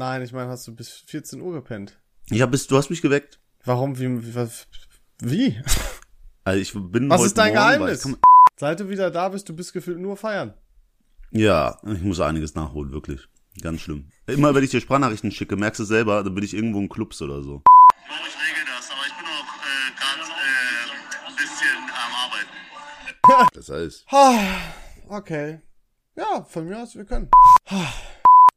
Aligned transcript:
Nein, 0.00 0.22
ich 0.22 0.32
meine, 0.32 0.48
hast 0.48 0.66
du 0.66 0.74
bis 0.74 0.88
14 0.88 1.42
Uhr 1.42 1.52
gepennt? 1.52 2.00
Ich 2.30 2.40
hab 2.40 2.50
bis, 2.50 2.66
du 2.66 2.74
hast 2.78 2.88
mich 2.88 3.02
geweckt. 3.02 3.38
Warum, 3.66 3.98
wie, 3.98 4.24
wie, 4.26 4.34
was- 4.34 4.66
wie? 5.20 5.60
Also 6.42 6.58
ich 6.58 6.72
bin 6.72 7.10
Was 7.10 7.18
heute 7.18 7.26
ist 7.26 7.36
dein 7.36 7.52
Morgen, 7.52 7.54
Geheimnis? 7.66 8.02
Kann, 8.02 8.16
Seit 8.58 8.80
du 8.80 8.88
wieder 8.88 9.10
da 9.10 9.28
bist, 9.28 9.46
du 9.50 9.54
bist 9.54 9.74
gefühlt 9.74 9.98
nur 9.98 10.16
feiern. 10.16 10.54
ja, 11.32 11.78
ich 11.86 12.00
muss 12.00 12.18
einiges 12.18 12.54
nachholen, 12.54 12.92
wirklich. 12.92 13.28
Ganz 13.60 13.82
schlimm. 13.82 14.08
Immer 14.26 14.54
wenn 14.54 14.64
ich 14.64 14.70
dir 14.70 14.80
Sprachnachrichten 14.80 15.32
schicke, 15.32 15.56
merkst 15.56 15.80
du 15.80 15.84
selber, 15.84 16.24
dann 16.24 16.34
bin 16.34 16.44
ich 16.44 16.54
irgendwo 16.54 16.78
in 16.78 16.88
Clubs 16.88 17.20
oder 17.20 17.42
so. 17.42 17.62
Ich 18.08 18.08
regel 18.08 18.64
das, 18.74 18.90
aber 18.90 19.06
ich 19.06 19.12
bin 19.18 19.26
auch 19.26 19.52
äh, 19.60 19.92
gerade 20.00 20.30
äh, 20.30 21.28
ein 21.28 21.36
bisschen 21.36 21.76
am 21.92 22.12
Arbeiten. 22.24 23.54
Das 23.54 23.68
heißt, 23.68 24.06
Okay. 25.10 25.60
Ja, 26.16 26.42
von 26.48 26.66
mir 26.66 26.78
aus, 26.82 26.94
wir 26.96 27.04
können. 27.04 27.28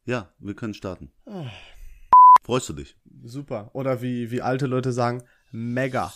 Ja, 0.04 0.28
wir 0.38 0.54
können 0.54 0.74
starten. 0.74 1.10
Freust 2.42 2.68
du 2.68 2.74
dich? 2.74 2.96
Super. 3.22 3.70
Oder 3.72 4.02
wie, 4.02 4.30
wie 4.30 4.42
alte 4.42 4.66
Leute 4.66 4.92
sagen, 4.92 5.22
mega. 5.50 6.12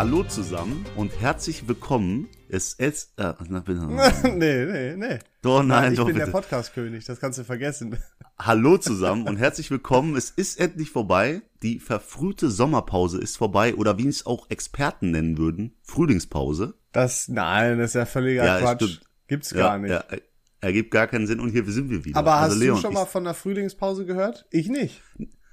Hallo 0.00 0.24
zusammen 0.24 0.86
und 0.96 1.20
herzlich 1.20 1.68
willkommen. 1.68 2.26
Es 2.48 2.72
ist, 2.72 3.12
äh, 3.18 3.34
na, 3.50 3.60
bitte. 3.60 3.80
nee, 4.34 4.64
nee, 4.64 4.96
nee. 4.96 5.18
Doch, 5.42 5.62
nein, 5.62 5.92
ich 5.92 5.98
doch, 5.98 6.06
bin 6.06 6.14
bitte. 6.14 6.24
der 6.24 6.32
Podcast-König, 6.32 7.04
das 7.04 7.20
kannst 7.20 7.38
du 7.38 7.44
vergessen. 7.44 7.98
Hallo 8.38 8.78
zusammen 8.78 9.28
und 9.28 9.36
herzlich 9.36 9.70
willkommen. 9.70 10.16
Es 10.16 10.30
ist 10.30 10.58
endlich 10.58 10.88
vorbei. 10.90 11.42
Die 11.62 11.80
verfrühte 11.80 12.48
Sommerpause 12.48 13.18
ist 13.20 13.36
vorbei 13.36 13.74
oder 13.74 13.98
wie 13.98 14.08
es 14.08 14.24
auch 14.24 14.48
Experten 14.48 15.10
nennen 15.10 15.36
würden, 15.36 15.76
Frühlingspause. 15.82 16.72
Das, 16.92 17.28
nein, 17.28 17.76
das 17.76 17.90
ist 17.90 17.94
ja 17.96 18.06
völliger 18.06 18.46
Ja, 18.46 18.58
Quatsch. 18.58 18.82
stimmt. 18.82 19.02
Gibt's 19.28 19.52
gar 19.52 19.76
nicht. 19.76 19.90
Ja, 19.90 19.98
er- 20.08 20.22
ergibt 20.62 20.92
gar 20.92 21.08
keinen 21.08 21.26
Sinn 21.26 21.40
und 21.40 21.50
hier 21.50 21.70
sind 21.70 21.90
wir 21.90 22.06
wieder. 22.06 22.18
Aber 22.18 22.36
also 22.36 22.54
hast 22.54 22.58
Leon, 22.62 22.76
du 22.76 22.80
schon 22.80 22.92
ich- 22.92 22.96
mal 22.98 23.04
von 23.04 23.24
der 23.24 23.34
Frühlingspause 23.34 24.06
gehört? 24.06 24.46
Ich 24.50 24.70
nicht. 24.70 25.02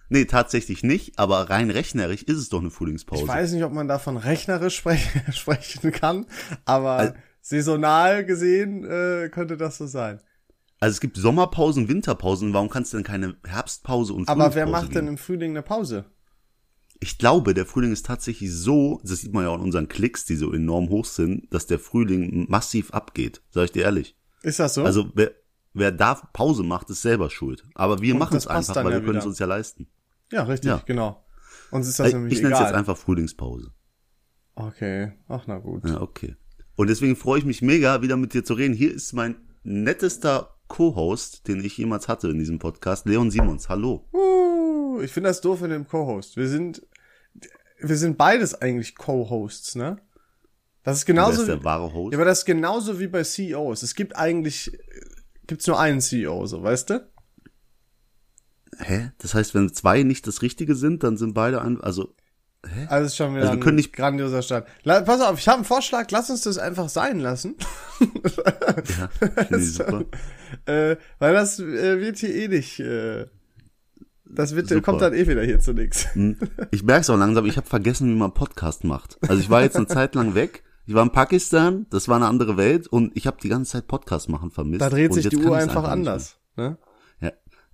Nee, 0.09 0.25
tatsächlich 0.25 0.83
nicht, 0.83 1.19
aber 1.19 1.49
rein 1.49 1.69
rechnerisch 1.69 2.23
ist 2.23 2.37
es 2.37 2.49
doch 2.49 2.59
eine 2.61 2.71
Frühlingspause. 2.71 3.23
Ich 3.23 3.27
weiß 3.27 3.51
nicht, 3.51 3.63
ob 3.63 3.73
man 3.73 3.87
davon 3.87 4.17
rechnerisch 4.17 4.77
sprech 4.77 5.09
sprechen 5.33 5.91
kann, 5.91 6.25
aber 6.65 6.91
Also- 6.91 7.13
saisonal 7.41 8.25
gesehen 8.25 8.83
äh, 8.85 9.29
könnte 9.29 9.57
das 9.57 9.77
so 9.77 9.87
sein. 9.87 10.21
Also 10.79 10.93
es 10.93 11.01
gibt 11.01 11.17
Sommerpausen, 11.17 11.87
Winterpausen, 11.89 12.53
warum 12.53 12.69
kannst 12.69 12.93
du 12.93 12.97
denn 12.97 13.03
keine 13.03 13.35
Herbstpause 13.45 14.13
und 14.13 14.29
Aber 14.29 14.43
wer 14.43 14.51
Frühlingspause 14.51 14.71
macht 14.71 14.95
denn 14.95 15.05
geben? 15.05 15.07
im 15.07 15.17
Frühling 15.17 15.51
eine 15.51 15.61
Pause? 15.63 16.05
Ich 16.99 17.17
glaube, 17.17 17.53
der 17.53 17.65
Frühling 17.65 17.91
ist 17.91 18.05
tatsächlich 18.05 18.51
so, 18.53 18.99
das 19.03 19.19
sieht 19.21 19.33
man 19.33 19.43
ja 19.43 19.49
auch 19.49 19.55
in 19.55 19.61
unseren 19.61 19.87
Klicks, 19.87 20.25
die 20.25 20.35
so 20.35 20.51
enorm 20.53 20.89
hoch 20.89 21.05
sind, 21.05 21.53
dass 21.53 21.67
der 21.67 21.79
Frühling 21.79 22.45
massiv 22.49 22.91
abgeht, 22.91 23.41
sag 23.51 23.65
ich 23.65 23.71
dir 23.71 23.83
ehrlich. 23.83 24.15
Ist 24.41 24.59
das 24.59 24.73
so? 24.75 24.83
Also 24.83 25.11
wer, 25.13 25.31
wer 25.73 25.91
da 25.91 26.15
Pause 26.15 26.63
macht, 26.63 26.89
ist 26.89 27.01
selber 27.01 27.29
schuld. 27.29 27.63
Aber 27.75 28.01
wir 28.01 28.15
machen 28.15 28.37
es 28.37 28.47
einfach, 28.47 28.75
weil 28.77 28.93
ja 28.93 28.99
wir 28.99 29.05
können 29.05 29.19
es 29.19 29.25
uns 29.25 29.39
ja 29.39 29.45
leisten. 29.45 29.87
Ja, 30.31 30.43
richtig, 30.43 30.69
ja. 30.69 30.81
genau. 30.85 31.23
Uns 31.71 31.87
ist 31.87 31.99
das 31.99 32.07
Ich, 32.09 32.13
nämlich 32.13 32.33
ich 32.33 32.41
nenne 32.41 32.53
es 32.55 32.59
jetzt 32.61 32.73
einfach 32.73 32.97
Frühlingspause. 32.97 33.71
okay, 34.55 35.13
ach 35.27 35.45
na 35.47 35.59
gut. 35.59 35.85
Ja, 35.87 36.01
okay. 36.01 36.35
Und 36.75 36.87
deswegen 36.87 37.15
freue 37.15 37.39
ich 37.39 37.45
mich 37.45 37.61
mega, 37.61 38.01
wieder 38.01 38.17
mit 38.17 38.33
dir 38.33 38.43
zu 38.43 38.53
reden. 38.53 38.73
Hier 38.75 38.93
ist 38.93 39.13
mein 39.13 39.35
nettester 39.63 40.55
Co-Host, 40.67 41.47
den 41.47 41.63
ich 41.63 41.77
jemals 41.77 42.07
hatte 42.07 42.29
in 42.29 42.37
diesem 42.39 42.59
Podcast, 42.59 43.05
Leon 43.05 43.31
Simons. 43.31 43.67
Hallo. 43.69 44.07
Uh, 44.13 45.01
ich 45.01 45.11
finde 45.11 45.29
das 45.29 45.41
doof 45.41 45.61
in 45.63 45.71
dem 45.71 45.87
Co-Host. 45.87 46.37
Wir 46.37 46.47
sind, 46.47 46.85
wir 47.79 47.97
sind 47.97 48.17
beides 48.17 48.53
eigentlich 48.61 48.95
Co-Hosts, 48.95 49.75
ne? 49.75 49.97
Das 50.83 50.97
ist 50.99 51.05
genauso. 51.05 51.41
ist 51.41 51.47
wie- 51.47 51.51
der 51.51 51.63
wahre 51.63 51.91
Host? 51.93 52.13
Ja, 52.13 52.17
aber 52.19 52.25
das 52.25 52.39
ist 52.39 52.45
genauso 52.45 52.99
wie 52.99 53.07
bei 53.07 53.23
CEOs. 53.23 53.83
Es 53.83 53.95
gibt 53.95 54.15
eigentlich, 54.15 54.73
äh, 54.73 54.79
gibt's 55.47 55.67
nur 55.67 55.79
einen 55.79 55.99
CEO, 55.99 56.45
so, 56.45 56.61
weißt 56.63 56.91
du? 56.91 57.09
Hä? 58.79 59.11
Das 59.19 59.33
heißt, 59.33 59.53
wenn 59.55 59.71
zwei 59.73 60.03
nicht 60.03 60.27
das 60.27 60.41
Richtige 60.41 60.75
sind, 60.75 61.03
dann 61.03 61.17
sind 61.17 61.33
beide 61.33 61.61
ein, 61.61 61.81
also, 61.81 62.13
Also 62.89 63.05
ist 63.05 63.15
schon 63.17 63.31
wieder 63.31 63.41
Also 63.41 63.53
wir 63.53 63.57
ein 63.57 63.59
können 63.63 63.75
nicht- 63.77 63.93
grandioser 63.93 64.41
Start. 64.41 64.67
La 64.83 65.01
pass 65.01 65.21
auf, 65.21 65.39
ich 65.39 65.47
habe 65.47 65.57
einen 65.57 65.65
Vorschlag, 65.65 66.09
lass 66.11 66.29
uns 66.29 66.41
das 66.41 66.57
einfach 66.57 66.89
sein 66.89 67.19
lassen. 67.19 67.55
ja, 67.99 69.07
finde 69.45 69.57
ich 69.63 69.73
super. 69.73 70.05
äh, 70.65 70.95
weil 71.19 71.33
das 71.33 71.59
äh, 71.59 71.99
wird 71.99 72.17
hier 72.17 72.33
eh 72.35 72.47
nicht, 72.47 72.79
äh, 72.79 73.25
das 74.29 74.55
wird, 74.55 74.67
Super. 74.67 74.81
kommt 74.81 75.01
dann 75.01 75.13
eh 75.13 75.25
wieder 75.27 75.43
hier 75.43 75.59
zu 75.59 75.73
nix. 75.73 76.13
Hm. 76.13 76.37
Ich 76.71 76.83
merke 76.83 77.01
es 77.01 77.09
auch 77.09 77.17
langsam, 77.17 77.45
ich 77.45 77.55
habe 77.57 77.65
vergessen, 77.67 78.09
wie 78.09 78.15
man 78.15 78.33
Podcast 78.33 78.83
macht. 78.83 79.17
Also 79.21 79.39
ich 79.41 79.49
war 79.49 79.61
jetzt 79.63 79.77
eine 79.77 79.87
Zeit 79.87 80.15
lang 80.15 80.35
weg. 80.35 80.63
Ich 80.85 80.93
war 80.93 81.03
in 81.03 81.11
Pakistan, 81.11 81.85
das 81.89 82.07
war 82.07 82.17
eine 82.17 82.27
andere 82.27 82.57
Welt 82.57 82.87
und 82.87 83.15
ich 83.15 83.25
habe 83.27 83.37
die 83.41 83.49
ganze 83.49 83.71
Zeit 83.73 83.87
Podcast 83.87 84.29
machen 84.29 84.51
vermisst. 84.51 84.81
Da 84.81 84.89
dreht 84.89 85.13
sich 85.13 85.27
die 85.29 85.37
Uhr 85.37 85.55
einfach 85.55 85.85
anders. 85.85 86.37
Ne? 86.57 86.77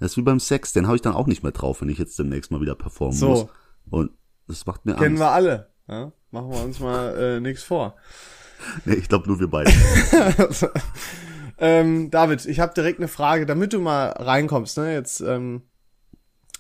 Das 0.04 0.12
ist 0.12 0.18
wie 0.18 0.22
beim 0.22 0.40
Sex, 0.42 0.74
den 0.74 0.86
habe 0.86 0.98
ich 0.98 1.02
dann 1.02 1.14
auch 1.14 1.28
nicht 1.28 1.44
mehr 1.44 1.54
drauf, 1.54 1.82
wenn 1.82 1.88
ich 1.88 1.98
jetzt 1.98 2.20
demnächst 2.20 2.52
mal 2.52 2.60
wieder 2.60 2.76
performen 2.76 3.16
So. 3.18 3.30
muss. 3.30 3.46
Und 3.90 4.12
das 4.48 4.66
macht 4.66 4.86
mir 4.86 4.96
Kennen 4.96 5.12
Angst. 5.12 5.22
wir 5.22 5.32
alle. 5.32 5.70
Ja? 5.88 6.12
Machen 6.32 6.52
wir 6.52 6.62
uns 6.62 6.80
mal 6.82 7.18
äh, 7.18 7.40
nichts 7.40 7.64
vor. 7.64 7.96
Nee, 8.86 8.94
ich 8.94 9.10
glaube 9.10 9.28
nur 9.28 9.42
wir 9.42 9.50
beide. 9.50 9.70
ähm, 11.58 12.10
David, 12.12 12.46
ich 12.46 12.62
habe 12.62 12.74
direkt 12.74 13.00
eine 13.00 13.10
Frage, 13.10 13.46
damit 13.46 13.74
du 13.74 13.82
mal 13.82 14.08
reinkommst. 14.12 14.78
Ne? 14.78 14.94
Jetzt, 14.94 15.20
ähm, 15.20 15.64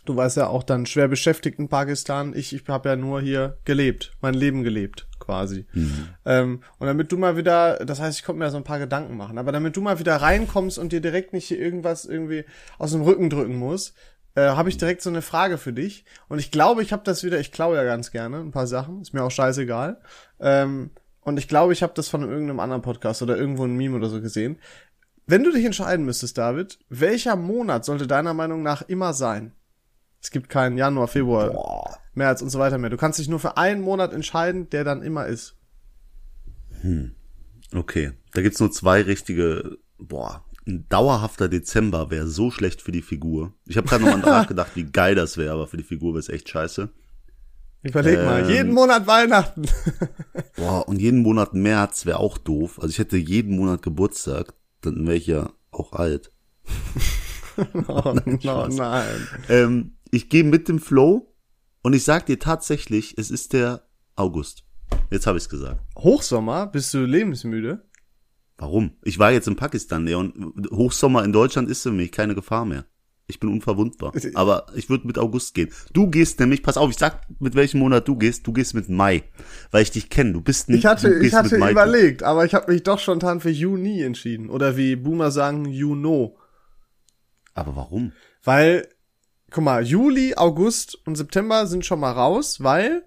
du 0.04 0.18
warst 0.18 0.36
ja 0.36 0.48
auch 0.48 0.64
dann 0.64 0.86
schwer 0.86 1.08
beschäftigt 1.08 1.60
in 1.60 1.70
Pakistan. 1.70 2.34
Ich, 2.36 2.54
ich 2.54 2.68
habe 2.68 2.90
ja 2.90 2.96
nur 2.98 3.22
hier 3.22 3.58
gelebt, 3.64 4.12
mein 4.20 4.34
Leben 4.34 4.64
gelebt 4.64 5.08
quasi. 5.24 5.66
Ähm, 6.26 6.62
und 6.80 6.88
damit 6.88 7.12
du 7.12 7.18
mal 7.18 7.38
wieder, 7.38 7.78
das 7.86 8.00
heißt, 8.00 8.20
ich 8.20 8.26
konnte 8.26 8.40
mir 8.40 8.52
so 8.52 8.58
ein 8.58 8.64
paar 8.64 8.80
Gedanken 8.80 9.18
machen, 9.18 9.38
aber 9.38 9.52
damit 9.52 9.76
du 9.76 9.82
mal 9.82 10.00
wieder 10.00 10.18
reinkommst 10.18 10.78
und 10.78 10.92
dir 10.92 11.02
direkt 11.02 11.34
nicht 11.34 11.46
hier 11.48 11.60
irgendwas 11.60 12.06
irgendwie 12.06 12.46
aus 12.78 12.92
dem 12.92 13.02
Rücken 13.02 13.30
drücken 13.30 13.56
musst, 13.56 13.96
äh, 14.36 14.42
habe 14.42 14.70
ich 14.70 14.78
direkt 14.78 15.02
so 15.02 15.10
eine 15.10 15.22
Frage 15.22 15.58
für 15.58 15.74
dich. 15.74 16.06
Und 16.28 16.40
ich 16.40 16.52
glaube, 16.52 16.82
ich 16.82 16.92
habe 16.92 17.04
das 17.04 17.24
wieder, 17.24 17.40
ich 17.40 17.52
klaue 17.52 17.76
ja 17.76 17.84
ganz 17.84 18.12
gerne 18.12 18.38
ein 18.38 18.52
paar 18.52 18.68
Sachen, 18.68 19.02
ist 19.02 19.14
mir 19.14 19.24
auch 19.24 19.32
scheißegal. 19.32 20.02
Ähm, 20.40 20.92
und 21.22 21.38
ich 21.38 21.48
glaube, 21.48 21.74
ich 21.74 21.84
habe 21.84 21.94
das 21.96 22.10
von 22.10 22.24
irgendeinem 22.24 22.60
anderen 22.60 22.82
Podcast 22.82 23.22
oder 23.22 23.38
irgendwo 23.38 23.64
ein 23.64 23.78
Meme 23.78 23.96
oder 23.96 24.10
so 24.10 24.22
gesehen. 24.22 24.60
Wenn 25.26 25.44
du 25.44 25.52
dich 25.52 25.64
entscheiden 25.64 26.06
müsstest, 26.06 26.38
David, 26.38 26.80
welcher 26.90 27.38
Monat 27.38 27.86
sollte 27.86 28.08
deiner 28.08 28.34
Meinung 28.34 28.62
nach 28.62 28.82
immer 28.82 29.14
sein? 29.14 29.54
Es 30.22 30.32
gibt 30.32 30.50
keinen 30.50 30.78
Januar, 30.78 31.08
Februar, 31.08 32.00
März 32.16 32.42
und 32.42 32.50
so 32.50 32.60
weiter 32.60 32.78
mehr. 32.78 32.90
Du 32.90 32.98
kannst 32.98 33.20
dich 33.20 33.28
nur 33.30 33.40
für 33.40 33.58
einen 33.58 33.82
Monat 33.82 34.14
entscheiden, 34.14 34.70
der 34.70 34.84
dann 34.84 35.02
immer 35.02 35.26
ist. 35.28 35.56
Okay, 37.74 38.12
da 38.34 38.42
gibt's 38.42 38.60
nur 38.60 38.72
zwei 38.72 39.02
richtige, 39.02 39.78
boah, 39.98 40.44
ein 40.68 40.88
dauerhafter 40.90 41.50
Dezember 41.50 42.10
wäre 42.10 42.28
so 42.28 42.52
schlecht 42.52 42.82
für 42.82 42.92
die 42.92 43.02
Figur. 43.02 43.54
Ich 43.68 43.78
habe 43.78 43.88
gerade 43.88 44.04
nochmal 44.04 44.20
nachgedacht, 44.42 44.72
wie 44.76 44.86
geil 44.86 45.16
das 45.16 45.38
wäre, 45.38 45.54
aber 45.54 45.68
für 45.68 45.78
die 45.78 45.84
Figur 45.84 46.14
wäre 46.14 46.20
es 46.20 46.30
echt 46.30 46.50
scheiße. 46.50 46.90
Überleg 47.84 48.18
mal, 48.24 48.44
Ähm. 48.44 48.50
jeden 48.50 48.74
Monat 48.74 49.08
Weihnachten. 49.08 49.64
Boah, 50.56 50.88
und 50.88 51.02
jeden 51.02 51.22
Monat 51.22 51.54
März 51.54 52.06
wäre 52.06 52.20
auch 52.20 52.38
doof. 52.38 52.80
Also 52.80 52.90
ich 52.92 53.00
hätte 53.00 53.18
jeden 53.18 53.58
Monat 53.58 53.82
Geburtstag, 53.82 54.54
dann 54.82 55.06
wäre 55.06 55.18
ich 55.18 55.28
ja 55.28 55.52
auch 55.72 55.92
alt. 55.92 56.32
oh, 57.88 58.16
no, 58.26 58.40
Spaß. 58.40 58.76
nein. 58.76 59.28
Ähm, 59.50 59.92
ich 60.12 60.30
gehe 60.30 60.46
mit 60.46 60.70
dem 60.70 60.80
Flow 60.80 61.33
und 61.84 61.94
ich 61.94 62.04
sag 62.04 62.26
dir 62.26 62.40
tatsächlich, 62.40 63.18
es 63.18 63.30
ist 63.30 63.54
der 63.54 63.84
August. 64.16 64.64
Jetzt 65.12 65.28
habe 65.28 65.38
ich's 65.38 65.50
gesagt. 65.50 65.82
Hochsommer, 65.98 66.68
bist 66.68 66.94
du 66.94 67.00
lebensmüde? 67.06 67.86
Warum? 68.58 68.98
Ich 69.04 69.20
war 69.20 69.32
jetzt 69.32 69.48
in 69.48 69.56
Pakistan, 69.56 70.06
Leon. 70.06 70.54
Hochsommer 70.72 71.24
in 71.24 71.34
Deutschland 71.34 71.70
ist 71.70 71.84
für 71.84 71.92
mich 71.92 72.12
keine 72.12 72.36
Gefahr 72.36 72.66
mehr. 72.66 72.86
Ich 73.26 73.40
bin 73.40 73.50
unverwundbar. 73.50 74.14
Aber 74.36 74.68
ich 74.76 74.90
würde 74.90 75.08
mit 75.08 75.18
August 75.18 75.54
gehen. 75.56 75.72
Du 75.94 76.10
gehst 76.10 76.40
nämlich, 76.40 76.62
pass 76.62 76.78
auf, 76.78 76.90
ich 76.90 76.98
sag, 76.98 77.22
mit 77.40 77.56
welchem 77.56 77.80
Monat 77.80 78.08
du 78.08 78.16
gehst. 78.16 78.46
Du 78.46 78.54
gehst 78.54 78.74
mit 78.74 78.90
Mai, 78.90 79.24
weil 79.72 79.84
ich 79.84 79.92
dich 79.92 80.10
kenne. 80.10 80.34
Du 80.34 80.42
bist 80.42 80.70
ein, 80.70 80.76
Ich 80.76 80.86
hatte, 80.86 81.14
ich 81.14 81.34
hatte 81.34 81.52
mit 81.52 81.60
Mai. 81.60 81.72
überlegt, 81.72 82.24
aber 82.24 82.46
ich 82.46 82.54
habe 82.54 82.72
mich 82.72 82.84
doch 82.84 83.00
spontan 83.00 83.40
für 83.40 83.50
Juni 83.50 84.02
entschieden. 84.02 84.50
Oder 84.50 84.78
wie 84.78 84.96
Boomer 84.96 85.32
sagen, 85.32 85.66
know. 85.66 86.38
Aber 87.54 87.76
warum? 87.76 88.12
Weil, 88.44 88.88
guck 89.54 89.64
mal, 89.64 89.86
Juli, 89.86 90.34
August 90.36 90.98
und 91.06 91.16
September 91.16 91.68
sind 91.68 91.86
schon 91.86 92.00
mal 92.00 92.12
raus, 92.12 92.62
weil 92.62 93.06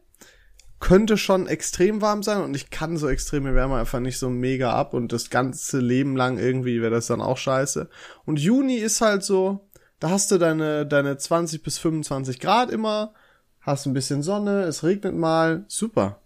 könnte 0.78 1.16
schon 1.16 1.46
extrem 1.46 2.02
warm 2.02 2.22
sein 2.22 2.42
und 2.42 2.54
ich 2.54 2.70
kann 2.70 2.98
so 2.98 3.08
extreme 3.08 3.54
Wärme 3.54 3.76
einfach 3.76 3.98
nicht 3.98 4.18
so 4.18 4.30
mega 4.30 4.72
ab 4.72 4.94
und 4.94 5.12
das 5.12 5.30
ganze 5.30 5.80
Leben 5.80 6.16
lang 6.16 6.38
irgendwie 6.38 6.80
wäre 6.80 6.92
das 6.92 7.06
dann 7.06 7.20
auch 7.20 7.38
scheiße. 7.38 7.88
Und 8.24 8.38
Juni 8.38 8.76
ist 8.76 9.00
halt 9.00 9.24
so, 9.24 9.68
da 9.98 10.10
hast 10.10 10.30
du 10.30 10.38
deine, 10.38 10.86
deine 10.86 11.16
20 11.16 11.62
bis 11.62 11.78
25 11.78 12.38
Grad 12.38 12.70
immer, 12.70 13.14
hast 13.60 13.86
ein 13.86 13.94
bisschen 13.94 14.22
Sonne, 14.22 14.62
es 14.62 14.84
regnet 14.84 15.16
mal, 15.16 15.64
super. 15.66 16.20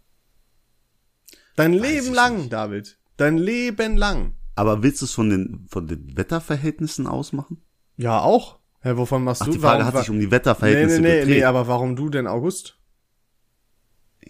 Dein 1.56 1.72
Leben 1.72 2.08
ich 2.08 2.14
lang, 2.14 2.36
nicht. 2.38 2.52
David. 2.52 2.98
Dein 3.16 3.38
Leben 3.38 3.96
lang. 3.96 4.34
Aber 4.56 4.82
willst 4.82 5.00
du 5.00 5.06
es 5.06 5.12
von 5.12 5.30
den, 5.30 5.66
von 5.70 5.86
den 5.86 6.16
Wetterverhältnissen 6.16 7.06
ausmachen? 7.06 7.62
Ja, 7.96 8.20
auch. 8.20 8.59
Hä, 8.82 8.96
wovon 8.96 9.24
machst 9.24 9.42
Ach, 9.42 9.46
du? 9.46 9.52
die 9.52 9.58
Frage 9.58 9.80
Warum- 9.84 9.92
hat 9.94 10.00
sich 10.00 10.10
um 10.10 10.18
die 10.18 10.26
Nee, 10.26 10.30
Wetterverhältnisse 10.32 11.00
nee, 11.00 11.08
nee, 11.08 11.20
gedreht. 11.20 11.36
nee, 11.38 11.44
aber 11.44 11.66
warum 11.68 11.96
du 11.96 12.08
denn 12.08 12.26
August? 12.26 12.78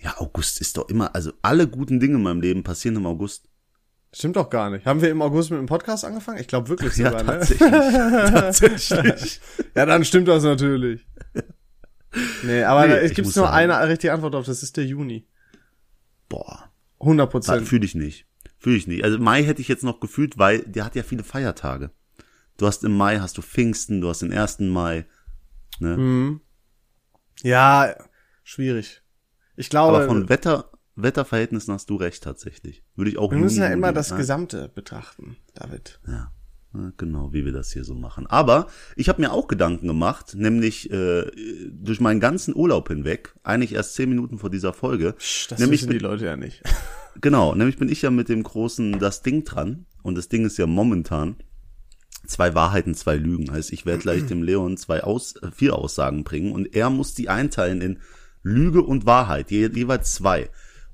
Ja, 0.03 0.15
August 0.19 0.61
ist 0.61 0.77
doch 0.77 0.89
immer, 0.89 1.15
also 1.15 1.33
alle 1.43 1.69
guten 1.69 2.01
Dinge 2.01 2.17
in 2.17 2.23
meinem 2.23 2.41
Leben 2.41 2.63
passieren 2.63 2.97
im 2.97 3.07
August. 3.07 3.49
Stimmt 4.13 4.35
doch 4.37 4.51
gar 4.51 4.71
nicht. 4.71 4.87
Haben 4.87 5.03
wir 5.03 5.11
im 5.11 5.23
August 5.23 5.51
mit 5.53 5.61
dem 5.61 5.67
Podcast 5.67 6.05
angefangen? 6.05 6.39
Ich 6.41 6.49
glaube 6.49 6.69
wirklich 6.69 6.97
Ja, 6.97 7.11
sogar, 7.11 7.23
ne? 7.23 7.31
tatsächlich. 7.39 8.89
tatsächlich. 8.89 9.41
Ja, 9.77 9.87
dann 9.87 10.05
stimmt 10.05 10.27
das 10.27 10.43
natürlich. 10.43 11.07
Nee, 12.43 12.65
aber 12.65 12.89
Nee, 12.89 13.01
gibt's 13.09 13.19
muss 13.19 13.37
nur 13.37 13.47
sagen- 13.47 13.71
eine 13.71 13.89
richtige 13.89 14.13
Antwort 14.13 14.35
auf, 14.35 14.47
das 14.47 14.65
ist 14.65 14.77
der 14.77 14.85
Juni. 14.85 15.29
Boah, 16.29 16.71
100 16.99 17.31
Prozent. 17.31 17.69
fühle 17.69 17.85
ich 17.85 17.95
nicht. 17.95 18.27
Fühle 18.59 18.77
ich 18.77 18.87
nicht. 18.89 19.05
Also 19.05 19.19
Mai 19.19 19.45
hätte 19.45 19.61
ich 19.61 19.69
jetzt 19.69 19.85
noch 19.85 20.01
gefühlt, 20.01 20.39
weil 20.39 20.61
der 20.61 20.85
hat 20.85 20.97
ja 20.97 21.05
viele 21.05 21.23
Feiertage. 21.23 21.91
Du 22.61 22.67
hast 22.67 22.85
im 22.85 22.95
Mai, 22.95 23.21
hast 23.21 23.39
du 23.39 23.43
Pfingsten, 23.43 24.03
du 24.03 24.11
hast 24.11 24.21
den 24.21 24.35
1. 24.35 24.61
Mai. 24.61 25.07
Ne? 25.79 25.97
Mhm. 25.97 26.41
Ja, 27.43 27.95
schwierig. 28.45 29.01
Ich 29.57 29.71
glaube, 29.71 29.97
Aber 29.97 30.07
von 30.07 30.29
Wetter, 30.29 30.71
Wetterverhältnissen 30.95 31.73
hast 31.73 31.89
du 31.89 31.97
recht 31.97 32.23
tatsächlich. 32.23 32.85
Würde 32.97 33.13
ich 33.13 33.17
auch 33.17 33.31
wir 33.31 33.39
müssen 33.39 33.61
ja 33.61 33.69
immer 33.69 33.87
nehmen, 33.87 33.95
das 33.95 34.11
ne? 34.11 34.19
Gesamte 34.19 34.69
betrachten, 34.69 35.39
David. 35.55 36.01
Ja, 36.07 36.33
ja, 36.75 36.93
genau, 36.99 37.33
wie 37.33 37.47
wir 37.47 37.53
das 37.53 37.73
hier 37.73 37.83
so 37.83 37.95
machen. 37.95 38.27
Aber 38.27 38.67
ich 38.95 39.09
habe 39.09 39.23
mir 39.23 39.33
auch 39.33 39.49
Gedanken 39.49 39.87
gemacht, 39.87 40.35
nämlich 40.35 40.91
äh, 40.91 41.31
durch 41.71 41.99
meinen 41.99 42.21
ganzen 42.21 42.55
Urlaub 42.55 42.89
hinweg, 42.89 43.35
eigentlich 43.43 43.73
erst 43.73 43.95
zehn 43.95 44.11
Minuten 44.11 44.37
vor 44.37 44.51
dieser 44.51 44.75
Folge. 44.75 45.15
Das 45.49 45.59
nämlich 45.59 45.81
wissen 45.81 45.93
die 45.93 45.99
Leute 45.99 46.27
ja 46.27 46.37
nicht. 46.37 46.63
genau, 47.23 47.55
nämlich 47.55 47.79
bin 47.79 47.89
ich 47.89 48.03
ja 48.03 48.11
mit 48.11 48.29
dem 48.29 48.43
großen 48.43 48.99
das 48.99 49.23
Ding 49.23 49.45
dran 49.45 49.87
und 50.03 50.19
das 50.19 50.29
Ding 50.29 50.45
ist 50.45 50.59
ja 50.59 50.67
momentan 50.67 51.37
zwei 52.31 52.55
Wahrheiten, 52.55 52.95
zwei 52.95 53.17
Lügen. 53.17 53.51
Heißt, 53.51 53.73
ich 53.73 53.87
werde 53.87 54.03
gleich 54.03 54.27
dem 54.27 54.43
Leon 54.43 54.77
zwei 54.77 55.03
aus, 55.03 55.37
äh, 55.37 55.51
vier 55.51 55.77
Aussagen 55.77 56.25
bringen 56.25 56.53
und 56.53 56.75
er 56.75 56.91
muss 56.91 57.15
die 57.15 57.29
einteilen 57.29 57.81
in 57.81 57.99
Lüge 58.43 58.83
und 58.83 59.07
Wahrheit, 59.07 59.51
je, 59.51 59.69
jeweils 59.69 60.15
zwei. 60.15 60.51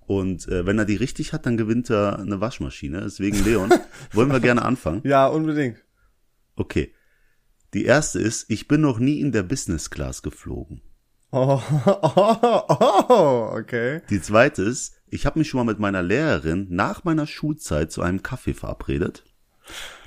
Und 0.06 0.47
äh, 0.49 0.67
wenn 0.67 0.79
er 0.79 0.85
die 0.85 0.97
richtig 0.97 1.33
hat, 1.33 1.47
dann 1.47 1.56
gewinnt 1.56 1.91
er 1.91 2.19
eine 2.19 2.41
Waschmaschine. 2.41 3.00
Deswegen, 3.03 3.43
Leon, 3.44 3.71
wollen 4.12 4.31
wir 4.31 4.41
gerne 4.41 4.62
anfangen. 4.62 5.03
Ja, 5.05 5.27
unbedingt. 5.27 5.79
Okay. 6.55 6.93
Die 7.75 7.85
erste 7.85 8.21
ist, 8.21 8.49
ich 8.49 8.69
bin 8.69 8.81
noch 8.81 8.99
nie 8.99 9.21
in 9.21 9.32
der 9.32 9.43
Business 9.43 9.91
Class 9.91 10.23
geflogen. 10.23 10.81
Oh, 11.32 11.61
oh, 11.85 12.37
oh, 13.09 13.50
okay. 13.53 14.00
Die 14.09 14.23
zweite 14.23 14.62
ist, 14.62 14.94
ich 15.09 15.27
habe 15.27 15.41
mich 15.41 15.49
schon 15.49 15.59
mal 15.59 15.73
mit 15.73 15.81
meiner 15.81 16.03
Lehrerin 16.03 16.69
nach 16.71 17.05
meiner 17.05 17.27
Schulzeit 17.27 17.91
zu 17.91 18.00
einem 18.03 18.23
Kaffee 18.23 18.55
verabredet. 18.55 19.25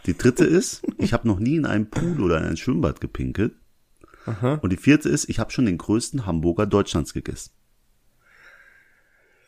Die 0.06 0.18
dritte 0.18 0.46
ist, 0.46 0.82
ich 0.98 1.14
habe 1.14 1.28
noch 1.28 1.40
nie 1.40 1.56
in 1.56 1.66
einem 1.66 1.90
Pool 1.90 2.22
oder 2.22 2.38
in 2.38 2.46
ein 2.46 2.58
Schwimmbad 2.58 3.02
gepinkelt. 3.02 3.54
Und 4.62 4.72
die 4.72 4.78
vierte 4.78 5.10
ist, 5.10 5.28
ich 5.30 5.40
habe 5.40 5.52
schon 5.52 5.66
den 5.66 5.78
größten 5.78 6.26
Hamburger 6.26 6.66
Deutschlands 6.66 7.14
gegessen. 7.14 7.52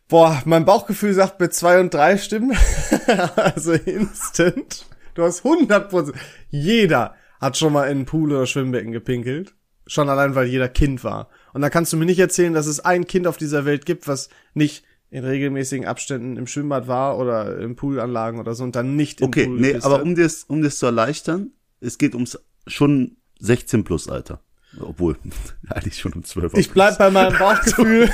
Boah, 0.08 0.42
mein 0.46 0.66
Bauchgefühl 0.66 1.14
sagt 1.14 1.40
mit 1.40 1.54
zwei 1.54 1.80
und 1.80 1.94
drei 1.94 2.18
Stimmen. 2.18 2.58
also 3.36 3.74
instant. 3.74 4.86
Du 5.14 5.24
hast 5.24 5.46
100 5.46 5.90
Prozent. 5.90 6.18
Jeder 6.50 7.16
hat 7.40 7.58
schon 7.58 7.74
mal 7.74 7.86
in 7.86 7.98
einen 7.98 8.06
Pool 8.06 8.32
oder 8.32 8.46
Schwimmbecken 8.46 8.92
gepinkelt. 8.92 9.56
Schon 9.88 10.10
allein, 10.10 10.36
weil 10.36 10.48
jeder 10.48 10.70
Kind 10.70 11.04
war. 11.04 11.30
Und 11.54 11.62
da 11.62 11.70
kannst 11.70 11.94
du 11.94 11.98
mir 11.98 12.06
nicht 12.06 12.20
erzählen, 12.20 12.54
dass 12.54 12.68
es 12.68 12.80
ein 12.80 13.08
Kind 13.08 13.28
auf 13.28 13.38
dieser 13.38 13.66
Welt 13.66 13.86
gibt, 13.86 14.08
was 14.08 14.30
nicht 14.54 14.84
in 15.12 15.26
regelmäßigen 15.26 15.86
Abständen 15.86 16.38
im 16.38 16.48
Schwimmbad 16.48 16.88
war 16.88 17.20
oder 17.20 17.60
in 17.60 17.76
Poolanlagen 17.76 18.40
oder 18.40 18.56
so 18.56 18.64
und 18.64 18.76
dann 18.76 18.96
nicht 18.96 19.20
im 19.20 19.28
Okay, 19.28 19.46
Pool 19.46 19.60
nee, 19.60 19.68
gepisst 19.68 19.86
aber 19.86 20.02
um 20.02 20.16
das, 20.16 20.46
um 20.46 20.64
das 20.64 20.80
zu 20.80 20.86
erleichtern, 20.86 21.52
es 21.82 21.98
geht 21.98 22.16
ums 22.16 22.40
schon 22.66 23.18
16 23.40 23.84
plus 23.84 24.08
Alter. 24.08 24.42
Obwohl, 24.80 25.18
eigentlich 25.70 26.00
schon 26.00 26.14
um 26.14 26.24
12 26.24 26.54
Ich 26.54 26.72
bleib 26.72 26.98
bei 26.98 27.12
meinem 27.12 27.38
Bauchgefühl. 27.40 28.10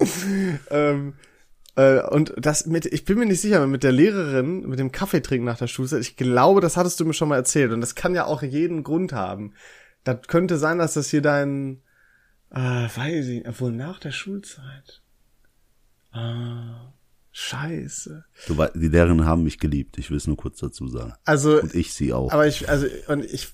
ähm, 0.70 1.12
äh, 1.76 2.00
und 2.00 2.32
das 2.38 2.64
mit, 2.64 2.86
ich 2.86 3.04
bin 3.04 3.18
mir 3.18 3.26
nicht 3.26 3.42
sicher, 3.42 3.66
mit 3.66 3.82
der 3.82 3.92
Lehrerin, 3.92 4.66
mit 4.66 4.78
dem 4.78 4.90
Kaffeetrinken 4.90 5.44
nach 5.44 5.58
der 5.58 5.66
Schulzeit, 5.66 6.00
ich 6.00 6.16
glaube, 6.16 6.62
das 6.62 6.78
hattest 6.78 6.98
du 6.98 7.04
mir 7.04 7.12
schon 7.12 7.28
mal 7.28 7.36
erzählt 7.36 7.72
und 7.72 7.82
das 7.82 7.94
kann 7.94 8.14
ja 8.14 8.24
auch 8.24 8.42
jeden 8.42 8.84
Grund 8.84 9.12
haben. 9.12 9.52
Das 10.02 10.22
könnte 10.28 10.56
sein, 10.56 10.78
dass 10.78 10.94
das 10.94 11.10
hier 11.10 11.20
dein, 11.20 11.82
äh, 12.50 12.58
weiß 12.94 13.26
ich, 13.28 13.46
obwohl 13.48 13.72
nach 13.72 13.98
der 13.98 14.12
Schulzeit. 14.12 15.02
Ah, 16.12 16.92
scheiße. 17.32 18.24
Du, 18.46 18.54
die 18.74 18.88
Lehrerinnen 18.88 19.26
haben 19.26 19.42
mich 19.42 19.58
geliebt, 19.58 19.98
ich 19.98 20.10
will 20.10 20.16
es 20.16 20.26
nur 20.26 20.36
kurz 20.36 20.58
dazu 20.58 20.88
sagen. 20.88 21.12
Also, 21.24 21.60
Und 21.60 21.74
ich 21.74 21.92
sie 21.92 22.12
auch. 22.12 22.32
Aber 22.32 22.46
ich, 22.46 22.68
also, 22.68 22.86
und 23.08 23.24
ich, 23.24 23.52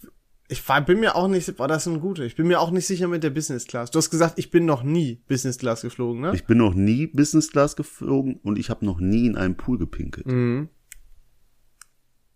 ich 0.48 0.68
war, 0.68 0.80
bin 0.82 1.00
mir 1.00 1.16
auch 1.16 1.26
nicht, 1.28 1.56
boah, 1.56 1.66
das 1.66 1.86
ein 1.88 2.00
guter. 2.00 2.22
Ich 2.24 2.36
bin 2.36 2.46
mir 2.46 2.60
auch 2.60 2.70
nicht 2.70 2.86
sicher 2.86 3.08
mit 3.08 3.24
der 3.24 3.30
Business 3.30 3.66
Class. 3.66 3.90
Du 3.90 3.98
hast 3.98 4.10
gesagt, 4.10 4.38
ich 4.38 4.50
bin 4.50 4.64
noch 4.66 4.82
nie 4.84 5.22
Business 5.26 5.58
Class 5.58 5.82
geflogen, 5.82 6.20
ne? 6.20 6.32
Ich 6.34 6.44
bin 6.44 6.58
noch 6.58 6.74
nie 6.74 7.06
Business 7.08 7.50
Class 7.50 7.74
geflogen 7.74 8.38
und 8.44 8.58
ich 8.58 8.70
habe 8.70 8.84
noch 8.84 9.00
nie 9.00 9.26
in 9.26 9.36
einem 9.36 9.56
Pool 9.56 9.78
gepinkelt. 9.78 10.26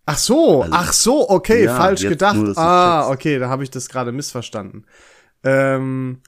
ach 0.06 0.18
so, 0.18 0.62
Also- 0.62 0.74
ach 0.74 0.92
so, 0.92 1.30
okay, 1.30 1.64
Ja, 1.64 1.76
falsch 1.76 2.02
gedacht. 2.02 2.36
nur, 2.36 2.56
ah, 2.58 3.08
okay, 3.10 3.38
da 3.38 3.48
habe 3.48 3.62
ich 3.62 3.70
das 3.70 3.88
gerade 3.88 4.12
missverstanden. 4.12 4.86
Ähm, 5.44 6.22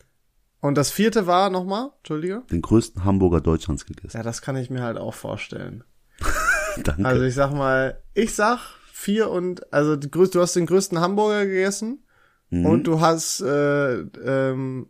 und 0.61 0.77
das 0.77 0.91
vierte 0.91 1.27
war 1.27 1.51
nochmal, 1.51 1.91
Entschuldige? 1.99 2.43
Den 2.51 2.63
größten 2.63 3.05
Hamburger 3.05 3.41
Deutschlands 3.41 3.87
gegessen. 3.87 4.17
Ja, 4.17 4.23
das 4.23 4.43
kann 4.43 4.57
ich 4.57 4.71
mir 4.71 4.83
halt 4.83 4.99
auch 4.99 5.15
vorstellen. 5.15 5.85
Danke. 6.83 7.05
Also 7.07 7.23
ich 7.25 7.35
sag 7.35 7.53
mal, 7.53 8.03
ich 8.15 8.35
sag 8.35 8.59
vier 8.93 9.31
und, 9.31 9.73
also 9.73 9.97
du 9.97 10.41
hast 10.41 10.57
den 10.57 10.67
größten 10.67 11.01
Hamburger 11.01 11.47
gegessen 11.47 12.05
Mhm. 12.51 12.65
und 12.67 12.85
du 12.87 13.01
hast, 13.01 13.43
äh, 13.43 13.99
ähm, 13.99 14.89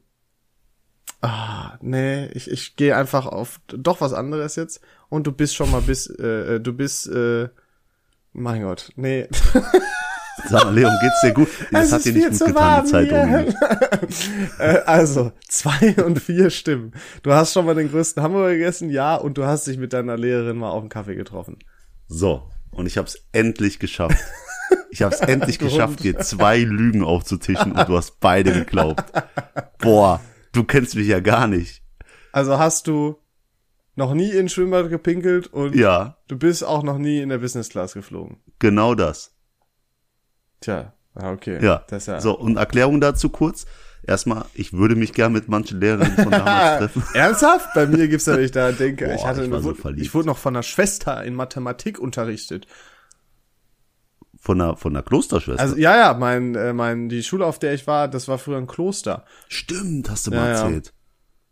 ah, 1.22 1.76
nee, 1.80 2.26
ich, 2.28 2.48
ich 2.50 2.76
gehe 2.76 2.96
einfach 2.96 3.26
auf 3.26 3.60
doch 3.66 4.00
was 4.00 4.12
anderes 4.12 4.54
jetzt 4.56 4.80
und 5.08 5.26
du 5.26 5.32
bist 5.32 5.56
schon 5.56 5.70
mal 5.72 5.82
bis, 5.82 6.06
äh, 6.06 6.54
äh, 6.54 6.60
du 6.60 6.72
bist, 6.72 7.08
äh, 7.08 7.48
mein 8.32 8.62
Gott, 8.62 8.92
nee. 8.94 9.26
Sag 10.48 10.64
mal, 10.64 10.74
Leon, 10.74 10.92
geht's 11.00 11.20
dir 11.22 11.32
gut? 11.32 11.48
Das 11.70 11.86
Es 11.86 11.92
hat 11.92 12.04
dir 12.04 12.12
nicht 12.12 12.30
gut 12.30 12.46
getan, 12.48 12.84
die 12.84 12.90
Zeit 12.90 13.08
hier. 13.08 13.22
um. 13.22 14.08
äh, 14.58 14.78
also, 14.86 15.32
zwei 15.48 15.94
und 16.04 16.20
vier 16.20 16.50
Stimmen. 16.50 16.92
Du 17.22 17.32
hast 17.32 17.52
schon 17.52 17.66
mal 17.66 17.74
den 17.74 17.90
größten 17.90 18.22
Hamburger 18.22 18.52
gegessen, 18.54 18.90
ja, 18.90 19.16
und 19.16 19.36
du 19.38 19.44
hast 19.44 19.66
dich 19.66 19.78
mit 19.78 19.92
deiner 19.92 20.16
Lehrerin 20.16 20.56
mal 20.58 20.70
auf 20.70 20.80
einen 20.80 20.88
Kaffee 20.88 21.14
getroffen. 21.16 21.58
So, 22.06 22.50
und 22.70 22.86
ich 22.86 22.96
habe 22.98 23.06
es 23.08 23.22
endlich 23.32 23.78
geschafft. 23.78 24.16
Ich 24.90 25.02
habe 25.02 25.14
es 25.14 25.20
endlich 25.22 25.58
geschafft, 25.58 26.02
dir 26.02 26.18
zwei 26.20 26.58
Lügen 26.60 27.02
aufzutischen 27.04 27.72
und 27.72 27.88
du 27.88 27.96
hast 27.96 28.20
beide 28.20 28.52
geglaubt. 28.52 29.04
Boah, 29.78 30.20
du 30.52 30.64
kennst 30.64 30.94
mich 30.94 31.08
ja 31.08 31.20
gar 31.20 31.46
nicht. 31.46 31.82
Also 32.32 32.58
hast 32.58 32.86
du 32.86 33.16
noch 33.96 34.14
nie 34.14 34.30
in 34.30 34.48
Schwimmbad 34.48 34.90
gepinkelt 34.90 35.48
und 35.48 35.74
Ja, 35.74 36.16
du 36.28 36.38
bist 36.38 36.64
auch 36.64 36.82
noch 36.82 36.98
nie 36.98 37.20
in 37.20 37.30
der 37.30 37.38
Business 37.38 37.68
Class 37.68 37.94
geflogen. 37.94 38.38
genau 38.58 38.94
das. 38.94 39.34
Tja, 40.60 40.92
ja, 41.20 41.32
okay. 41.32 41.64
Ja. 41.64 41.84
Das 41.88 42.06
ja 42.06 42.20
So, 42.20 42.38
und 42.38 42.56
Erklärung 42.56 43.00
dazu 43.00 43.28
kurz. 43.28 43.66
Erstmal, 44.02 44.44
ich 44.54 44.72
würde 44.72 44.94
mich 44.96 45.12
gern 45.12 45.32
mit 45.32 45.48
manchen 45.48 45.80
Lehrerinnen 45.80 46.16
von 46.16 46.30
damals 46.30 46.78
treffen. 46.92 47.02
Ernsthaft? 47.14 47.68
Bei 47.74 47.86
mir 47.86 48.08
gibt's 48.08 48.26
ja 48.26 48.36
nicht 48.36 48.56
da 48.56 48.72
denke. 48.72 49.06
Boah, 49.06 49.14
ich 49.14 49.24
hatte 49.26 49.44
ich 49.44 49.52
eine, 49.52 49.60
so 49.60 49.74
ich 49.96 50.14
wurde 50.14 50.28
noch 50.28 50.38
von 50.38 50.54
einer 50.56 50.62
Schwester 50.62 51.22
in 51.24 51.34
Mathematik 51.34 51.98
unterrichtet. 51.98 52.66
Von 54.40 54.60
einer, 54.60 54.76
von 54.76 54.94
einer 54.94 55.02
Klosterschwester. 55.02 55.60
Also 55.60 55.76
ja, 55.76 55.96
ja, 55.96 56.14
mein 56.14 56.54
äh, 56.54 56.72
mein 56.72 57.08
die 57.08 57.22
Schule, 57.24 57.44
auf 57.44 57.58
der 57.58 57.74
ich 57.74 57.86
war, 57.86 58.08
das 58.08 58.28
war 58.28 58.38
früher 58.38 58.56
ein 58.56 58.68
Kloster. 58.68 59.24
Stimmt, 59.48 60.08
hast 60.10 60.26
du 60.26 60.30
Ja, 60.30 60.40
mal 60.40 60.52
ja. 60.52 60.62
erzählt. 60.62 60.94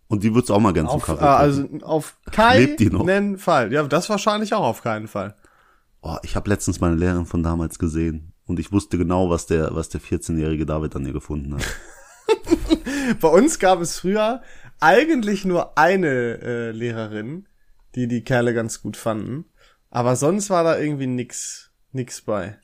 Und 0.08 0.22
die 0.22 0.32
würdest 0.32 0.50
du 0.50 0.54
auch 0.54 0.60
mal 0.60 0.72
gern 0.72 0.86
zum 0.86 0.96
Auf, 0.96 1.02
äh, 1.02 1.06
Kaffee 1.06 1.18
treffen. 1.20 1.82
also 1.82 1.84
auf 1.84 2.16
Lebt 2.54 2.80
die 2.80 2.90
noch? 2.90 3.04
keinen 3.04 3.38
Fall. 3.38 3.72
Ja, 3.72 3.82
das 3.82 4.08
wahrscheinlich 4.08 4.54
auch 4.54 4.64
auf 4.64 4.82
keinen 4.82 5.08
Fall. 5.08 5.34
Oh, 6.00 6.16
ich 6.22 6.36
habe 6.36 6.48
letztens 6.48 6.80
meine 6.80 6.94
Lehrerin 6.94 7.26
von 7.26 7.42
damals 7.42 7.78
gesehen 7.80 8.32
und 8.46 8.58
ich 8.58 8.72
wusste 8.72 8.98
genau, 8.98 9.30
was 9.30 9.46
der, 9.46 9.74
was 9.74 9.88
der 9.88 10.00
14-jährige 10.00 10.66
David 10.66 10.94
an 10.96 11.06
ihr 11.06 11.12
gefunden 11.12 11.54
hat. 11.54 11.64
Bei 13.20 13.28
uns 13.28 13.58
gab 13.58 13.80
es 13.80 13.98
früher 13.98 14.42
eigentlich 14.80 15.44
nur 15.44 15.78
eine 15.78 16.40
äh, 16.42 16.70
Lehrerin, 16.72 17.46
die 17.94 18.08
die 18.08 18.22
Kerle 18.24 18.52
ganz 18.54 18.82
gut 18.82 18.96
fanden. 18.96 19.46
Aber 19.90 20.16
sonst 20.16 20.50
war 20.50 20.64
da 20.64 20.78
irgendwie 20.78 21.06
nix, 21.06 21.70
nix 21.92 22.20
bei. 22.22 22.58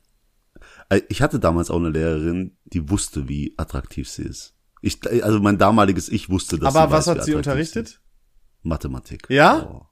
Äh, 0.89 1.01
Ich 1.09 1.21
hatte 1.21 1.39
damals 1.39 1.71
auch 1.71 1.77
eine 1.79 1.89
Lehrerin, 1.89 2.57
die 2.65 2.89
wusste, 2.89 3.27
wie 3.29 3.53
attraktiv 3.57 4.09
sie 4.09 4.23
ist. 4.23 4.55
Ich, 4.81 4.99
also 5.23 5.39
mein 5.39 5.57
damaliges 5.57 6.09
Ich 6.09 6.29
wusste, 6.29 6.59
dass 6.59 6.75
Aber 6.75 6.87
sie 6.87 6.91
was 6.93 7.07
weiß, 7.07 7.15
hat 7.17 7.25
sie 7.25 7.35
unterrichtet? 7.35 7.87
ist. 7.87 8.01
Mathematik. 8.63 9.29
Ja? 9.29 9.65
Oh, 9.71 9.85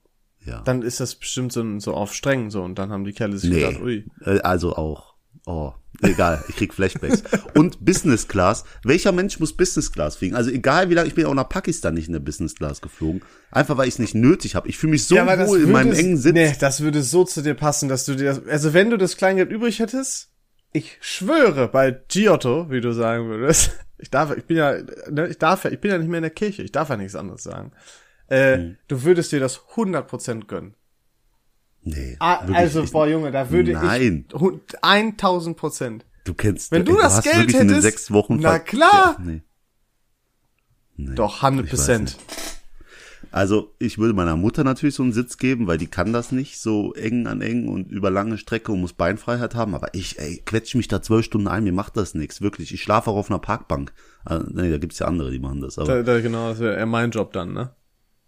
ja. 0.45 0.61
Dann 0.61 0.81
ist 0.81 0.99
das 0.99 1.15
bestimmt 1.15 1.53
so, 1.53 1.79
so 1.79 1.93
auf 1.93 2.13
streng 2.13 2.51
so 2.51 2.61
und 2.61 2.77
dann 2.77 2.91
haben 2.91 3.05
die 3.05 3.13
Kerle 3.13 3.37
sich 3.37 3.49
Nee. 3.49 3.61
gedacht, 3.61 3.81
ui. 3.81 4.05
Äh, 4.25 4.39
Also 4.41 4.75
auch. 4.75 5.15
Oh, 5.45 5.73
egal, 6.01 6.43
ich 6.47 6.55
krieg 6.55 6.73
Flashbacks. 6.73 7.23
Und 7.55 7.83
Business 7.83 8.27
Class. 8.27 8.63
Welcher 8.83 9.11
Mensch 9.11 9.39
muss 9.39 9.55
Business 9.55 9.91
Class 9.91 10.15
fliegen? 10.15 10.35
Also 10.35 10.49
egal 10.51 10.89
wie 10.89 10.93
lange, 10.93 11.07
ich 11.07 11.15
bin 11.15 11.25
auch 11.25 11.33
nach 11.33 11.49
Pakistan 11.49 11.93
nicht 11.93 12.07
in 12.07 12.13
der 12.13 12.19
Business 12.19 12.55
Class 12.55 12.81
geflogen. 12.81 13.21
Einfach 13.51 13.77
weil 13.77 13.87
ich 13.87 13.95
es 13.95 13.99
nicht 13.99 14.15
nötig 14.15 14.55
habe. 14.55 14.67
Ich 14.69 14.77
fühle 14.77 14.91
mich 14.91 15.05
so 15.05 15.15
das 15.15 15.49
wohl 15.49 15.61
in 15.61 15.71
meinem 15.71 15.93
engen 15.93 16.17
Sitz. 16.17 16.33
Nee, 16.33 16.55
das 16.59 16.81
würde 16.81 17.03
so 17.03 17.23
zu 17.23 17.41
dir 17.41 17.53
passen, 17.53 17.89
dass 17.89 18.05
du 18.05 18.15
dir 18.15 18.25
das, 18.25 18.47
also 18.47 18.73
wenn 18.73 18.89
du 18.89 18.97
das 18.97 19.17
Kleingeld 19.17 19.51
übrig 19.51 19.79
hättest, 19.79 20.29
ich 20.73 20.97
schwöre 21.01 21.67
bei 21.67 21.91
Giotto, 22.07 22.69
wie 22.69 22.79
du 22.81 22.93
sagen 22.93 23.27
würdest, 23.27 23.71
Ich 24.01 24.09
darf, 24.09 24.35
ich 24.35 24.45
bin 24.45 24.57
ja, 24.57 24.77
ne, 25.11 25.27
ich 25.27 25.37
darf 25.37 25.63
ja, 25.63 25.69
ich 25.71 25.79
bin 25.79 25.91
ja 25.91 25.97
nicht 25.99 26.07
mehr 26.09 26.17
in 26.17 26.23
der 26.23 26.31
Kirche, 26.31 26.63
ich 26.63 26.71
darf 26.71 26.89
ja 26.89 26.97
nichts 26.97 27.15
anderes 27.15 27.43
sagen. 27.43 27.71
Äh, 28.27 28.55
Hm. 28.55 28.77
du 28.87 29.03
würdest 29.03 29.31
dir 29.31 29.39
das 29.39 29.59
100% 29.75 30.47
gönnen. 30.47 30.73
Nee. 31.83 32.15
Ah, 32.19 32.45
also, 32.53 32.85
boah, 32.91 33.07
Junge, 33.07 33.31
da 33.31 33.49
würde 33.49 33.73
Nein. 33.73 34.25
ich 34.29 34.39
hu- 34.39 34.59
1000 34.81 35.57
Prozent. 35.57 36.05
Du 36.25 36.33
kennst, 36.35 36.71
Wenn 36.71 36.85
du 36.85 36.95
ey, 36.97 37.01
das 37.01 37.23
Geld 37.23 37.35
wirklich 37.37 37.55
in 37.55 37.67
den 37.67 37.69
hättest, 37.77 37.81
sechs 37.83 38.11
Wochen 38.11 38.37
na 38.39 38.59
klar. 38.59 39.15
Ja, 39.17 39.23
nee. 39.23 39.41
Nee. 40.97 41.15
Doch, 41.15 41.41
100 41.41 41.65
Ich 41.65 41.73
weiß 41.73 41.79
Prozent. 41.79 42.17
Also 43.31 43.73
ich 43.79 43.97
würde 43.97 44.13
meiner 44.13 44.35
Mutter 44.35 44.63
natürlich 44.63 44.93
so 44.95 45.03
einen 45.03 45.13
Sitz 45.13 45.37
geben, 45.37 45.65
weil 45.65 45.77
die 45.77 45.87
kann 45.87 46.11
das 46.11 46.31
nicht 46.33 46.59
so 46.59 46.93
eng 46.93 47.27
an 47.27 47.41
eng 47.41 47.69
und 47.69 47.89
über 47.89 48.11
lange 48.11 48.37
Strecke 48.37 48.73
und 48.73 48.81
muss 48.81 48.93
Beinfreiheit 48.93 49.55
haben. 49.55 49.73
Aber 49.73 49.93
ich, 49.93 50.19
ey, 50.19 50.41
quetsch 50.45 50.75
mich 50.75 50.89
da 50.89 51.01
zwölf 51.01 51.25
Stunden 51.25 51.47
ein, 51.47 51.63
mir 51.63 51.71
macht 51.71 51.95
das 51.95 52.13
nichts, 52.13 52.41
wirklich. 52.41 52.73
Ich 52.73 52.83
schlafe 52.83 53.09
auch 53.09 53.15
auf 53.15 53.29
einer 53.31 53.39
Parkbank. 53.39 53.93
Also, 54.25 54.45
nee, 54.51 54.69
da 54.69 54.77
gibt's 54.77 54.99
ja 54.99 55.07
andere, 55.07 55.31
die 55.31 55.39
machen 55.39 55.61
das. 55.61 55.79
Aber 55.79 55.87
Da, 55.87 56.03
da, 56.03 56.19
genau, 56.19 56.49
das 56.49 56.59
wäre 56.59 56.75
eher 56.75 56.85
mein 56.85 57.11
Job 57.11 57.31
dann, 57.31 57.53
ne? 57.53 57.73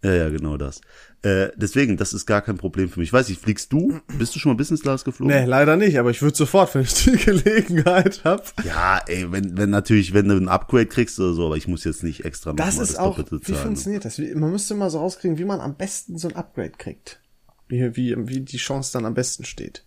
Ja, 0.04 0.12
ja, 0.12 0.28
genau 0.28 0.56
das. 0.56 0.80
Äh, 1.22 1.48
deswegen, 1.56 1.96
das 1.96 2.12
ist 2.12 2.26
gar 2.26 2.42
kein 2.42 2.58
Problem 2.58 2.90
für 2.90 3.00
mich. 3.00 3.08
Ich 3.08 3.12
weiß 3.12 3.28
nicht, 3.30 3.40
fliegst 3.40 3.72
du? 3.72 3.98
Bist 4.18 4.34
du 4.34 4.38
schon 4.38 4.52
mal 4.52 4.56
Business 4.56 4.82
Class 4.82 5.04
geflogen? 5.04 5.34
Nee, 5.34 5.46
leider 5.46 5.76
nicht, 5.76 5.98
aber 5.98 6.10
ich 6.10 6.20
würde 6.20 6.36
sofort, 6.36 6.74
wenn 6.74 6.82
ich 6.82 6.92
die 7.04 7.16
Gelegenheit 7.16 8.22
hab. 8.24 8.52
Ja, 8.64 9.00
ey, 9.06 9.32
wenn, 9.32 9.56
wenn 9.56 9.70
natürlich, 9.70 10.12
wenn 10.12 10.28
du 10.28 10.36
ein 10.36 10.48
Upgrade 10.48 10.86
kriegst 10.86 11.18
oder 11.18 11.32
so, 11.32 11.46
aber 11.46 11.56
ich 11.56 11.66
muss 11.66 11.82
jetzt 11.84 12.02
nicht 12.04 12.24
extra 12.24 12.50
noch 12.50 12.56
Das 12.56 12.76
mal 12.76 12.82
ist 12.82 12.98
auch, 12.98 13.16
Doppelte 13.16 13.48
wie 13.48 13.52
zahlen. 13.52 13.64
funktioniert 13.66 14.04
das? 14.04 14.18
Man 14.18 14.50
müsste 14.52 14.74
mal 14.74 14.90
so 14.90 14.98
rauskriegen, 14.98 15.38
wie 15.38 15.44
man 15.46 15.60
am 15.60 15.76
besten 15.76 16.18
so 16.18 16.28
ein 16.28 16.36
Upgrade 16.36 16.72
kriegt. 16.76 17.20
Wie, 17.68 17.96
wie, 17.96 18.14
wie 18.28 18.40
die 18.42 18.58
Chance 18.58 18.92
dann 18.92 19.06
am 19.06 19.14
besten 19.14 19.44
steht. 19.44 19.86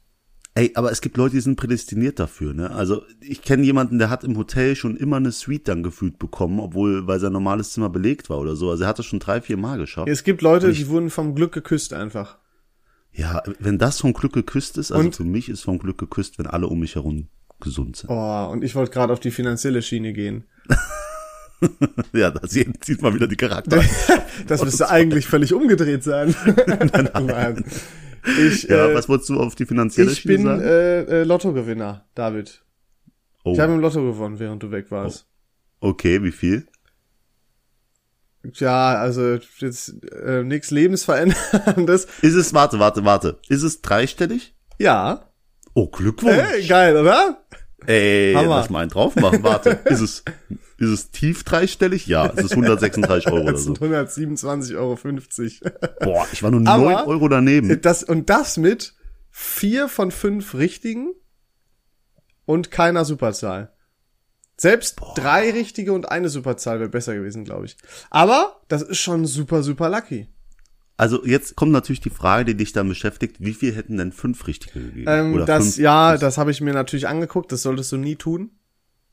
Ey, 0.57 0.71
aber 0.73 0.91
es 0.91 1.01
gibt 1.01 1.17
Leute, 1.17 1.35
die 1.35 1.41
sind 1.41 1.55
prädestiniert 1.55 2.17
dafür, 2.17 2.51
ne? 2.55 2.71
Also 2.71 3.03
ich 3.21 3.43
kenne 3.43 3.63
jemanden, 3.63 3.99
der 3.99 4.09
hat 4.09 4.23
im 4.23 4.35
Hotel 4.37 4.75
schon 4.75 4.97
immer 4.97 5.17
eine 5.17 5.31
Suite 5.31 5.67
dann 5.67 5.83
gefühlt 5.83 6.17
bekommen, 6.17 6.59
obwohl, 6.59 7.05
weil 7.05 7.19
sein 7.19 7.31
normales 7.31 7.73
Zimmer 7.73 7.89
belegt 7.89 8.31
war 8.31 8.39
oder 8.39 8.55
so. 8.55 8.71
Also 8.71 8.83
er 8.83 8.87
hat 8.89 8.97
das 8.97 9.05
schon 9.05 9.19
drei, 9.19 9.39
vier 9.39 9.55
Mal 9.57 9.77
geschafft. 9.77 10.07
Es 10.09 10.23
gibt 10.23 10.41
Leute, 10.41 10.71
die 10.71 10.87
wurden 10.89 11.11
vom 11.11 11.35
Glück 11.35 11.51
geküsst 11.51 11.93
einfach. 11.93 12.39
Ja, 13.11 13.43
wenn 13.59 13.77
das 13.77 13.99
vom 14.01 14.13
Glück 14.13 14.33
geküsst 14.33 14.79
ist, 14.79 14.91
also 14.91 15.05
Und- 15.05 15.15
für 15.15 15.23
mich 15.25 15.47
ist 15.47 15.61
vom 15.61 15.77
Glück 15.77 15.99
geküsst, 15.99 16.39
wenn 16.39 16.47
alle 16.47 16.65
um 16.65 16.79
mich 16.79 16.95
herum 16.95 17.27
gesund 17.59 17.95
sind. 17.97 18.09
Oh, 18.09 18.49
und 18.51 18.63
ich 18.63 18.73
wollte 18.73 18.91
gerade 18.91 19.13
auf 19.13 19.19
die 19.19 19.31
finanzielle 19.31 19.83
Schiene 19.83 20.11
gehen. 20.13 20.45
Ja, 22.13 22.29
da 22.29 22.47
sieht, 22.47 23.01
man 23.01 23.15
wieder 23.15 23.27
die 23.27 23.35
Charakter. 23.35 23.83
Das 24.47 24.63
müsste 24.63 24.89
eigentlich 24.91 25.25
völlig 25.25 25.53
umgedreht 25.53 26.03
sein. 26.03 26.35
Nein. 27.25 27.63
Ich, 28.25 28.63
ja, 28.63 28.87
äh, 28.89 28.95
was 28.95 29.07
wolltest 29.09 29.29
du 29.29 29.39
auf 29.39 29.55
die 29.55 29.65
finanzielle 29.65 30.11
ich 30.11 30.19
Schiene 30.19 30.35
bin 30.37 30.45
sagen? 30.45 30.61
äh, 30.61 31.01
äh, 31.01 31.23
Lottogewinner, 31.23 32.05
David. 32.15 32.63
oh, 33.43 33.53
Ich 33.53 33.59
habe 33.59 33.73
im 33.73 33.79
Lotto 33.79 34.01
gewonnen, 34.03 34.39
während 34.39 34.61
du 34.63 34.71
weg 34.71 34.91
warst. 34.91 35.27
okay, 35.79 36.23
wie 36.23 36.31
viel? 36.31 36.67
Ja, 38.53 38.95
also 38.95 39.37
jetzt 39.59 39.95
äh, 40.13 40.43
nichts 40.43 40.71
Lebensveränderndes. 40.71 42.05
Ist 42.21 42.35
es, 42.35 42.53
warte, 42.53 42.79
warte, 42.79 43.03
warte. 43.03 43.39
Ist 43.49 43.63
es 43.63 43.81
dreistellig? 43.81 44.55
Ja. 44.77 45.31
Oh, 45.73 45.87
Glückwunsch. 45.87 46.33
Hey, 46.35 46.65
geil, 46.65 46.95
oder? 46.95 47.43
Ey, 47.85 48.33
Hammer. 48.33 48.49
lass 48.57 48.69
mal 48.69 48.81
einen 48.81 48.89
drauf 48.89 49.15
machen. 49.15 49.43
Warte, 49.43 49.71
ist 49.85 49.99
es, 50.01 50.23
ist 50.77 50.89
es 50.89 51.11
tief 51.11 51.43
dreistellig? 51.43 52.05
Ja, 52.07 52.31
es 52.35 52.45
ist 52.45 52.51
136 52.51 53.27
Euro 53.31 53.41
oder 53.43 53.51
Das 53.53 53.63
so. 53.63 53.73
sind 53.75 53.79
127,50 53.81 54.75
Euro. 54.77 54.97
Boah, 56.01 56.27
ich 56.31 56.43
war 56.43 56.51
nur 56.51 56.67
Aber- 56.67 56.83
9 56.83 56.95
Euro 57.07 57.27
daneben. 57.27 57.81
Das, 57.81 58.03
und 58.03 58.29
das 58.29 58.57
mit 58.57 58.95
vier 59.31 59.87
von 59.89 60.11
fünf 60.11 60.55
richtigen 60.55 61.13
und 62.45 62.71
keiner 62.71 63.05
Superzahl. 63.05 63.73
Selbst 64.59 64.95
drei 65.15 65.51
richtige 65.51 65.93
und 65.93 66.09
eine 66.09 66.29
Superzahl 66.29 66.79
wäre 66.79 66.89
besser 66.89 67.13
gewesen, 67.13 67.43
glaube 67.45 67.65
ich. 67.67 67.77
Aber 68.09 68.61
das 68.69 68.81
ist 68.81 68.97
schon 68.99 69.25
super, 69.25 69.61
super 69.61 69.89
lucky. 69.89 70.27
Also 70.99 71.23
jetzt 71.23 71.55
kommt 71.55 71.71
natürlich 71.71 72.01
die 72.01 72.09
Frage, 72.09 72.45
die 72.45 72.55
dich 72.57 72.73
dann 72.73 72.89
beschäftigt, 72.89 73.35
wie 73.39 73.53
viel 73.53 73.75
hätten 73.75 73.97
denn 73.97 74.11
fünf 74.11 74.47
richtige 74.47 74.79
gegeben? 74.79 75.05
Ähm, 75.07 75.33
Oder 75.35 75.45
das, 75.45 75.63
fünf, 75.63 75.77
ja, 75.77 76.17
das 76.17 76.39
habe 76.39 76.49
ich 76.49 76.59
mir 76.59 76.73
natürlich 76.73 77.07
angeguckt. 77.07 77.51
Das 77.51 77.61
solltest 77.61 77.91
du 77.91 77.97
nie 77.97 78.15
tun, 78.15 78.49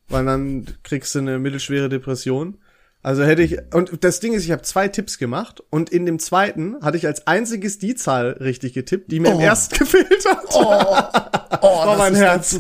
weil 0.08 0.24
dann 0.24 0.66
kriegst 0.82 1.14
du 1.14 1.20
eine 1.20 1.38
mittelschwere 1.38 1.88
Depression. 1.88 2.58
Also 3.02 3.22
hätte 3.22 3.42
ich 3.42 3.58
und 3.74 4.02
das 4.02 4.20
Ding 4.20 4.32
ist, 4.32 4.44
ich 4.46 4.50
habe 4.50 4.62
zwei 4.62 4.88
Tipps 4.88 5.18
gemacht 5.18 5.62
und 5.68 5.90
in 5.90 6.06
dem 6.06 6.18
zweiten 6.18 6.80
hatte 6.82 6.96
ich 6.96 7.06
als 7.06 7.26
einziges 7.26 7.78
die 7.78 7.94
Zahl 7.94 8.30
richtig 8.40 8.72
getippt, 8.72 9.12
die 9.12 9.20
mir 9.20 9.32
im 9.32 9.36
Oh. 9.36 9.40
ersten 9.40 9.76
gefehlt 9.78 10.24
hat. 10.26 10.42
oh, 10.54 11.58
Oh, 11.60 11.94
mein 11.98 12.14
Herz. 12.14 12.58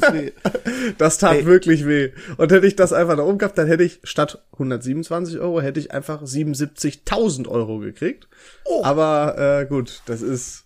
Das 0.98 1.16
tat 1.16 1.36
Ey. 1.36 1.46
wirklich 1.46 1.86
weh. 1.86 2.12
Und 2.36 2.52
hätte 2.52 2.66
ich 2.66 2.76
das 2.76 2.92
einfach 2.92 3.16
nach 3.16 3.24
oben 3.24 3.38
gehabt, 3.38 3.56
dann 3.56 3.66
hätte 3.68 3.84
ich 3.84 4.00
statt 4.04 4.44
127 4.52 5.38
Euro 5.38 5.62
hätte 5.62 5.80
ich 5.80 5.92
einfach 5.92 6.22
77.000 6.22 7.48
Euro 7.48 7.78
gekriegt. 7.78 8.28
Oh. 8.66 8.84
Aber 8.84 9.38
äh, 9.62 9.66
gut, 9.66 10.02
das 10.04 10.20
ist, 10.20 10.64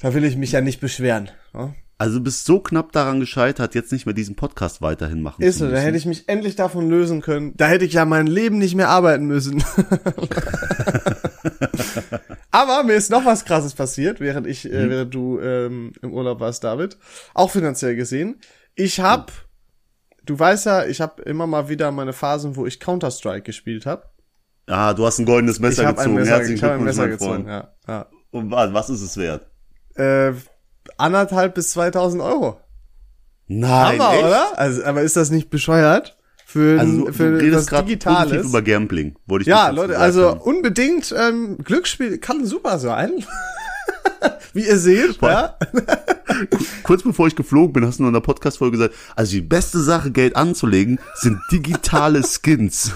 da 0.00 0.12
will 0.12 0.24
ich 0.24 0.36
mich 0.36 0.50
ja 0.52 0.60
nicht 0.60 0.80
beschweren. 0.80 1.30
Ne? 1.52 1.74
Also 2.00 2.16
du 2.16 2.24
bist 2.24 2.46
so 2.46 2.60
knapp 2.60 2.92
daran 2.92 3.20
gescheitert, 3.20 3.74
jetzt 3.74 3.92
nicht 3.92 4.06
mehr 4.06 4.14
diesen 4.14 4.34
Podcast 4.34 4.80
weiterhin 4.80 5.20
machen 5.20 5.42
Ist 5.44 5.58
zu 5.58 5.60
so, 5.60 5.64
da 5.66 5.72
müssen. 5.72 5.84
hätte 5.84 5.98
ich 5.98 6.06
mich 6.06 6.26
endlich 6.30 6.56
davon 6.56 6.88
lösen 6.88 7.20
können. 7.20 7.52
Da 7.58 7.66
hätte 7.66 7.84
ich 7.84 7.92
ja 7.92 8.06
mein 8.06 8.26
Leben 8.26 8.56
nicht 8.56 8.74
mehr 8.74 8.88
arbeiten 8.88 9.26
müssen. 9.26 9.62
Aber 12.50 12.82
mir 12.84 12.94
ist 12.94 13.10
noch 13.10 13.24
was 13.26 13.44
krasses 13.44 13.74
passiert, 13.74 14.20
während 14.20 14.46
ich, 14.46 14.64
äh, 14.64 14.68
Mhm. 14.86 14.90
während 14.90 15.14
du 15.14 15.40
ähm, 15.40 15.92
im 16.02 16.12
Urlaub 16.12 16.40
warst, 16.40 16.64
David. 16.64 16.96
Auch 17.34 17.50
finanziell 17.50 17.96
gesehen. 17.96 18.40
Ich 18.74 19.00
hab, 19.00 19.32
du 20.24 20.38
weißt 20.38 20.66
ja, 20.66 20.84
ich 20.86 21.00
habe 21.00 21.22
immer 21.22 21.46
mal 21.46 21.68
wieder 21.68 21.90
meine 21.92 22.12
Phasen, 22.12 22.56
wo 22.56 22.66
ich 22.66 22.80
Counter-Strike 22.80 23.42
gespielt 23.42 23.86
habe. 23.86 24.04
Ah, 24.66 24.94
du 24.94 25.04
hast 25.04 25.18
ein 25.18 25.26
goldenes 25.26 25.56
Ich 25.56 25.62
Messer 25.62 25.86
habe 25.86 25.98
ein 26.00 26.04
gezogen. 26.06 26.14
Messer, 26.20 26.30
Herzlichen 26.36 26.56
ich 26.56 26.62
hab 26.62 26.70
ein 26.72 26.84
Messer 26.84 27.08
gezogen, 27.08 27.46
ja. 27.46 27.72
ja. 27.86 28.06
Und 28.30 28.50
was, 28.50 28.72
was 28.72 28.90
ist 28.90 29.00
es 29.02 29.16
wert? 29.16 29.46
Äh, 29.96 30.32
anderthalb 30.98 31.54
bis 31.54 31.70
2000 31.72 32.22
Euro. 32.22 32.60
Nein, 33.46 33.98
Hammer, 34.00 34.12
echt? 34.14 34.24
oder? 34.24 34.58
Also, 34.58 34.84
aber 34.84 35.02
ist 35.02 35.16
das 35.16 35.30
nicht 35.30 35.50
bescheuert? 35.50 36.16
Für, 36.46 36.80
Also 36.80 37.06
du, 37.06 37.12
für 37.12 37.24
du 37.30 37.32
das 37.36 37.42
redest 37.42 37.70
gerade 37.70 37.86
Digitales? 37.86 38.46
über 38.46 38.62
Gambling, 38.62 39.16
wollte 39.26 39.42
ich 39.42 39.48
Ja, 39.48 39.68
Leute, 39.70 39.98
also 39.98 40.30
haben. 40.30 40.40
unbedingt 40.40 41.14
ähm, 41.16 41.58
Glücksspiel 41.58 42.18
kann 42.18 42.44
super 42.44 42.78
sein. 42.78 43.24
Wie 44.52 44.66
ihr 44.66 44.78
seht, 44.78 45.20
ja. 45.22 45.56
Kurz 46.82 47.02
bevor 47.04 47.28
ich 47.28 47.36
geflogen 47.36 47.72
bin, 47.72 47.86
hast 47.86 47.98
du 47.98 48.02
noch 48.02 48.08
in 48.08 48.14
der 48.14 48.20
Podcast-Folge 48.20 48.76
gesagt, 48.78 48.94
also 49.14 49.30
die 49.32 49.40
beste 49.42 49.80
Sache, 49.80 50.10
Geld 50.10 50.34
anzulegen, 50.34 50.98
sind 51.14 51.38
digitale 51.52 52.22
Skins. 52.26 52.92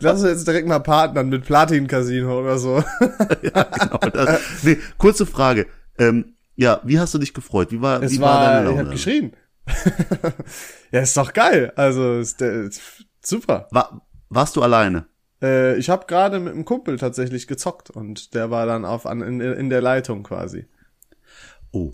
Lass 0.00 0.20
uns 0.20 0.30
jetzt 0.30 0.46
direkt 0.46 0.68
mal 0.68 0.80
partnern 0.80 1.28
mit 1.28 1.44
Platin 1.44 1.86
Casino 1.86 2.40
oder 2.40 2.58
so. 2.58 2.76
ja, 3.42 3.62
genau 3.62 3.98
das. 3.98 4.40
Nee, 4.62 4.78
kurze 4.98 5.26
Frage. 5.26 5.66
Ähm, 5.98 6.36
ja, 6.54 6.80
wie 6.84 6.98
hast 6.98 7.14
du 7.14 7.18
dich 7.18 7.32
gefreut? 7.32 7.72
Wie 7.72 7.80
war, 7.80 8.02
Es 8.02 8.12
wie 8.12 8.20
war, 8.20 8.34
war 8.34 8.44
deine 8.44 8.60
ich 8.60 8.76
Laune? 8.76 8.84
hab 8.84 8.92
geschrien. 8.92 9.32
ja, 10.92 11.00
ist 11.00 11.16
doch 11.16 11.32
geil. 11.32 11.72
Also 11.76 12.18
ist, 12.18 12.40
der, 12.40 12.64
ist 12.64 12.82
super. 13.24 13.68
War, 13.70 14.06
warst 14.28 14.56
du 14.56 14.62
alleine? 14.62 15.06
Äh, 15.40 15.76
ich 15.76 15.88
habe 15.88 16.06
gerade 16.06 16.38
mit 16.38 16.52
einem 16.52 16.64
Kumpel 16.64 16.98
tatsächlich 16.98 17.46
gezockt 17.46 17.90
und 17.90 18.34
der 18.34 18.50
war 18.50 18.66
dann 18.66 18.84
auf 18.84 19.06
an, 19.06 19.22
in, 19.22 19.40
in 19.40 19.70
der 19.70 19.80
Leitung 19.80 20.22
quasi. 20.22 20.66
Oh. 21.72 21.92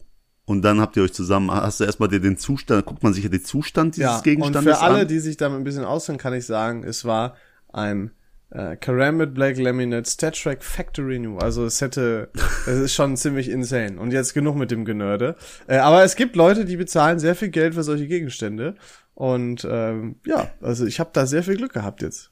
Und 0.48 0.62
dann 0.62 0.80
habt 0.80 0.96
ihr 0.96 1.02
euch 1.02 1.12
zusammen, 1.12 1.50
hast 1.50 1.78
du 1.78 1.84
erstmal 1.84 2.08
dir 2.08 2.20
den 2.20 2.38
Zustand, 2.38 2.86
guckt 2.86 3.02
man 3.02 3.12
sich 3.12 3.22
ja 3.22 3.28
den 3.28 3.44
Zustand 3.44 3.96
dieses 3.96 4.08
Ja, 4.08 4.16
und 4.16 4.24
Gegenstandes 4.24 4.78
für 4.78 4.82
alle, 4.82 5.00
an? 5.00 5.08
die 5.08 5.18
sich 5.18 5.36
damit 5.36 5.58
ein 5.58 5.64
bisschen 5.64 5.84
auskennen, 5.84 6.18
kann 6.18 6.32
ich 6.32 6.46
sagen, 6.46 6.84
es 6.84 7.04
war 7.04 7.36
ein 7.70 8.12
äh, 8.48 8.74
Karambit 8.76 9.34
Black 9.34 9.58
Laminate 9.58 10.08
Stat 10.08 10.40
Track 10.42 10.64
Factory 10.64 11.18
New. 11.18 11.36
Also 11.36 11.66
es 11.66 11.82
hätte, 11.82 12.30
es 12.66 12.78
ist 12.78 12.94
schon 12.94 13.18
ziemlich 13.18 13.50
insane. 13.50 14.00
Und 14.00 14.10
jetzt 14.10 14.32
genug 14.32 14.56
mit 14.56 14.70
dem 14.70 14.86
Genörde. 14.86 15.36
Äh, 15.66 15.76
aber 15.76 16.02
es 16.02 16.16
gibt 16.16 16.34
Leute, 16.34 16.64
die 16.64 16.78
bezahlen 16.78 17.18
sehr 17.18 17.34
viel 17.34 17.50
Geld 17.50 17.74
für 17.74 17.82
solche 17.82 18.06
Gegenstände. 18.06 18.76
Und 19.12 19.68
ähm, 19.70 20.16
ja, 20.24 20.50
also 20.62 20.86
ich 20.86 20.98
habe 20.98 21.10
da 21.12 21.26
sehr 21.26 21.42
viel 21.42 21.58
Glück 21.58 21.74
gehabt 21.74 22.00
jetzt. 22.00 22.30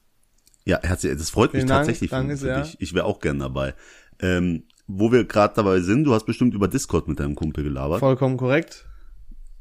Ja, 0.65 0.81
herzlich, 0.83 1.15
das 1.19 1.29
freut 1.29 1.53
mich 1.53 1.67
Dank, 1.67 1.81
tatsächlich 1.81 2.09
für, 2.09 2.17
danke 2.17 2.39
für 2.39 2.45
sehr. 2.47 2.63
dich. 2.63 2.81
Ich 2.81 2.95
wäre 2.95 3.05
auch 3.05 3.21
gern 3.21 3.41
dabei. 3.41 3.75
Ähm, 4.23 4.63
wo 4.87 5.11
wir 5.12 5.25
gerade 5.25 5.55
dabei 5.55 5.81
sind, 5.81 6.05
du 6.05 6.14
hast 6.14 6.25
bestimmt 6.26 6.55
über 6.55 6.69
Discord 6.69 7.09
mit 7.09 7.19
deinem 7.21 7.35
Kumpel 7.35 7.64
gelabert. 7.64 8.00
Vollkommen 8.00 8.37
korrekt. 8.37 8.87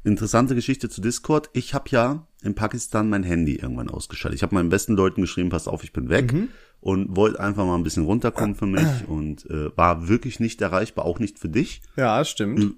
Interessante 0.04 0.54
Geschichte 0.54 0.88
zu 0.88 1.00
Discord. 1.00 1.50
Ich 1.52 1.74
habe 1.74 1.86
ja 1.90 2.28
in 2.42 2.54
Pakistan 2.54 3.08
mein 3.08 3.24
Handy 3.24 3.56
irgendwann 3.56 3.90
ausgeschaltet. 3.90 4.36
Ich 4.36 4.42
habe 4.44 4.54
meinen 4.54 4.68
besten 4.68 4.94
Leuten 4.94 5.20
geschrieben, 5.20 5.48
pass 5.48 5.66
auf, 5.66 5.82
ich 5.82 5.92
bin 5.92 6.08
weg 6.08 6.32
Mhm. 6.32 6.48
und 6.80 7.16
wollte 7.16 7.40
einfach 7.40 7.66
mal 7.66 7.74
ein 7.74 7.82
bisschen 7.82 8.04
runterkommen 8.04 8.54
für 8.54 8.66
mich 8.66 8.86
und 9.08 9.50
äh, 9.50 9.76
war 9.76 10.06
wirklich 10.06 10.38
nicht 10.38 10.62
erreichbar, 10.62 11.04
auch 11.06 11.18
nicht 11.18 11.40
für 11.40 11.48
dich 11.48 11.82
Ja, 11.96 12.24
stimmt. 12.24 12.60
Ü- 12.60 12.74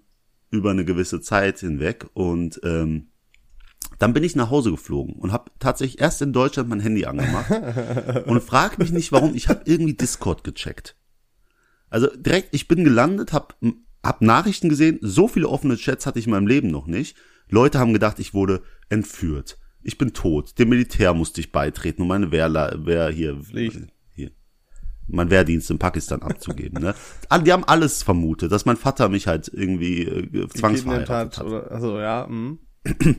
über 0.51 0.71
eine 0.71 0.87
gewisse 0.87 1.21
Zeit 1.21 1.59
hinweg 1.59 2.07
und 2.15 2.59
ähm, 2.65 3.09
dann 3.99 4.15
bin 4.15 4.25
ich 4.25 4.35
nach 4.35 4.49
Hause 4.49 4.71
geflogen 4.71 5.15
und 5.17 5.31
habe 5.31 5.51
tatsächlich 5.59 6.01
erst 6.01 6.23
in 6.23 6.33
Deutschland 6.33 6.71
mein 6.71 6.81
Handy 6.81 7.05
angemacht 7.05 7.51
und 8.27 8.43
frag 8.43 8.79
mich 8.79 8.91
nicht 8.91 9.13
warum, 9.13 9.35
ich 9.35 9.49
habe 9.51 9.61
irgendwie 9.67 9.93
Discord 9.95 10.45
gecheckt. 10.45 10.97
Also 11.91 12.09
direkt, 12.17 12.49
ich 12.53 12.69
bin 12.69 12.85
gelandet, 12.85 13.33
hab, 13.33 13.59
hab 14.03 14.23
Nachrichten 14.23 14.69
gesehen, 14.69 14.99
so 15.01 15.29
viele 15.29 15.49
offene 15.49 15.77
Chats 15.77 16.07
hatte 16.07 16.19
ich 16.19 16.27
in 16.27 16.33
meinem 16.33 16.47
Leben 16.47 16.69
noch 16.69 16.87
nicht. 16.87 17.17
Leute 17.49 17.79
haben 17.79 17.93
gedacht, 17.93 18.19
ich 18.19 18.35
wurde 18.35 18.63
entführt. 18.89 19.59
ich 19.83 19.97
bin 19.97 20.13
tot. 20.13 20.59
Dem 20.59 20.69
Militär 20.69 21.15
musste 21.15 21.41
ich 21.41 21.53
beitreten, 21.53 22.03
um 22.03 22.09
meine 22.09 22.31
Wehrla 22.31 22.85
Wehr 22.85 23.09
hier, 23.09 23.37
Pflicht. 23.37 23.79
hier, 24.15 24.31
mein 25.07 25.31
Wehrdienst 25.31 25.71
in 25.71 25.79
Pakistan 25.79 26.23
abzugeben. 26.23 26.83
Ne? 26.83 26.95
Die 27.45 27.53
haben 27.53 27.65
alles 27.65 28.03
vermutet, 28.03 28.53
dass 28.53 28.67
mein 28.67 28.77
Vater 28.77 29.09
mich 29.09 29.27
halt 29.27 29.51
irgendwie 29.53 30.03
äh, 30.03 30.49
zwangsverheiratet 30.49 31.39
hat. 31.39 31.47
Oder, 31.47 31.71
also 31.71 31.99
ja, 31.99 32.27
mh. 32.29 32.59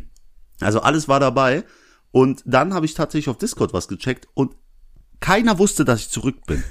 Also 0.62 0.82
alles 0.82 1.08
war 1.08 1.20
dabei. 1.20 1.64
Und 2.12 2.44
dann 2.46 2.74
habe 2.74 2.86
ich 2.86 2.94
tatsächlich 2.94 3.30
auf 3.30 3.38
Discord 3.38 3.74
was 3.74 3.88
gecheckt 3.88 4.28
und 4.34 4.56
keiner 5.20 5.60
wusste, 5.60 5.86
dass 5.86 6.02
ich 6.02 6.10
zurück 6.10 6.46
bin. 6.48 6.64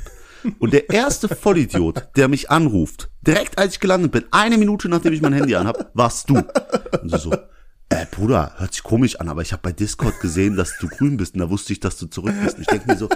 Und 0.59 0.73
der 0.73 0.91
erste 0.91 1.29
Vollidiot, 1.29 2.09
der 2.17 2.29
mich 2.29 2.51
anruft, 2.51 3.11
direkt 3.23 3.59
als 3.59 3.75
ich 3.75 3.81
gelandet 3.81 4.13
bin, 4.13 4.25
eine 4.31 4.59
Minute 4.59 4.89
nachdem 4.89 5.13
ich 5.13 5.23
mein 5.23 5.33
Handy 5.33 5.55
anhab, 5.55 5.91
warst 5.95 6.31
du. 6.31 6.37
Und 6.37 7.11
so, 7.11 7.19
so 7.19 7.33
äh, 7.91 8.07
Bruder, 8.11 8.53
hört 8.59 8.75
sich 8.75 8.83
komisch 8.83 9.17
an, 9.21 9.29
aber 9.29 9.43
ich 9.43 9.53
habe 9.53 9.63
bei 9.63 9.73
Discord 9.73 10.21
gesehen, 10.21 10.57
dass 10.57 10.77
du 10.79 10.89
grün 10.89 11.17
bist 11.17 11.35
und 11.35 11.41
da 11.41 11.51
wusste 11.51 11.73
ich, 11.73 11.81
dass 11.81 11.97
du 11.97 12.07
zurück 12.07 12.35
bist. 12.43 12.57
Und 12.57 12.63
ich 12.63 12.67
denke 12.69 12.87
mir 12.87 12.97
so, 12.97 13.09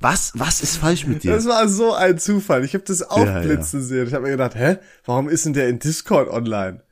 was, 0.00 0.32
was 0.34 0.62
ist 0.62 0.76
falsch 0.76 1.06
mit 1.06 1.22
dir? 1.22 1.32
Das 1.32 1.46
war 1.46 1.66
so 1.68 1.94
ein 1.94 2.18
Zufall. 2.18 2.64
Ich 2.64 2.74
habe 2.74 2.84
das 2.84 3.02
aufblitzen 3.02 3.80
ja. 3.80 3.86
sehen. 3.86 4.06
Ich 4.06 4.14
habe 4.14 4.24
mir 4.24 4.32
gedacht, 4.32 4.54
hä, 4.54 4.76
warum 5.06 5.28
ist 5.28 5.46
denn 5.46 5.54
der 5.54 5.68
in 5.68 5.78
Discord 5.78 6.28
online? 6.28 6.82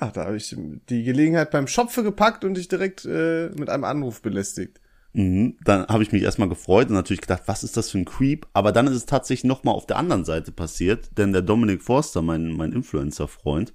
Ja, 0.00 0.10
da 0.10 0.24
habe 0.24 0.36
ich 0.36 0.56
die 0.88 1.04
Gelegenheit 1.04 1.50
beim 1.50 1.66
Schopfe 1.66 2.02
gepackt 2.02 2.44
und 2.44 2.54
dich 2.54 2.68
direkt 2.68 3.04
äh, 3.04 3.50
mit 3.50 3.68
einem 3.68 3.84
Anruf 3.84 4.22
belästigt. 4.22 4.80
Mhm. 5.12 5.56
Dann 5.64 5.86
habe 5.86 6.02
ich 6.02 6.12
mich 6.12 6.22
erstmal 6.22 6.48
gefreut 6.48 6.88
und 6.88 6.94
natürlich 6.94 7.20
gedacht, 7.22 7.42
was 7.46 7.64
ist 7.64 7.76
das 7.76 7.90
für 7.90 7.98
ein 7.98 8.04
Creep? 8.04 8.46
Aber 8.52 8.72
dann 8.72 8.86
ist 8.86 8.94
es 8.94 9.06
tatsächlich 9.06 9.44
nochmal 9.44 9.74
auf 9.74 9.86
der 9.86 9.96
anderen 9.96 10.24
Seite 10.24 10.52
passiert, 10.52 11.16
denn 11.16 11.32
der 11.32 11.42
Dominik 11.42 11.82
Forster, 11.82 12.22
mein, 12.22 12.52
mein 12.52 12.72
Influencer-Freund, 12.72 13.72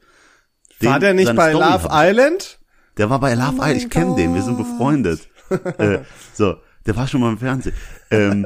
War 0.82 1.00
der 1.00 1.14
nicht 1.14 1.36
bei 1.36 1.52
Story 1.52 1.64
Love 1.66 1.88
ich- 1.88 1.94
Island? 2.10 2.60
Der 2.98 3.10
war 3.10 3.20
bei 3.20 3.34
Love 3.34 3.56
Oh 3.60 3.64
Island, 3.64 3.78
ich 3.78 3.90
kenne 3.90 4.16
den, 4.16 4.36
wir 4.36 4.42
sind 4.44 4.58
befreundet. 4.58 5.30
äh, 5.78 6.00
so, 6.34 6.58
der 6.86 6.96
war 6.96 7.08
schon 7.08 7.22
mal 7.22 7.32
im 7.32 7.38
Fernsehen. 7.38 7.76
Ähm, 8.12 8.46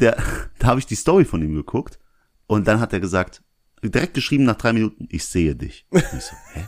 der, 0.00 0.16
da 0.58 0.68
habe 0.68 0.80
ich 0.80 0.86
die 0.86 0.94
Story 0.94 1.24
von 1.24 1.42
ihm 1.42 1.54
geguckt 1.54 1.98
und 2.46 2.68
dann 2.68 2.78
hat 2.80 2.92
er 2.92 3.00
gesagt, 3.00 3.42
direkt 3.82 4.14
geschrieben 4.14 4.44
nach 4.44 4.56
drei 4.56 4.72
Minuten, 4.72 5.06
ich 5.10 5.24
sehe 5.26 5.56
dich. 5.56 5.86
Und 5.90 6.00
ich 6.16 6.24
so, 6.24 6.36
hä? 6.52 6.64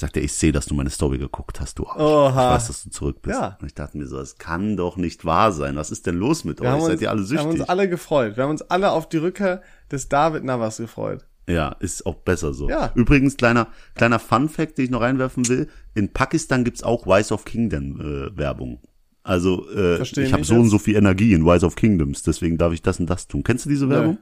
Sagt 0.00 0.16
er, 0.16 0.22
ich 0.22 0.32
sehe, 0.32 0.52
dass 0.52 0.66
du 0.66 0.74
meine 0.74 0.90
Story 0.90 1.18
geguckt 1.18 1.60
hast, 1.60 1.76
du 1.80 1.86
Arsch. 1.88 2.00
Oha. 2.00 2.50
Ich 2.50 2.54
weiß, 2.54 2.66
dass 2.68 2.84
du 2.84 2.90
zurück 2.90 3.20
bist. 3.20 3.36
Ja. 3.36 3.58
Und 3.60 3.66
ich 3.66 3.74
dachte 3.74 3.98
mir 3.98 4.06
so, 4.06 4.16
das 4.16 4.36
kann 4.36 4.76
doch 4.76 4.96
nicht 4.96 5.24
wahr 5.24 5.50
sein. 5.50 5.74
Was 5.74 5.90
ist 5.90 6.06
denn 6.06 6.14
los 6.14 6.44
mit 6.44 6.60
Wir 6.60 6.66
euch? 6.68 6.72
haben, 6.74 6.80
Seid 6.82 6.92
uns, 6.92 7.02
ihr 7.02 7.10
alle 7.10 7.28
wir 7.28 7.38
haben 7.38 7.46
uns 7.48 7.56
süchtig? 7.56 7.68
alle 7.70 7.88
gefreut. 7.88 8.36
Wir 8.36 8.44
haben 8.44 8.50
uns 8.52 8.62
alle 8.62 8.92
auf 8.92 9.08
die 9.08 9.16
Rückkehr 9.16 9.60
des 9.90 10.08
David 10.08 10.44
Navas 10.44 10.76
gefreut. 10.76 11.26
Ja, 11.48 11.74
ist 11.80 12.06
auch 12.06 12.14
besser 12.14 12.54
so. 12.54 12.68
Ja. 12.68 12.92
Übrigens, 12.94 13.36
kleiner, 13.36 13.66
kleiner 13.96 14.20
Fun 14.20 14.48
Fact, 14.48 14.78
den 14.78 14.84
ich 14.84 14.90
noch 14.92 15.00
reinwerfen 15.00 15.48
will. 15.48 15.66
In 15.96 16.12
Pakistan 16.12 16.62
gibt's 16.62 16.84
auch 16.84 17.04
Wise 17.06 17.34
of 17.34 17.44
Kingdom 17.44 18.00
äh, 18.00 18.38
Werbung. 18.38 18.78
Also 19.24 19.68
äh, 19.70 19.96
Versteh 19.96 20.22
ich 20.22 20.32
habe 20.32 20.44
so 20.44 20.54
und 20.54 20.68
so 20.70 20.78
viel 20.78 20.94
Energie 20.94 21.32
in 21.32 21.44
Wise 21.44 21.66
of 21.66 21.74
Kingdoms, 21.74 22.22
deswegen 22.22 22.56
darf 22.56 22.72
ich 22.72 22.82
das 22.82 23.00
und 23.00 23.10
das 23.10 23.26
tun. 23.26 23.42
Kennst 23.42 23.64
du 23.64 23.68
diese 23.68 23.88
Werbung? 23.90 24.18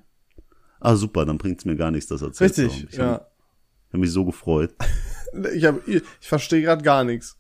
Ah, 0.80 0.97
super, 0.97 1.26
dann 1.26 1.37
bringt's 1.37 1.66
mir 1.66 1.76
gar 1.76 1.90
nichts, 1.90 2.09
das 2.09 2.23
erzählst. 2.23 2.59
Richtig, 2.59 2.87
Ich 2.92 2.99
habe 2.99 3.09
ja. 3.09 3.14
hab 3.16 3.36
mich 3.98 4.12
so 4.12 4.24
gefreut. 4.24 4.74
Ich, 5.54 5.66
hab, 5.66 5.86
ich 5.86 6.02
verstehe 6.20 6.62
gerade 6.62 6.82
gar 6.82 7.04
nichts. 7.04 7.38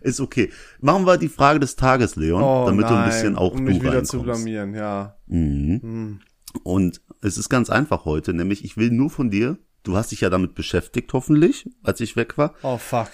Ist 0.00 0.18
okay. 0.18 0.50
Machen 0.80 1.04
wir 1.04 1.18
die 1.18 1.28
Frage 1.28 1.60
des 1.60 1.76
Tages, 1.76 2.16
Leon, 2.16 2.42
Oh, 2.42 2.64
damit 2.64 2.86
nein, 2.86 2.94
du 2.94 2.98
ein 3.00 3.08
bisschen 3.10 3.36
auch 3.36 3.52
um 3.52 3.66
du 3.66 3.72
mich 3.72 3.82
wieder 3.82 4.02
zu 4.02 4.22
blamieren, 4.22 4.74
ja. 4.74 5.18
Mhm. 5.26 6.20
Und 6.62 7.02
es 7.20 7.36
ist 7.36 7.50
ganz 7.50 7.68
einfach 7.68 8.06
heute, 8.06 8.32
nämlich 8.32 8.64
ich 8.64 8.78
will 8.78 8.90
nur 8.90 9.10
von 9.10 9.28
dir, 9.30 9.58
du 9.82 9.94
hast 9.94 10.10
dich 10.12 10.22
ja 10.22 10.30
damit 10.30 10.54
beschäftigt, 10.54 11.12
hoffentlich, 11.12 11.68
als 11.82 12.00
ich 12.00 12.16
weg 12.16 12.38
war. 12.38 12.54
Oh 12.62 12.78
fuck. 12.78 13.10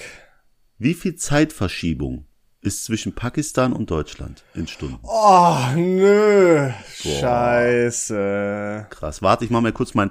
Wie 0.78 0.94
viel 0.94 1.16
Zeitverschiebung 1.16 2.26
ist 2.60 2.84
zwischen 2.84 3.14
Pakistan 3.14 3.72
und 3.72 3.90
Deutschland 3.90 4.44
in 4.54 4.68
Stunden? 4.68 4.98
Oh, 5.02 5.56
nö. 5.74 6.70
Scheiße. 6.94 8.86
Krass. 8.90 9.22
Warte, 9.22 9.44
ich 9.44 9.50
mache 9.50 9.62
mal 9.62 9.72
kurz 9.72 9.94
mein 9.94 10.10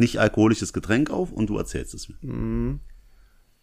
nicht 0.00 0.18
alkoholisches 0.18 0.72
Getränk 0.72 1.10
auf 1.10 1.30
und 1.30 1.46
du 1.48 1.56
erzählst 1.56 1.94
es 1.94 2.08
mir. 2.08 2.78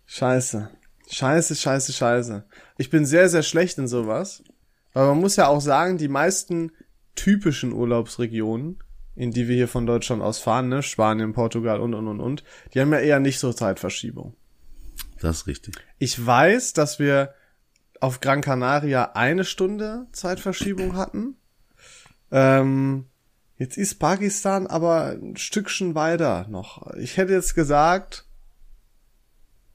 Scheiße. 0.06 0.70
Scheiße, 1.10 1.56
scheiße, 1.56 1.94
scheiße. 1.94 2.46
Ich 2.78 2.90
bin 2.90 3.06
sehr, 3.06 3.30
sehr 3.30 3.44
schlecht 3.44 3.78
in 3.78 3.88
sowas. 3.88 4.44
Aber 4.94 5.10
man 5.10 5.20
muss 5.20 5.36
ja 5.36 5.48
auch 5.48 5.62
sagen, 5.62 5.98
die 5.98 6.08
meisten 6.08 6.72
typischen 7.16 7.74
Urlaubsregionen, 7.74 8.80
in 9.16 9.32
die 9.32 9.48
wir 9.48 9.56
hier 9.56 9.68
von 9.68 9.86
Deutschland 9.86 10.22
aus 10.22 10.40
fahren, 10.40 10.70
ne, 10.70 10.84
Spanien, 10.84 11.34
Portugal 11.34 11.80
und, 11.80 11.94
und, 11.94 12.08
und, 12.08 12.20
und, 12.20 12.44
die 12.74 12.82
haben 12.82 12.92
ja 12.94 13.00
eher 13.00 13.20
nicht 13.20 13.40
so 13.40 13.52
Zeitverschiebung. 13.54 14.36
Das 15.20 15.38
ist 15.38 15.48
richtig. 15.48 15.76
Ich 15.98 16.24
weiß, 16.24 16.74
dass 16.74 17.00
wir 17.00 17.34
auf 18.00 18.22
Gran 18.22 18.42
Canaria 18.42 19.12
eine 19.14 19.46
Stunde 19.46 20.08
Zeitverschiebung 20.12 20.96
hatten. 20.96 21.36
Ähm, 22.32 23.06
jetzt 23.58 23.78
ist 23.78 23.96
Pakistan 24.00 24.68
aber 24.68 25.12
ein 25.22 25.36
Stückchen 25.38 25.96
weiter 25.96 26.48
noch. 26.50 26.94
Ich 26.96 27.18
hätte 27.18 27.34
jetzt 27.34 27.54
gesagt, 27.56 28.26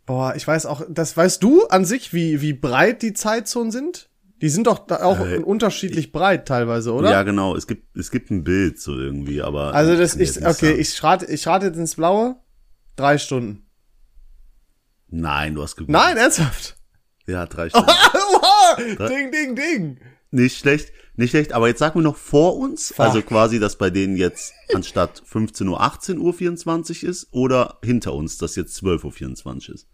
boah, 0.07 0.35
ich 0.35 0.47
weiß 0.47 0.67
auch, 0.67 0.83
das 0.89 1.17
weißt 1.17 1.43
du 1.43 1.67
an 1.67 1.85
sich, 1.85 2.13
wie, 2.13 2.41
wie 2.41 2.53
breit 2.53 3.03
die 3.03 3.13
Zeitzonen 3.13 3.71
sind? 3.71 4.09
Die 4.41 4.49
sind 4.49 4.67
doch 4.67 4.91
auch 4.91 5.21
Äh, 5.21 5.37
unterschiedlich 5.39 6.11
breit 6.11 6.49
teilweise, 6.49 6.93
oder? 6.93 7.11
Ja, 7.13 7.23
genau. 7.23 7.55
Es 7.55 7.69
gibt, 7.69 7.97
es 7.97 8.11
gibt 8.11 8.31
ein 8.33 8.43
Bild 8.43 8.81
so 8.81 8.99
irgendwie, 8.99 9.41
aber. 9.41 9.73
also 9.73 9.97
das, 9.97 10.17
ich, 10.17 10.35
nicht 10.37 10.47
okay, 10.47 10.67
sagen. 10.71 10.81
ich 10.81 11.03
rate, 11.05 11.27
ich 11.27 11.47
rate 11.47 11.67
jetzt 11.67 11.77
ins 11.79 11.95
Blaue. 11.95 12.37
Drei 12.97 13.19
Stunden. 13.19 13.67
Nein, 15.09 15.55
du 15.55 15.63
hast 15.63 15.77
gegoogelt. 15.77 15.97
Nein, 16.03 16.17
ernsthaft. 16.17 16.77
Ja, 17.27 17.47
drei 17.47 17.69
Stunden. 17.71 17.89
Ding, 19.09 19.31
ding, 19.31 19.55
ding. 19.55 20.01
nicht 20.33 20.59
schlecht, 20.59 20.93
nicht 21.17 21.31
schlecht. 21.31 21.53
Aber 21.53 21.69
jetzt 21.69 21.79
sag 21.79 21.95
mir 21.95 22.03
noch 22.03 22.17
vor 22.17 22.57
uns, 22.57 22.89
Fuck. 22.89 23.01
also 23.01 23.23
quasi, 23.23 23.59
dass 23.61 23.77
bei 23.77 23.91
denen 23.91 24.17
jetzt 24.17 24.53
anstatt 24.75 25.23
15 25.27 25.69
Uhr 25.69 25.81
18 25.81 26.19
Uhr 26.19 26.33
24 26.35 27.05
ist 27.05 27.29
oder 27.31 27.79
hinter 27.85 28.15
uns, 28.15 28.39
dass 28.39 28.57
jetzt 28.57 28.75
12 28.77 29.05
Uhr 29.05 29.13
24 29.13 29.75
ist. 29.75 29.87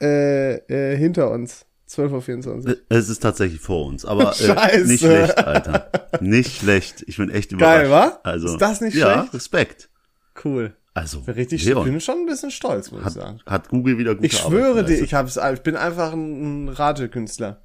Äh, 0.00 0.56
äh, 0.68 0.96
hinter 0.96 1.30
uns. 1.30 1.66
12.24 1.90 2.68
Uhr. 2.68 2.76
Es 2.88 3.08
ist 3.08 3.18
tatsächlich 3.18 3.60
vor 3.60 3.86
uns, 3.86 4.04
aber 4.04 4.32
äh, 4.40 4.84
nicht 4.84 5.00
schlecht, 5.00 5.38
Alter. 5.38 5.90
Nicht 6.20 6.58
schlecht. 6.58 7.02
Ich 7.08 7.16
bin 7.16 7.30
echt 7.30 7.50
überrascht. 7.50 7.82
Geil, 7.82 7.90
wa? 7.90 8.20
Also, 8.22 8.46
Ist 8.48 8.58
das 8.58 8.80
nicht 8.80 8.94
ja, 8.94 9.12
schlecht? 9.12 9.34
Respekt. 9.34 9.90
Cool. 10.44 10.76
Also, 10.94 11.20
Richtig, 11.26 11.66
ich 11.66 11.74
bin 11.74 12.00
schon 12.00 12.20
ein 12.20 12.26
bisschen 12.26 12.50
stolz, 12.50 12.90
muss 12.90 13.06
ich 13.06 13.12
sagen. 13.12 13.40
hat, 13.46 13.68
Google 13.68 13.98
wieder 13.98 14.14
gute 14.14 14.26
Ich 14.26 14.36
schwöre 14.36 14.70
Arbeit 14.70 14.88
dir, 14.88 15.02
ich 15.02 15.14
hab's, 15.14 15.36
ich 15.36 15.60
bin 15.62 15.76
einfach 15.76 16.12
ein, 16.12 16.66
ein 16.66 16.68
Ratekünstler. 16.68 17.62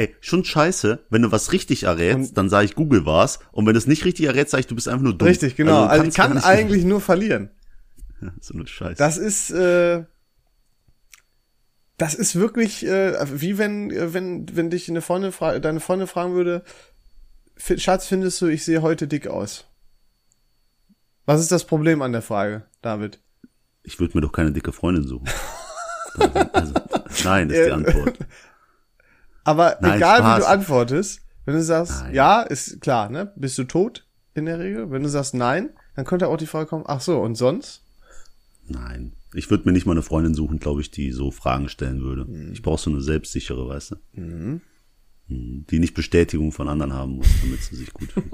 Ey, 0.00 0.16
schon 0.20 0.44
scheiße, 0.46 1.04
wenn 1.10 1.20
du 1.20 1.30
was 1.30 1.52
richtig 1.52 1.82
errätst, 1.82 2.34
dann 2.38 2.48
sage 2.48 2.64
ich 2.64 2.74
Google 2.74 3.04
war's. 3.04 3.38
Und 3.52 3.66
wenn 3.66 3.74
du 3.74 3.78
es 3.78 3.86
nicht 3.86 4.06
richtig 4.06 4.24
errätst, 4.24 4.52
sag 4.52 4.60
ich, 4.60 4.66
du 4.66 4.74
bist 4.74 4.88
einfach 4.88 5.02
nur 5.02 5.12
dumm. 5.12 5.28
Richtig, 5.28 5.56
genau. 5.56 5.84
Also, 5.84 6.04
gar 6.04 6.28
kann 6.28 6.38
eigentlich 6.38 6.84
nur 6.84 7.00
verlieren. 7.02 7.50
So 8.40 8.52
eine 8.54 8.66
Scheiße. 8.66 8.96
Das 8.96 9.16
ist, 9.16 9.50
äh, 9.50 10.04
das 11.96 12.14
ist 12.14 12.36
wirklich, 12.36 12.86
äh, 12.86 13.14
wie 13.40 13.56
wenn, 13.58 13.90
äh, 13.90 14.12
wenn, 14.14 14.46
wenn 14.56 14.68
dich 14.70 14.88
eine 14.88 15.02
Freundin 15.02 15.32
fra 15.32 15.58
deine 15.58 15.80
Freundin 15.80 16.06
fragen 16.08 16.34
würde, 16.34 16.62
"Fi- 17.56 17.78
Schatz, 17.78 18.06
findest 18.06 18.40
du, 18.40 18.46
ich 18.46 18.64
sehe 18.64 18.80
heute 18.82 19.06
dick 19.08 19.26
aus? 19.26 19.66
Was 21.26 21.40
ist 21.40 21.52
das 21.52 21.64
Problem 21.64 22.00
an 22.02 22.12
der 22.12 22.22
Frage, 22.22 22.64
David? 22.82 23.20
ich 23.82 23.98
würde 24.00 24.16
mir 24.16 24.20
doch 24.20 24.32
keine 24.32 24.52
dicke 24.52 24.72
Freundin 24.72 25.06
suchen. 25.06 25.26
also, 26.52 26.74
nein, 27.24 27.48
ist 27.50 27.66
die. 27.66 27.70
Antwort. 27.70 28.18
Aber 29.44 29.78
Nein, 29.80 29.96
egal 29.96 30.18
wie 30.18 30.22
Spaß. 30.22 30.38
du 30.44 30.48
antwortest, 30.48 31.20
wenn 31.44 31.54
du 31.54 31.62
sagst, 31.62 32.02
Nein. 32.02 32.14
ja, 32.14 32.42
ist 32.42 32.80
klar, 32.80 33.08
ne? 33.08 33.32
Bist 33.36 33.58
du 33.58 33.64
tot 33.64 34.06
in 34.34 34.46
der 34.46 34.58
Regel? 34.58 34.90
Wenn 34.90 35.02
du 35.02 35.08
sagst 35.08 35.34
nein, 35.34 35.70
dann 35.96 36.04
könnte 36.04 36.28
auch 36.28 36.36
die 36.36 36.46
Frage 36.46 36.66
kommen, 36.66 36.84
ach 36.86 37.00
so, 37.00 37.20
und 37.20 37.34
sonst? 37.34 37.82
Nein. 38.66 39.12
Ich 39.34 39.50
würde 39.50 39.64
mir 39.64 39.72
nicht 39.72 39.86
mal 39.86 39.92
eine 39.92 40.02
Freundin 40.02 40.34
suchen, 40.34 40.58
glaube 40.58 40.80
ich, 40.80 40.90
die 40.90 41.12
so 41.12 41.30
Fragen 41.30 41.68
stellen 41.68 42.02
würde. 42.02 42.24
Mhm. 42.24 42.52
Ich 42.52 42.62
brauche 42.62 42.80
so 42.80 42.90
eine 42.90 43.00
selbstsichere, 43.00 43.68
weißt 43.68 43.92
du? 43.92 43.96
Mhm. 44.20 44.60
Die 45.28 45.78
nicht 45.78 45.94
Bestätigung 45.94 46.50
von 46.50 46.68
anderen 46.68 46.92
haben 46.92 47.12
muss, 47.12 47.28
damit 47.40 47.62
sie 47.62 47.76
sich 47.76 47.92
gut 47.92 48.10
fühlt. 48.10 48.26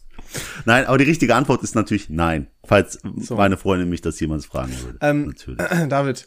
nein, 0.64 0.86
aber 0.86 0.96
die 0.96 1.04
richtige 1.04 1.34
Antwort 1.34 1.62
ist 1.62 1.74
natürlich 1.74 2.08
nein, 2.08 2.46
falls 2.64 2.98
meine 3.28 3.58
Freundin 3.58 3.90
mich 3.90 4.00
das 4.00 4.18
jemals 4.20 4.46
fragen 4.46 4.72
würde. 4.82 4.98
Ähm, 5.02 5.26
natürlich. 5.26 5.60
David, 5.88 6.26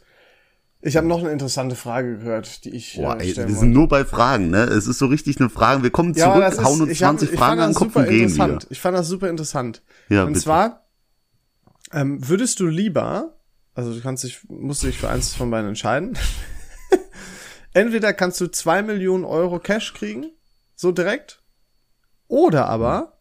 ich 0.82 0.96
habe 0.96 1.08
noch 1.08 1.20
eine 1.20 1.32
interessante 1.32 1.76
Frage 1.76 2.18
gehört, 2.20 2.64
die 2.66 2.70
ich 2.76 2.96
Boah, 2.96 3.18
äh, 3.20 3.24
ey, 3.26 3.32
stellen 3.32 3.48
wir 3.50 3.56
sind 3.56 3.72
nur 3.72 3.88
bei 3.88 4.06
Fragen, 4.06 4.50
ne? 4.50 4.64
Es 4.64 4.88
ist 4.88 5.00
so 5.00 5.08
richtig 5.08 5.40
eine 5.40 5.50
Frage. 5.50 5.84
Wir 5.84 5.90
kommen 5.90 6.14
Ja, 6.14 6.34
zurück, 6.34 6.48
ist- 6.52 6.64
hauen 6.64 6.82
uns 6.82 6.92
ich 6.92 7.04
hab- 7.04 7.18
20 7.18 7.32
ich 7.34 7.40
Fragen 7.40 7.62
an 7.62 7.72
den 7.72 7.76
Kopf 7.76 7.96
und 7.96 8.08
gehen 8.08 8.34
wieder. 8.34 8.60
Ich 8.70 8.80
fand 8.80 8.98
das 8.98 9.08
super 9.08 9.30
interessant. 9.30 9.82
Ja, 10.10 10.24
und 10.24 10.34
bitte. 10.34 10.44
zwar 10.44 10.88
ähm, 11.94 12.28
würdest 12.28 12.60
du 12.60 12.68
lieber, 12.68 13.38
also 13.74 13.94
du 13.94 14.02
kannst 14.02 14.24
dich, 14.24 14.40
musst 14.50 14.84
dich 14.84 14.98
für 14.98 15.10
eins 15.10 15.34
von 15.36 15.50
beiden 15.50 15.70
entscheiden. 15.70 16.18
Entweder 17.74 18.14
kannst 18.14 18.42
du 18.42 18.48
zwei 18.48 18.82
Millionen 18.82 19.24
Euro 19.26 19.60
Cash 19.60 19.94
kriegen, 19.94 20.32
so 20.76 20.92
direkt, 20.92 21.44
oder 22.28 22.68
aber 22.68 23.20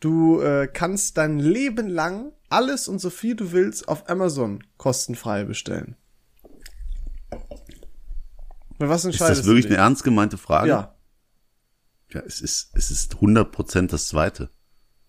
du 0.00 0.40
äh, 0.40 0.68
kannst 0.72 1.16
dein 1.16 1.38
Leben 1.38 1.88
lang 1.88 2.32
alles 2.50 2.86
und 2.88 2.98
so 3.00 3.10
viel 3.10 3.34
du 3.34 3.52
willst 3.52 3.88
auf 3.88 4.08
Amazon 4.08 4.62
kostenfrei 4.76 5.44
bestellen. 5.44 5.96
Für 8.78 8.88
was 8.88 9.00
Ist 9.00 9.06
entscheidest 9.12 9.40
das 9.42 9.46
wirklich 9.46 9.66
eine 9.66 9.76
ernst 9.76 10.02
gemeinte 10.04 10.36
Frage? 10.38 10.68
Ja, 10.68 10.94
Ja, 12.12 12.20
es 12.26 12.40
ist, 12.40 12.70
es 12.74 12.90
ist 12.90 13.14
100% 13.16 13.88
das 13.88 14.08
zweite. 14.08 14.50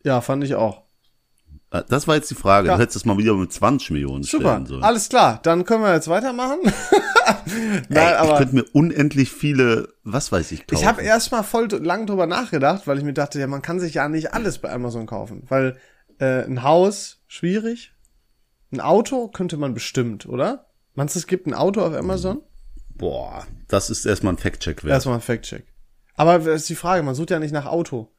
ja, 0.03 0.21
fand 0.21 0.43
ich 0.43 0.55
auch. 0.55 0.83
Äh, 1.71 1.83
Das 1.89 2.07
war 2.07 2.15
jetzt 2.15 2.29
die 2.29 2.35
Frage. 2.35 2.67
Ja. 2.67 2.75
Du 2.75 2.81
hättest 2.81 2.95
es 2.97 3.05
mal 3.05 3.17
wieder 3.17 3.33
mit 3.33 3.51
20 3.51 3.89
Millionen 3.91 4.23
Super, 4.23 4.51
stellen 4.51 4.65
sollen. 4.67 4.83
alles 4.83 5.09
klar. 5.09 5.39
Dann 5.43 5.65
können 5.65 5.83
wir 5.83 5.93
jetzt 5.93 6.07
weitermachen. 6.07 6.59
Nein, 7.45 7.85
Ey, 7.89 8.11
ich 8.13 8.17
aber 8.19 8.37
könnte 8.37 8.55
mir 8.55 8.65
unendlich 8.73 9.31
viele, 9.31 9.93
was 10.03 10.31
weiß 10.31 10.51
ich, 10.51 10.67
kaufen. 10.67 10.79
ich 10.79 10.85
habe 10.87 11.01
erstmal 11.01 11.43
voll 11.43 11.67
lang 11.81 12.05
drüber 12.05 12.27
nachgedacht, 12.27 12.85
weil 12.85 12.99
ich 12.99 13.03
mir 13.03 13.13
dachte, 13.13 13.39
ja, 13.39 13.47
man 13.47 13.61
kann 13.63 13.79
sich 13.79 13.95
ja 13.95 14.07
nicht 14.09 14.33
alles 14.33 14.59
bei 14.59 14.71
Amazon 14.71 15.05
kaufen, 15.07 15.43
weil 15.49 15.77
äh, 16.19 16.43
ein 16.43 16.61
Haus 16.61 17.23
schwierig, 17.27 17.93
ein 18.71 18.79
Auto 18.79 19.27
könnte 19.27 19.57
man 19.57 19.73
bestimmt, 19.73 20.27
oder? 20.27 20.67
Meinst 20.95 21.15
du, 21.15 21.19
es 21.19 21.27
gibt 21.27 21.45
ein 21.47 21.53
Auto 21.53 21.81
auf 21.81 21.93
Amazon? 21.93 22.41
Boah, 22.97 23.45
das 23.67 23.89
ist 23.89 24.05
erstmal 24.05 24.33
ein 24.33 24.37
Fact-Check 24.37 24.83
wert. 24.83 24.93
Erstmal 24.93 25.15
ein 25.15 25.21
Fact-Check. 25.21 25.65
Aber 26.15 26.39
das 26.39 26.61
ist 26.61 26.69
die 26.69 26.75
Frage, 26.75 27.03
man 27.03 27.15
sucht 27.15 27.31
ja 27.31 27.39
nicht 27.39 27.51
nach 27.51 27.65
Auto. 27.65 28.09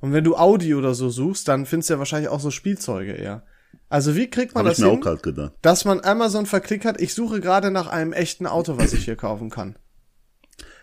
Und 0.00 0.12
wenn 0.12 0.24
du 0.24 0.36
Audi 0.36 0.74
oder 0.74 0.94
so 0.94 1.10
suchst, 1.10 1.48
dann 1.48 1.66
findest 1.66 1.90
du 1.90 1.94
ja 1.94 1.98
wahrscheinlich 1.98 2.28
auch 2.30 2.40
so 2.40 2.50
Spielzeuge 2.50 3.12
eher. 3.12 3.44
Also 3.90 4.16
wie 4.16 4.28
kriegt 4.30 4.54
man 4.54 4.64
ich 4.66 4.72
das 4.72 4.78
mir 4.78 4.88
hin, 4.90 4.98
auch 4.98 5.02
gerade 5.02 5.20
gedacht. 5.20 5.52
dass 5.62 5.84
man 5.84 6.00
Amazon 6.04 6.46
verklickert, 6.46 7.00
ich 7.00 7.12
suche 7.14 7.40
gerade 7.40 7.70
nach 7.70 7.86
einem 7.88 8.12
echten 8.12 8.46
Auto, 8.46 8.78
was 8.78 8.92
ich 8.92 9.04
hier 9.04 9.16
kaufen 9.16 9.50
kann. 9.50 9.76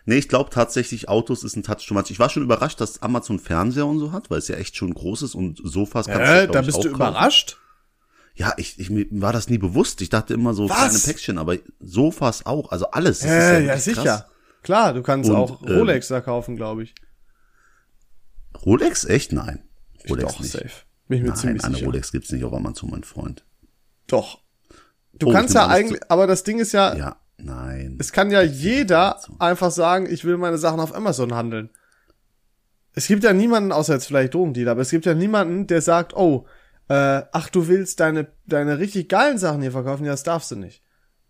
Nee, 0.06 0.18
ich 0.18 0.30
glaube 0.30 0.50
tatsächlich, 0.50 1.10
Autos 1.10 1.44
ist 1.44 1.56
ein 1.56 1.64
Touch 1.64 1.86
too 1.88 1.94
much. 1.94 2.10
Ich 2.10 2.20
war 2.20 2.30
schon 2.30 2.44
überrascht, 2.44 2.82
dass 2.82 3.02
Amazon 3.02 3.40
Fernseher 3.40 3.86
und 3.86 4.00
so 4.00 4.12
hat, 4.12 4.30
weil 4.30 4.40
es 4.40 4.48
ja 4.48 4.56
echt 4.56 4.76
schon 4.76 4.94
groß 4.94 5.22
ist 5.24 5.36
und 5.36 5.60
Sofas 5.64 6.08
kannst 6.08 6.22
Äh, 6.32 6.44
glaub 6.44 6.54
da 6.54 6.60
ich, 6.62 6.66
bist 6.68 6.78
auch 6.80 6.82
du 6.84 6.90
kaufen. 6.90 7.02
überrascht? 7.02 7.58
Ja, 8.36 8.54
ich, 8.58 8.80
ich, 8.80 8.90
mir 8.90 9.06
war 9.12 9.34
das 9.34 9.50
nie 9.50 9.58
bewusst. 9.58 10.02
Ich 10.02 10.10
dachte 10.10 10.34
immer 10.34 10.54
so 10.54 10.70
Was? 10.70 10.78
kleine 10.78 11.00
Päckchen, 11.00 11.38
aber 11.38 11.58
Sofas 11.80 12.46
auch, 12.46 12.72
also 12.72 12.88
alles. 12.92 13.20
Das 13.20 13.30
Äh, 13.30 13.54
ja, 13.54 13.60
wirklich 13.68 13.84
sicher. 13.84 14.04
krass. 14.04 14.26
Klar, 14.64 14.94
du 14.94 15.02
kannst 15.04 15.30
Und, 15.30 15.36
auch 15.36 15.62
ähm, 15.64 15.78
Rolex 15.78 16.08
da 16.08 16.22
kaufen, 16.22 16.56
glaube 16.56 16.84
ich. 16.84 16.96
Rolex? 18.66 19.06
Echt? 19.06 19.32
Nein. 19.34 19.64
Rolex 20.10 20.34
Doch, 20.34 20.40
nicht. 20.40 20.52
safe. 20.52 20.70
Bin 21.08 21.18
ich 21.18 21.24
mir 21.24 21.30
Nein, 21.30 21.38
ziemlich 21.38 21.64
eine 21.64 21.76
sicher. 21.76 21.86
Rolex 21.88 22.12
gibt's 22.12 22.32
nicht 22.32 22.44
auf 22.44 22.54
Amazon, 22.54 22.90
mein 22.90 23.04
Freund. 23.04 23.44
Doch. 24.08 24.40
Du 25.14 25.28
Oh, 25.28 25.32
kannst 25.32 25.54
ja 25.56 25.68
eigentlich, 25.68 26.02
aber 26.10 26.26
das 26.28 26.44
Ding 26.44 26.60
ist 26.60 26.72
ja, 26.72 26.96
Ja, 26.96 27.16
nein. 27.38 27.98
es 28.00 28.12
kann 28.12 28.32
ja 28.32 28.42
jeder 28.42 29.20
einfach 29.40 29.72
sagen, 29.72 30.08
ich 30.10 30.24
will 30.26 30.38
meine 30.38 30.58
Sachen 30.58 30.80
auf 30.80 30.96
Amazon 30.96 31.34
handeln. 31.36 31.70
Es 32.94 33.08
gibt 33.08 33.24
ja 33.24 33.34
niemanden, 33.34 33.72
außer 33.72 33.94
jetzt 33.94 34.08
vielleicht 34.08 34.34
Drogendealer, 34.34 34.72
aber 34.72 34.82
es 34.82 34.90
gibt 34.90 35.06
ja 35.06 35.14
niemanden, 35.14 35.68
der 35.68 35.82
sagt, 35.82 36.16
oh, 36.16 36.46
äh, 36.92 37.24
ach, 37.32 37.50
du 37.50 37.70
willst 37.70 38.02
deine, 38.02 38.28
deine 38.46 38.78
richtig 38.78 39.08
geilen 39.08 39.38
Sachen 39.38 39.62
hier 39.62 39.72
verkaufen, 39.72 40.04
ja, 40.04 40.12
das 40.12 40.24
darfst 40.24 40.52
du 40.52 40.58
nicht. 40.58 40.84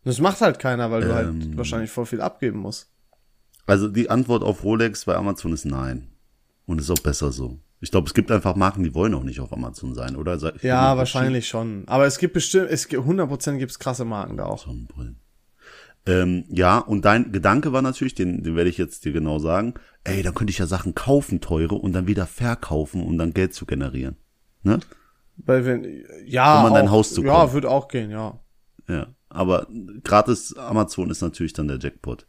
Und 0.04 0.10
das 0.10 0.20
macht 0.20 0.42
halt 0.42 0.58
keiner, 0.58 0.90
weil 0.90 1.02
du 1.02 1.14
halt 1.14 1.28
Ähm. 1.28 1.56
wahrscheinlich 1.56 1.92
voll 1.92 2.08
viel 2.08 2.22
abgeben 2.22 2.60
musst. 2.60 2.92
Also 3.68 3.88
die 3.88 4.10
Antwort 4.10 4.42
auf 4.44 4.64
Rolex 4.64 5.06
bei 5.06 5.16
Amazon 5.16 5.54
ist 5.54 5.66
nein. 5.66 6.08
Und 6.66 6.82
ist 6.82 6.90
auch 6.90 7.00
besser 7.00 7.32
so. 7.32 7.60
Ich 7.80 7.92
glaube, 7.92 8.08
es 8.08 8.14
gibt 8.14 8.32
einfach 8.32 8.56
Marken, 8.56 8.84
die 8.84 8.96
wollen 8.96 9.14
auch 9.14 9.24
nicht 9.24 9.40
auf 9.40 9.54
Amazon 9.54 9.94
sein, 9.94 10.16
oder? 10.16 10.36
Ich 10.56 10.64
Ja, 10.64 10.98
wahrscheinlich 10.98 11.48
schon. 11.48 11.84
Aber 11.88 12.06
es 12.06 12.18
gibt 12.18 12.34
bestimmt, 12.34 12.70
es 12.72 12.88
gibt 12.88 13.04
100% 13.04 13.58
gibt's 13.58 13.78
krasse 13.78 14.06
Marken 14.06 14.38
da 14.38 14.46
auch. 14.46 14.68
Ähm, 16.08 16.46
ja, 16.50 16.80
und 16.80 17.06
dein 17.06 17.32
Gedanke 17.32 17.72
war 17.72 17.84
natürlich, 17.84 18.16
den, 18.16 18.42
den 18.44 18.56
werde 18.56 18.70
ich 18.70 18.78
jetzt 18.80 19.06
dir 19.06 19.12
genau 19.12 19.38
sagen, 19.38 19.76
ey, 20.04 20.24
dann 20.24 20.34
könnte 20.34 20.52
ich 20.52 20.58
ja 20.58 20.66
Sachen 20.66 20.96
kaufen, 20.96 21.42
teure, 21.42 21.76
und 21.76 21.94
dann 21.94 22.08
wieder 22.08 22.26
verkaufen, 22.26 23.04
um 23.04 23.18
dann 23.20 23.34
Geld 23.34 23.54
zu 23.54 23.68
generieren. 23.68 24.18
Ne? 24.64 24.80
Weil 25.38 25.66
wenn, 25.66 26.06
ja, 26.26 26.60
Um 26.62 26.68
an 26.68 26.74
dein 26.74 26.88
auch, 26.88 26.92
Haus 26.92 27.14
zu 27.14 27.24
Ja, 27.24 27.40
kommen. 27.42 27.54
wird 27.54 27.66
auch 27.66 27.88
gehen, 27.88 28.12
ja. 28.12 28.40
Ja. 28.88 29.08
Aber 29.30 29.68
gratis 30.04 30.56
Amazon 30.58 31.10
ist 31.10 31.22
natürlich 31.22 31.54
dann 31.54 31.68
der 31.68 31.80
Jackpot. 31.80 32.28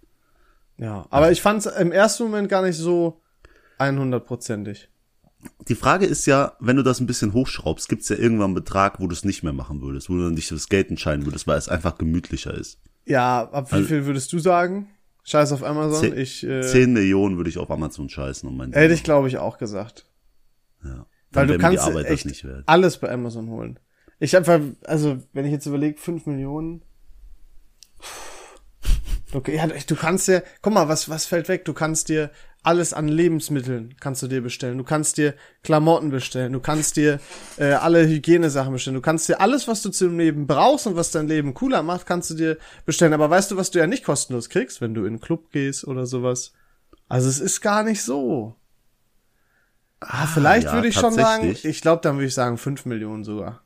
Ja, 0.79 1.07
aber 1.11 1.31
ich 1.33 1.43
fand's 1.43 1.67
im 1.67 1.93
ersten 1.93 2.23
Moment 2.25 2.49
gar 2.49 2.63
nicht 2.63 2.77
so 2.77 3.21
100%ig. 3.79 4.89
Die 5.69 5.75
Frage 5.75 6.07
ist 6.07 6.27
ja, 6.27 6.53
wenn 6.61 6.77
du 6.77 6.83
das 6.85 7.01
ein 7.01 7.07
bisschen 7.07 7.33
hochschraubst, 7.33 7.89
gibt's 7.89 8.09
ja 8.09 8.17
irgendwann 8.17 8.47
einen 8.47 8.55
Betrag, 8.55 9.01
wo 9.01 9.09
du 9.09 9.13
es 9.13 9.25
nicht 9.25 9.43
mehr 9.43 9.53
machen 9.53 9.83
würdest, 9.83 10.09
wo 10.09 10.15
du 10.15 10.23
dann 10.25 10.37
dich 10.37 10.47
für 10.47 10.55
das 10.55 10.69
Geld 10.69 10.89
entscheiden 10.91 11.27
würdest, 11.27 11.47
weil 11.49 11.59
es 11.59 11.69
einfach 11.69 11.99
gemütlicher 11.99 12.55
ist. 12.55 12.81
Ja, 13.05 13.49
ab 13.51 13.71
wie 13.73 13.77
Also- 13.77 13.89
viel 13.89 14.07
würdest 14.07 14.33
du 14.33 14.39
sagen? 14.39 14.89
Scheiß 15.25 15.53
auf 15.53 15.65
Amazon? 15.65 16.01
Zehn- 16.01 16.17
ich, 16.17 16.45
äh, 16.47 16.63
10 16.63 16.93
Millionen 16.93 17.37
würde 17.37 17.51
ich 17.51 17.59
auf 17.59 17.71
Amazon 17.71 18.09
scheißen 18.09 18.49
um 18.49 18.57
mein 18.57 18.73
hätte 18.73 18.95
ich 18.95 19.03
glaube 19.05 19.29
ich 19.29 19.39
auch 19.39 19.59
gesagt. 19.59 20.07
ja. 20.85 21.07
Weil 21.33 21.47
du 21.47 21.59
kannst 21.59 21.89
echt 21.89 22.47
alles 22.67 22.99
bei 22.99 23.11
Amazon 23.11 23.49
holen. 23.49 23.79
Ich 24.19 24.37
einfach, 24.37 24.61
also 24.85 25.19
wenn 25.33 25.45
ich 25.45 25.53
jetzt 25.53 25.67
überlege, 25.67 25.99
5 25.99 26.27
Millionen. 26.27 26.83
Okay, 29.33 29.57
ja, 29.57 29.67
du 29.67 29.97
kannst 29.97 30.29
dir, 30.29 30.45
guck 30.61 30.75
mal, 30.75 30.89
was, 30.89 31.09
was 31.09 31.25
fällt 31.25 31.49
weg? 31.49 31.65
Du 31.65 31.73
kannst 31.73 32.09
dir 32.09 32.31
alles 32.63 32.93
an 32.93 33.09
Lebensmitteln 33.09 33.97
kannst 33.99 34.23
du 34.23 34.29
dir 34.29 34.41
bestellen. 34.41 34.79
Du 34.79 34.85
kannst 34.85 35.19
dir 35.19 35.35
Klamotten 35.65 36.11
bestellen. 36.11 36.53
Du 36.53 36.61
kannst 36.61 36.97
dir 36.97 37.19
äh, 37.57 37.73
alle 37.73 38.07
Hygienesachen 38.07 38.73
bestellen. 38.73 38.95
Du 38.95 39.01
kannst 39.01 39.29
dir 39.29 39.41
alles, 39.41 39.67
was 39.67 39.83
du 39.83 39.91
zum 39.91 40.19
Leben 40.19 40.47
brauchst 40.47 40.87
und 40.87 40.95
was 40.95 41.11
dein 41.11 41.27
Leben 41.27 41.55
cooler 41.55 41.83
macht, 41.83 42.07
kannst 42.07 42.31
du 42.31 42.35
dir 42.35 42.59
bestellen. 42.87 43.13
Aber 43.15 43.31
weißt 43.31 43.51
du, 43.51 43.57
was 43.57 43.73
du 43.73 43.81
ja 43.81 43.87
nicht 43.87 44.05
kostenlos 44.05 44.49
kriegst, 44.49 44.81
wenn 44.81 44.95
du 44.95 45.03
in 45.03 45.09
einen 45.09 45.21
Club 45.21 45.51
gehst 45.51 45.87
oder 45.87 46.07
sowas? 46.07 46.53
Also 47.09 47.29
es 47.29 47.41
ist 47.41 47.61
gar 47.61 47.83
nicht 47.83 48.03
so. 48.03 48.55
Ah, 50.07 50.27
vielleicht 50.27 50.67
ja, 50.67 50.75
würde 50.75 50.89
ich 50.89 50.95
schon 50.95 51.13
sagen, 51.13 51.55
ich 51.63 51.81
glaube, 51.81 52.03
dann 52.03 52.17
würde 52.17 52.27
ich 52.27 52.35
sagen 52.35 52.59
5 52.59 52.85
Millionen 52.87 53.25
sogar. 53.25 53.63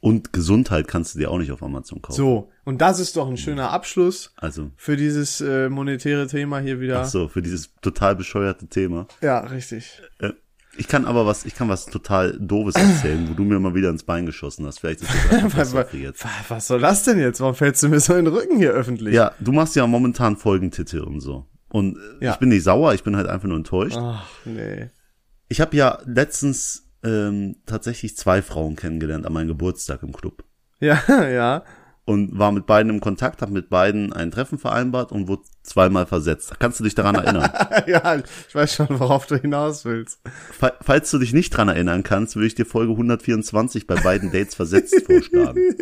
Und 0.00 0.32
Gesundheit 0.32 0.88
kannst 0.88 1.14
du 1.14 1.20
dir 1.20 1.30
auch 1.30 1.38
nicht 1.38 1.52
auf 1.52 1.62
Amazon 1.62 2.02
kaufen. 2.02 2.16
So, 2.16 2.50
und 2.64 2.80
das 2.80 2.98
ist 2.98 3.16
doch 3.16 3.28
ein 3.28 3.36
schöner 3.36 3.70
Abschluss 3.70 4.32
Also, 4.36 4.72
für 4.76 4.96
dieses 4.96 5.40
äh, 5.40 5.68
monetäre 5.68 6.26
Thema 6.26 6.58
hier 6.58 6.80
wieder. 6.80 7.02
ach 7.02 7.06
so, 7.06 7.28
für 7.28 7.40
dieses 7.40 7.72
total 7.82 8.16
bescheuerte 8.16 8.66
Thema. 8.66 9.06
Ja, 9.20 9.38
richtig. 9.40 10.02
Äh, 10.18 10.32
Ich 10.76 10.88
kann 10.88 11.04
aber 11.04 11.24
was, 11.24 11.44
ich 11.44 11.54
kann 11.54 11.68
was 11.68 11.86
total 11.86 12.36
doofes 12.40 12.74
erzählen, 12.74 13.28
wo 13.30 13.34
du 13.34 13.44
mir 13.44 13.60
mal 13.60 13.76
wieder 13.76 13.90
ins 13.90 14.02
Bein 14.02 14.26
geschossen 14.26 14.66
hast. 14.66 14.80
Vielleicht 14.80 15.02
ist 15.02 15.10
das 15.30 15.72
Was, 15.74 15.92
jetzt. 15.92 16.24
was 16.48 16.66
soll 16.66 16.80
das 16.80 17.04
denn 17.04 17.20
jetzt? 17.20 17.40
Warum 17.40 17.54
fällst 17.54 17.80
du 17.84 17.88
mir 17.88 18.00
so 18.00 18.14
in 18.16 18.24
den 18.24 18.34
Rücken 18.34 18.56
hier 18.56 18.72
öffentlich? 18.72 19.14
Ja, 19.14 19.30
du 19.38 19.52
machst 19.52 19.76
ja 19.76 19.86
momentan 19.86 20.36
Folgentitel 20.36 21.00
und 21.00 21.20
so. 21.20 21.46
Und 21.72 21.96
äh, 22.20 22.24
Ja. 22.26 22.32
ich 22.32 22.38
bin 22.38 22.50
nicht 22.50 22.62
sauer, 22.64 22.94
ich 22.94 23.02
bin 23.02 23.16
halt 23.16 23.26
einfach 23.26 23.48
nur 23.48 23.56
enttäuscht. 23.56 23.96
Ach, 23.98 24.28
nee. 24.44 24.90
Ich 25.48 25.60
habe 25.60 25.76
ja 25.76 25.98
letztens 26.06 26.90
ähm, 27.02 27.56
tatsächlich 27.66 28.16
zwei 28.16 28.42
Frauen 28.42 28.76
kennengelernt 28.76 29.26
an 29.26 29.32
meinem 29.32 29.48
Geburtstag 29.48 30.02
im 30.02 30.12
Club. 30.12 30.44
Ja, 30.80 31.28
ja. 31.28 31.64
Und 32.04 32.36
war 32.36 32.50
mit 32.50 32.66
beiden 32.66 32.90
im 32.90 32.98
Kontakt, 33.00 33.40
habe 33.42 33.52
mit 33.52 33.70
beiden 33.70 34.12
ein 34.12 34.32
Treffen 34.32 34.58
vereinbart 34.58 35.12
und 35.12 35.28
wurde 35.28 35.42
zweimal 35.62 36.06
versetzt. 36.06 36.58
Kannst 36.58 36.80
du 36.80 36.84
dich 36.84 36.96
daran 36.96 37.14
erinnern? 37.14 37.48
ja, 37.86 38.16
ich 38.16 38.52
weiß 38.52 38.74
schon, 38.74 38.88
worauf 38.98 39.26
du 39.26 39.36
hinaus 39.36 39.84
willst. 39.84 40.18
Fa- 40.50 40.72
Falls 40.80 41.12
du 41.12 41.18
dich 41.20 41.32
nicht 41.32 41.50
dran 41.50 41.68
erinnern 41.68 42.02
kannst, 42.02 42.34
würde 42.34 42.48
ich 42.48 42.56
dir 42.56 42.66
Folge 42.66 42.90
124 42.94 43.86
bei 43.86 43.94
beiden 43.94 44.32
Dates 44.32 44.56
versetzt 44.56 45.00
vorschlagen. 45.06 45.60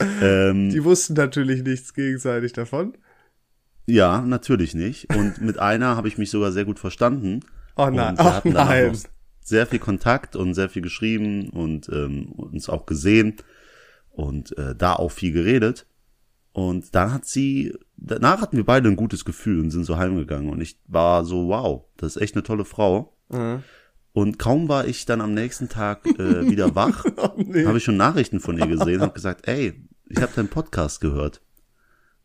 Ähm, 0.00 0.70
Die 0.70 0.82
wussten 0.84 1.14
natürlich 1.14 1.62
nichts 1.62 1.94
gegenseitig 1.94 2.52
davon. 2.52 2.96
Ja, 3.86 4.20
natürlich 4.22 4.74
nicht. 4.74 5.14
Und 5.14 5.40
mit 5.42 5.58
einer 5.58 5.96
habe 5.96 6.08
ich 6.08 6.18
mich 6.18 6.30
sogar 6.30 6.52
sehr 6.52 6.64
gut 6.64 6.78
verstanden. 6.78 7.40
Oh 7.76 7.90
nein, 7.90 8.10
Und 8.10 8.18
wir 8.18 8.26
oh 8.26 8.32
hatten 8.32 8.54
danach 8.54 8.68
nein. 8.70 8.98
sehr 9.40 9.66
viel 9.66 9.78
Kontakt 9.80 10.36
und 10.36 10.54
sehr 10.54 10.68
viel 10.68 10.82
geschrieben 10.82 11.48
und 11.50 11.88
ähm, 11.88 12.28
uns 12.32 12.68
auch 12.68 12.86
gesehen 12.86 13.36
und 14.10 14.56
äh, 14.58 14.74
da 14.74 14.94
auch 14.94 15.10
viel 15.10 15.32
geredet. 15.32 15.86
Und 16.52 16.94
dann 16.94 17.12
hat 17.12 17.26
sie, 17.26 17.74
danach 17.96 18.40
hatten 18.40 18.56
wir 18.56 18.64
beide 18.64 18.88
ein 18.88 18.94
gutes 18.96 19.24
Gefühl 19.24 19.58
und 19.60 19.70
sind 19.72 19.84
so 19.84 19.96
heimgegangen. 19.96 20.50
Und 20.50 20.60
ich 20.60 20.78
war 20.86 21.24
so, 21.24 21.48
wow, 21.48 21.84
das 21.96 22.14
ist 22.14 22.22
echt 22.22 22.36
eine 22.36 22.44
tolle 22.44 22.64
Frau. 22.64 23.16
Mhm. 23.28 23.64
Und 24.12 24.38
kaum 24.38 24.68
war 24.68 24.86
ich 24.86 25.04
dann 25.06 25.20
am 25.20 25.34
nächsten 25.34 25.68
Tag 25.68 26.06
äh, 26.06 26.48
wieder 26.48 26.74
wach, 26.76 27.04
Oh, 27.16 27.30
nee. 27.36 27.66
habe 27.66 27.78
ich 27.78 27.84
schon 27.84 27.96
Nachrichten 27.96 28.38
von 28.38 28.56
ihr 28.56 28.68
gesehen, 28.68 29.00
habe 29.00 29.12
gesagt, 29.14 29.48
ey, 29.48 29.74
ich 30.08 30.22
habe 30.22 30.32
deinen 30.36 30.46
Podcast 30.48 31.00
gehört. 31.00 31.40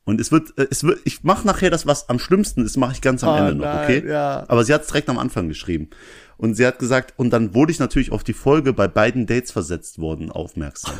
Und 0.10 0.20
es 0.20 0.32
wird, 0.32 0.58
äh, 0.58 0.68
es 0.70 0.84
wird, 0.84 1.00
ich 1.06 1.24
mache 1.24 1.46
nachher 1.46 1.70
das, 1.70 1.86
was 1.86 2.10
am 2.10 2.20
schlimmsten 2.20 2.66
ist, 2.66 2.78
mache 2.78 2.94
ich 2.94 3.02
ganz 3.02 3.24
am 3.24 3.30
Oh 3.34 3.38
Ende 3.38 3.56
noch, 3.56 3.66
nein, 3.66 3.84
okay? 3.84 4.10
ja. 4.10 4.44
Aber 4.48 4.64
sie 4.64 4.74
hat 4.74 4.82
es 4.82 4.88
direkt 4.88 5.10
am 5.10 5.18
Anfang 5.20 5.48
geschrieben. 5.48 5.90
Und 6.38 6.56
sie 6.56 6.66
hat 6.66 6.80
gesagt, 6.80 7.14
und 7.18 7.32
dann 7.32 7.54
wurde 7.54 7.72
ich 7.72 7.80
natürlich 7.80 8.12
auf 8.12 8.24
die 8.24 8.34
Folge 8.34 8.74
bei 8.74 8.88
beiden 8.88 9.28
Dates 9.28 9.52
versetzt 9.52 10.00
worden 10.00 10.32
aufmerksam. 10.32 10.96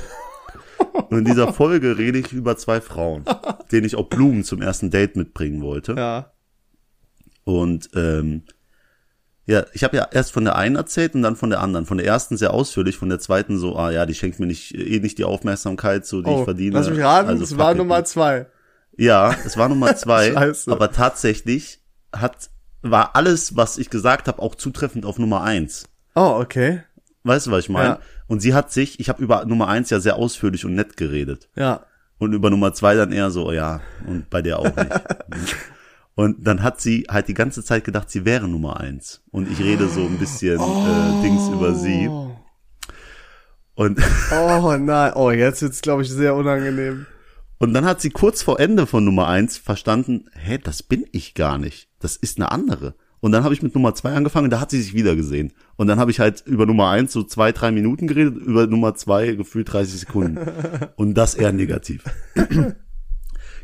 Und 1.10 1.18
in 1.20 1.26
dieser 1.26 1.54
Folge 1.54 1.98
rede 1.98 2.20
ich 2.20 2.32
über 2.34 2.56
zwei 2.58 2.82
Frauen, 2.82 3.26
denen 3.72 3.86
ich 3.86 3.96
auch 3.96 4.08
Blumen 4.08 4.44
zum 4.44 4.62
ersten 4.62 4.92
Date 4.92 5.16
mitbringen 5.16 5.62
wollte. 5.62 5.94
Ja. 5.98 6.32
Und 7.46 7.90
ähm, 7.96 8.44
ja, 9.46 9.66
ich 9.74 9.84
habe 9.84 9.98
ja 9.98 10.08
erst 10.12 10.32
von 10.32 10.44
der 10.46 10.56
einen 10.56 10.76
erzählt 10.76 11.16
und 11.16 11.24
dann 11.24 11.36
von 11.36 11.50
der 11.50 11.62
anderen. 11.62 11.86
Von 11.86 11.98
der 11.98 12.06
ersten 12.06 12.38
sehr 12.38 12.54
ausführlich, 12.54 12.98
von 12.98 13.10
der 13.10 13.20
zweiten 13.20 13.58
so, 13.58 13.76
ah 13.76 13.90
ja, 13.92 14.06
die 14.06 14.14
schenkt 14.14 14.40
mir 14.40 14.46
nicht 14.46 14.76
eh 14.76 15.00
nicht 15.00 15.18
die 15.18 15.24
Aufmerksamkeit, 15.24 16.06
so 16.06 16.22
die 16.22 16.30
Oh, 16.30 16.40
ich 16.40 16.44
verdiene. 16.44 16.76
lass 16.78 16.90
mich 16.90 17.00
raten, 17.00 17.30
Also 17.30 17.44
es 17.44 17.58
war. 17.58 17.74
Nummer 17.74 18.04
zwei. 18.04 18.46
Ja, 19.00 19.36
es 19.46 19.58
war 19.58 19.70
Nummer 19.70 19.96
zwei. 19.98 20.34
Scheiße. 20.34 20.72
aber 20.72 20.92
tatsächlich 20.92 21.82
hat 22.14 22.50
war 22.82 23.16
alles, 23.16 23.56
was 23.56 23.78
ich 23.78 23.90
gesagt 23.90 24.28
habe, 24.28 24.42
auch 24.42 24.56
zutreffend 24.56 25.06
auf 25.06 25.20
Nummer 25.20 25.42
eins. 25.42 25.86
Oh, 26.16 26.40
okay. 26.42 26.84
Weißt 27.24 27.48
du, 27.48 27.52
was 27.52 27.66
ich 27.66 27.70
meine? 27.70 27.90
Ja. 27.90 28.00
Und 28.28 28.42
sie 28.42 28.54
hat 28.54 28.72
sich, 28.72 29.00
ich 29.00 29.10
habe 29.10 29.22
über 29.22 29.46
Nummer 29.46 29.68
eins 29.68 29.90
ja 29.90 30.00
sehr 30.00 30.16
ausführlich 30.16 30.66
und 30.66 30.76
nett 30.76 30.96
geredet. 30.96 31.50
Ja. 31.56 31.86
Und 32.18 32.34
über 32.34 32.50
Nummer 32.50 32.74
zwei 32.74 32.96
dann 32.96 33.12
eher 33.12 33.32
so, 33.32 33.52
ja, 33.52 33.82
und 34.06 34.30
bei 34.30 34.42
der 34.42 34.60
auch 34.60 34.76
nicht. 34.76 35.02
Und 36.16 36.46
dann 36.46 36.64
hat 36.64 36.82
sie 36.82 37.06
halt 37.10 37.30
die 37.30 37.34
ganze 37.34 37.64
Zeit 37.64 37.86
gedacht, 37.86 38.12
sie 38.12 38.26
wäre 38.26 38.46
Nummer 38.46 38.78
eins. 38.82 39.22
Und 39.32 39.50
ich 39.50 39.60
rede 39.60 39.88
so 39.88 40.02
ein 40.02 40.18
bisschen 40.18 40.60
äh, 40.60 41.22
Dings 41.22 41.48
über 41.48 41.74
sie. 41.74 42.10
Und, 43.74 44.02
Oh 44.34 44.76
nein, 44.78 45.14
oh, 45.16 45.32
jetzt 45.32 45.62
wird's 45.62 45.82
glaube 45.82 46.02
ich 46.02 46.10
sehr 46.10 46.36
unangenehm. 46.36 47.06
Und 47.60 47.74
dann 47.74 47.86
hat 47.86 48.02
sie 48.02 48.10
kurz 48.10 48.42
vor 48.42 48.60
Ende 48.60 48.86
von 48.88 49.04
Nummer 49.06 49.28
eins 49.28 49.58
verstanden, 49.58 50.26
hä, 50.34 50.58
das 50.64 50.82
bin 50.82 51.06
ich 51.12 51.34
gar 51.34 51.58
nicht. 51.58 51.90
Das 52.00 52.16
ist 52.16 52.38
eine 52.38 52.52
andere. 52.52 52.96
Und 53.22 53.34
dann 53.34 53.44
habe 53.44 53.54
ich 53.54 53.62
mit 53.62 53.76
Nummer 53.76 53.94
zwei 53.94 54.14
angefangen, 54.14 54.50
da 54.50 54.62
hat 54.62 54.72
sie 54.72 54.82
sich 54.82 54.94
wieder 54.94 55.16
gesehen. 55.16 55.52
Und 55.76 55.88
dann 55.88 56.00
habe 56.00 56.10
ich 56.10 56.22
halt 56.22 56.44
über 56.46 56.66
Nummer 56.66 56.90
eins 56.90 57.12
so 57.12 57.24
zwei, 57.24 57.52
drei 57.52 57.72
Minuten 57.72 58.08
geredet, 58.08 58.38
über 58.38 58.66
Nummer 58.66 58.96
zwei 58.96 59.34
gefühlt 59.34 59.72
30 59.72 60.00
Sekunden. 60.00 60.40
Und 60.96 61.16
das 61.16 61.36
eher 61.36 61.52
negativ. 61.52 62.04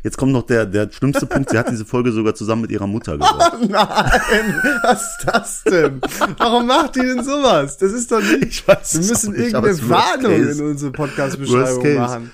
Jetzt 0.02 0.18
kommt 0.18 0.32
noch 0.32 0.42
der, 0.42 0.66
der 0.66 0.92
schlimmste 0.92 1.26
Punkt. 1.26 1.50
Sie 1.50 1.58
hat 1.58 1.70
diese 1.70 1.84
Folge 1.84 2.12
sogar 2.12 2.34
zusammen 2.34 2.62
mit 2.62 2.70
ihrer 2.70 2.86
Mutter 2.86 3.16
gehört. 3.16 3.68
Nein, 3.68 4.60
was 4.82 5.02
ist 5.02 5.26
das 5.26 5.64
denn? 5.64 6.00
Warum 6.36 6.66
macht 6.66 6.96
die 6.96 7.00
denn 7.00 7.24
sowas? 7.24 7.78
Das 7.78 7.92
ist 7.92 8.12
doch 8.12 8.20
nicht. 8.20 8.44
Ich 8.44 8.68
weiß 8.68 8.92
Wir 8.92 9.00
müssen 9.00 9.32
nicht, 9.32 9.54
irgendeine 9.54 9.88
Warnung 9.88 10.34
in 10.34 10.60
unsere 10.60 10.92
Podcast-Beschreibung 10.92 11.94
machen. 11.94 12.30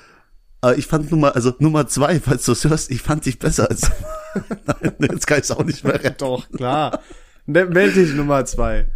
Aber 0.63 0.79
ich 0.79 0.87
fand 0.87 1.11
Nummer, 1.11 1.35
also 1.35 1.53
Nummer 1.59 1.87
zwei, 1.89 2.21
falls 2.21 2.45
du 2.47 2.53
es 2.53 2.65
hörst, 2.65 2.91
ich 2.91 3.03
fand 3.03 3.27
dich 3.27 3.39
besser 3.39 3.69
als. 3.69 3.91
Nein, 4.67 4.95
jetzt 5.01 5.27
kann 5.27 5.39
ich 5.39 5.45
es 5.45 5.51
auch 5.51 5.65
nicht 5.65 5.85
mehr 5.85 5.95
retten. 6.03 6.17
Doch, 6.19 6.49
klar. 6.51 7.01
Ne, 7.47 7.67
Meld 7.67 7.97
dich 7.97 8.15
Nummer 8.15 8.45
zwei. 8.45 8.89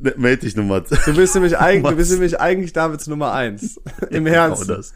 Ne, 0.00 0.14
Meld 0.16 0.42
dich 0.42 0.56
Nummer 0.56 0.84
zwei. 0.84 0.96
Du 1.06 1.14
bist 1.16 1.34
nämlich 1.34 1.56
eigentlich, 1.58 1.90
du 1.90 1.96
bist 1.96 2.10
nämlich 2.12 2.40
eigentlich 2.40 2.72
Davids 2.72 3.06
Nummer 3.06 3.32
eins. 3.32 3.80
Im 4.10 4.24
Genau 4.24 4.36
Herzen. 4.36 4.68
das. 4.68 4.92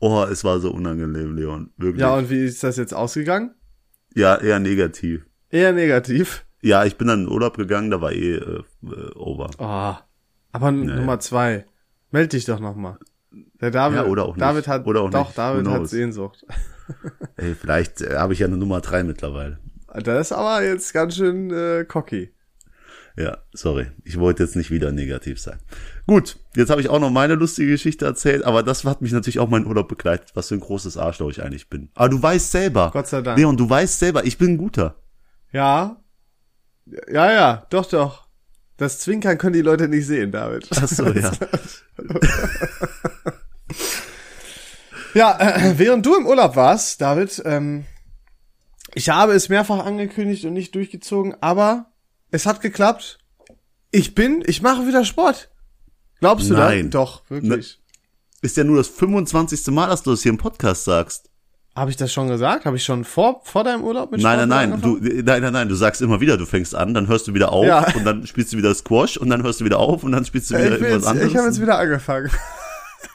Oh, 0.00 0.24
es 0.24 0.44
war 0.44 0.58
so 0.60 0.70
unangenehm, 0.72 1.36
Leon. 1.36 1.70
Wirklich. 1.76 2.00
Ja, 2.00 2.08
Ja, 2.08 2.16
und 2.16 2.30
wie 2.30 2.44
ist 2.44 2.64
das 2.64 2.76
jetzt 2.78 2.94
ausgegangen? 2.94 3.54
eher 4.14 4.58
negativ. 4.60 5.26
Eher 5.50 5.72
negativ. 5.72 6.46
Ja, 6.62 6.84
ich 6.86 6.96
bin 6.96 7.06
dann 7.08 7.24
in 7.24 7.28
Urlaub 7.28 7.58
gegangen, 7.58 7.90
da 7.90 8.00
war 8.00 8.12
eh 8.12 8.36
äh, 8.36 8.62
over. 9.14 9.50
Oh, 9.58 9.94
aber 10.52 10.72
Nummer 10.72 11.20
zwei. 11.20 11.66
Meld 12.10 12.32
dich 12.32 12.46
doch 12.46 12.60
nochmal. 12.60 12.96
Der 13.64 13.70
David, 13.70 13.96
Ja, 13.96 14.04
oder 14.04 14.26
auch 14.26 14.36
nicht. 14.36 14.42
David 14.42 14.68
hat, 14.68 14.84
Oder 14.84 15.00
auch 15.00 15.10
doch, 15.10 15.28
nicht. 15.28 15.38
David 15.38 15.66
hat? 15.66 15.88
Sehnsucht. 15.88 16.44
Ey, 17.36 17.54
vielleicht 17.54 18.02
äh, 18.02 18.16
habe 18.16 18.34
ich 18.34 18.40
ja 18.40 18.46
eine 18.46 18.58
Nummer 18.58 18.82
drei 18.82 19.02
mittlerweile. 19.02 19.58
Das 20.02 20.26
ist 20.26 20.32
aber 20.32 20.62
jetzt 20.62 20.92
ganz 20.92 21.16
schön 21.16 21.50
äh, 21.50 21.86
cocky. 21.88 22.30
Ja, 23.16 23.38
sorry. 23.54 23.86
Ich 24.04 24.20
wollte 24.20 24.42
jetzt 24.42 24.54
nicht 24.54 24.70
wieder 24.70 24.92
negativ 24.92 25.40
sein. 25.40 25.60
Gut, 26.06 26.36
jetzt 26.54 26.68
habe 26.68 26.82
ich 26.82 26.90
auch 26.90 27.00
noch 27.00 27.08
meine 27.08 27.36
lustige 27.36 27.70
Geschichte 27.70 28.04
erzählt, 28.04 28.44
aber 28.44 28.62
das 28.62 28.84
hat 28.84 29.00
mich 29.00 29.12
natürlich 29.12 29.38
auch 29.38 29.48
meinen 29.48 29.66
Urlaub 29.66 29.88
begleitet, 29.88 30.32
was 30.34 30.48
für 30.48 30.56
ein 30.56 30.60
großes 30.60 30.98
Arschloch 30.98 31.30
ich 31.30 31.42
eigentlich 31.42 31.70
bin. 31.70 31.88
Aber 31.94 32.10
du 32.10 32.22
weißt 32.22 32.50
selber. 32.50 32.90
Gott 32.92 33.06
sei 33.06 33.22
Dank. 33.22 33.38
Leon, 33.38 33.56
du 33.56 33.70
weißt 33.70 33.98
selber, 33.98 34.26
ich 34.26 34.36
bin 34.36 34.50
ein 34.50 34.58
guter. 34.58 34.96
Ja. 35.52 36.02
Ja, 37.10 37.32
ja, 37.32 37.66
doch, 37.70 37.86
doch. 37.86 38.26
Das 38.76 38.98
Zwinkern 38.98 39.38
können 39.38 39.54
die 39.54 39.62
Leute 39.62 39.88
nicht 39.88 40.06
sehen, 40.06 40.32
David. 40.32 40.68
Ach 40.70 40.86
so, 40.86 41.06
ja. 41.06 41.32
Ja, 45.14 45.38
äh, 45.38 45.74
während 45.78 46.04
du 46.04 46.16
im 46.16 46.26
Urlaub 46.26 46.56
warst, 46.56 47.00
David, 47.00 47.40
ähm, 47.44 47.84
ich 48.94 49.08
habe 49.10 49.32
es 49.32 49.48
mehrfach 49.48 49.84
angekündigt 49.84 50.44
und 50.44 50.52
nicht 50.54 50.74
durchgezogen, 50.74 51.36
aber 51.40 51.86
es 52.30 52.46
hat 52.46 52.60
geklappt. 52.60 53.18
Ich 53.92 54.14
bin, 54.14 54.42
ich 54.46 54.60
mache 54.60 54.86
wieder 54.88 55.04
Sport. 55.04 55.50
Glaubst 56.20 56.50
du 56.50 56.54
Nein. 56.54 56.90
das? 56.90 57.00
Doch, 57.00 57.22
wirklich. 57.30 57.80
Ist 58.42 58.56
ja 58.56 58.64
nur 58.64 58.76
das 58.76 58.88
25. 58.88 59.66
Mal, 59.68 59.86
dass 59.88 60.02
du 60.02 60.10
das 60.10 60.22
hier 60.22 60.30
im 60.32 60.38
Podcast 60.38 60.84
sagst. 60.84 61.30
Habe 61.76 61.90
ich 61.90 61.96
das 61.96 62.12
schon 62.12 62.28
gesagt? 62.28 62.66
Habe 62.66 62.76
ich 62.76 62.84
schon 62.84 63.04
vor, 63.04 63.40
vor 63.44 63.64
deinem 63.64 63.82
Urlaub 63.82 64.10
mit 64.12 64.20
Nein, 64.20 64.38
Sport 64.38 64.48
nein, 64.48 64.70
nein, 64.70 64.80
du, 64.80 64.98
nein, 65.00 65.42
nein, 65.42 65.52
nein, 65.52 65.68
du 65.68 65.74
sagst 65.74 66.02
immer 66.02 66.20
wieder, 66.20 66.36
du 66.36 66.46
fängst 66.46 66.74
an, 66.74 66.94
dann 66.94 67.08
hörst 67.08 67.26
du 67.26 67.34
wieder 67.34 67.50
auf 67.52 67.64
Ja. 67.66 67.86
und 67.94 68.04
dann 68.04 68.26
spielst 68.26 68.52
du 68.52 68.56
wieder 68.56 68.72
Squash 68.74 69.16
und 69.16 69.28
dann 69.30 69.42
hörst 69.42 69.60
du 69.60 69.64
wieder 69.64 69.78
auf 69.78 70.04
und 70.04 70.12
dann 70.12 70.24
spielst 70.24 70.50
du 70.50 70.54
wieder 70.54 70.66
ich 70.66 70.72
irgendwas 70.72 70.92
jetzt, 70.94 71.06
anderes. 71.06 71.30
ich 71.30 71.36
habe 71.36 71.46
jetzt 71.48 71.60
wieder 71.60 71.78
angefangen. 71.78 72.30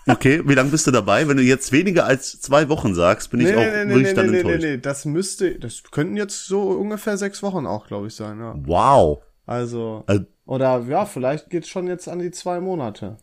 Okay, 0.07 0.41
wie 0.45 0.53
lange 0.53 0.69
bist 0.69 0.87
du 0.87 0.91
dabei? 0.91 1.27
Wenn 1.27 1.37
du 1.37 1.43
jetzt 1.43 1.71
weniger 1.71 2.05
als 2.05 2.39
zwei 2.41 2.69
Wochen 2.69 2.95
sagst, 2.95 3.31
bin 3.31 3.41
ich 3.41 3.53
auch 3.55 3.61
wirklich 3.61 4.13
dann 4.13 4.33
enttäuscht. 4.33 4.63
nee, 4.63 4.77
das 4.77 5.05
müsste, 5.05 5.59
das 5.59 5.83
könnten 5.91 6.17
jetzt 6.17 6.45
so 6.45 6.61
ungefähr 6.69 7.17
sechs 7.17 7.43
Wochen 7.43 7.65
auch, 7.65 7.87
glaube 7.87 8.07
ich, 8.07 8.15
sein, 8.15 8.39
ja. 8.39 8.55
Wow. 8.57 9.21
Also, 9.45 10.03
Also, 10.07 10.25
oder 10.45 10.83
ja, 10.87 11.05
vielleicht 11.05 11.49
geht's 11.49 11.69
schon 11.69 11.87
jetzt 11.87 12.07
an 12.07 12.19
die 12.19 12.31
zwei 12.31 12.59
Monate. 12.59 13.17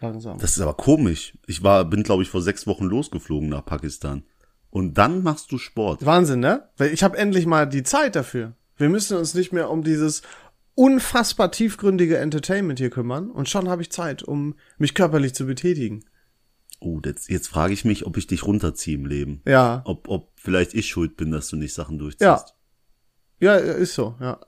Langsam. 0.00 0.38
das 0.38 0.56
ist 0.56 0.60
aber 0.60 0.74
komisch. 0.74 1.36
Ich 1.46 1.62
war, 1.64 1.84
bin, 1.84 2.04
glaube 2.04 2.22
ich, 2.22 2.30
vor 2.30 2.40
sechs 2.40 2.66
Wochen 2.66 2.84
losgeflogen 2.84 3.48
nach 3.48 3.64
Pakistan. 3.64 4.22
Und 4.70 4.94
dann 4.96 5.22
machst 5.22 5.50
du 5.50 5.58
Sport. 5.58 6.06
Wahnsinn, 6.06 6.40
ne? 6.40 6.68
Weil 6.76 6.92
ich 6.92 7.02
habe 7.02 7.16
endlich 7.18 7.46
mal 7.46 7.66
die 7.66 7.82
Zeit 7.82 8.14
dafür. 8.14 8.52
Wir 8.76 8.88
müssen 8.88 9.16
uns 9.16 9.34
nicht 9.34 9.52
mehr 9.52 9.70
um 9.70 9.82
dieses 9.82 10.22
unfassbar 10.78 11.50
tiefgründige 11.50 12.18
Entertainment 12.18 12.78
hier 12.78 12.90
kümmern 12.90 13.32
und 13.32 13.48
schon 13.48 13.68
habe 13.68 13.82
ich 13.82 13.90
Zeit, 13.90 14.22
um 14.22 14.54
mich 14.78 14.94
körperlich 14.94 15.34
zu 15.34 15.44
betätigen. 15.44 16.04
Oh, 16.78 17.00
jetzt, 17.04 17.28
jetzt 17.28 17.48
frage 17.48 17.72
ich 17.72 17.84
mich, 17.84 18.06
ob 18.06 18.16
ich 18.16 18.28
dich 18.28 18.44
runterziehe 18.44 18.96
im 18.96 19.04
Leben. 19.04 19.42
Ja. 19.44 19.82
Ob, 19.84 20.08
ob 20.08 20.30
vielleicht 20.36 20.74
ich 20.74 20.86
schuld 20.86 21.16
bin, 21.16 21.32
dass 21.32 21.48
du 21.48 21.56
nicht 21.56 21.74
Sachen 21.74 21.98
durchziehst. 21.98 22.20
Ja. 22.20 22.44
Ja, 23.40 23.56
ist 23.56 23.94
so, 23.94 24.14
ja. 24.20 24.38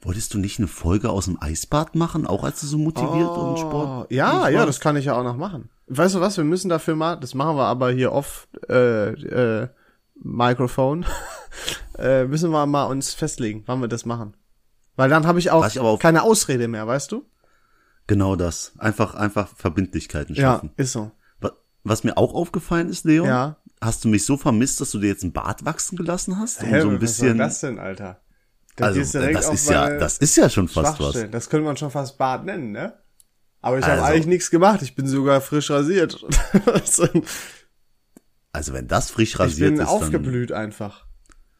Wolltest 0.00 0.34
du 0.34 0.38
nicht 0.38 0.58
eine 0.58 0.66
Folge 0.66 1.10
aus 1.10 1.26
dem 1.26 1.40
Eisbad 1.40 1.94
machen, 1.94 2.26
auch 2.26 2.42
als 2.42 2.60
du 2.60 2.66
so 2.66 2.76
motiviert 2.78 3.30
und 3.30 3.58
Sport? 3.60 4.08
Oh, 4.10 4.12
Ja, 4.12 4.46
nicht 4.46 4.54
ja, 4.54 4.66
das 4.66 4.80
kann 4.80 4.96
ich 4.96 5.04
ja 5.04 5.16
auch 5.16 5.24
noch 5.24 5.36
machen. 5.36 5.70
Weißt 5.86 6.16
du 6.16 6.20
was, 6.20 6.36
wir 6.36 6.44
müssen 6.44 6.68
dafür 6.68 6.96
mal, 6.96 7.14
das 7.14 7.34
machen 7.34 7.56
wir 7.56 7.66
aber 7.66 7.92
hier 7.92 8.10
off 8.10 8.48
äh, 8.68 9.10
äh, 9.10 9.68
Mikrofon, 10.16 11.06
äh, 11.98 12.24
müssen 12.24 12.50
wir 12.50 12.66
mal 12.66 12.86
uns 12.86 13.14
festlegen, 13.14 13.62
wann 13.66 13.80
wir 13.80 13.88
das 13.88 14.04
machen. 14.04 14.36
Weil 14.96 15.08
dann 15.10 15.26
habe 15.26 15.38
ich 15.38 15.50
auch 15.50 15.62
Was 15.62 15.74
ich 15.74 15.78
auf- 15.80 16.00
keine 16.00 16.22
Ausrede 16.22 16.68
mehr, 16.68 16.86
weißt 16.86 17.12
du? 17.12 17.24
Genau 18.06 18.34
das. 18.36 18.72
Einfach, 18.78 19.14
einfach 19.14 19.48
Verbindlichkeiten 19.56 20.34
Ja, 20.34 20.54
schaffen. 20.54 20.70
ist 20.76 20.92
so. 20.92 21.10
Wa- 21.40 21.52
Was 21.84 22.02
mir 22.04 22.16
auch 22.16 22.34
aufgefallen 22.34 22.88
ist, 22.88 23.04
Leon, 23.04 23.26
Ja. 23.28 23.56
hast 23.80 24.04
du 24.04 24.08
mich 24.08 24.24
so 24.24 24.36
vermisst, 24.36 24.80
dass 24.80 24.90
du 24.92 24.98
dir 24.98 25.08
jetzt 25.08 25.22
ein 25.24 25.32
Bart 25.32 25.64
wachsen 25.64 25.96
gelassen 25.96 26.38
hast? 26.38 26.62
Hä, 26.62 26.80
so 26.80 26.88
ein 26.88 27.00
was 27.02 27.16
soll 27.16 27.28
bisschen. 27.28 27.38
das 27.38 27.60
denn, 27.60 27.78
Alter? 27.78 28.20
Da 28.76 28.86
also, 28.86 29.00
das 29.00 29.48
ist 29.48 29.68
ja, 29.70 29.96
das 29.98 30.18
ist 30.18 30.36
ja 30.36 30.50
schon 30.50 30.68
fast 30.68 31.00
was. 31.00 31.30
Das 31.30 31.48
könnte 31.48 31.64
man 31.64 31.76
schon 31.76 31.90
fast 31.90 32.18
Bart 32.18 32.44
nennen, 32.44 32.72
ne? 32.72 32.94
Aber 33.62 33.78
ich 33.78 33.84
habe 33.84 33.94
Also. 34.02 34.04
eigentlich 34.12 34.26
nichts 34.26 34.50
gemacht. 34.50 34.82
Ich 34.82 34.94
bin 34.94 35.06
sogar 35.08 35.40
frisch 35.40 35.70
rasiert. 35.70 36.24
Also 38.52 38.72
wenn 38.72 38.88
das 38.88 39.10
frisch 39.10 39.34
ich 39.34 39.38
rasiert 39.38 39.72
bin 39.74 39.80
ist, 39.82 39.88
aufgeblüht 39.88 40.52
einfach. 40.52 41.04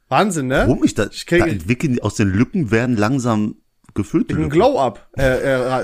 Wahnsinn, 0.09 0.47
ne? 0.47 0.59
dann 0.59 0.69
komisch, 0.69 0.95
da, 0.95 1.07
Ich 1.11 1.27
krieg- 1.27 1.40
da 1.40 1.47
entwickeln 1.47 1.99
aus 2.01 2.14
den 2.14 2.29
Lücken 2.29 2.71
werden 2.71 2.97
langsam 2.97 3.57
gefüllte 3.95 4.35
Ein. 4.37 4.51
Glow-Up 4.51 5.09
äh, 5.16 5.23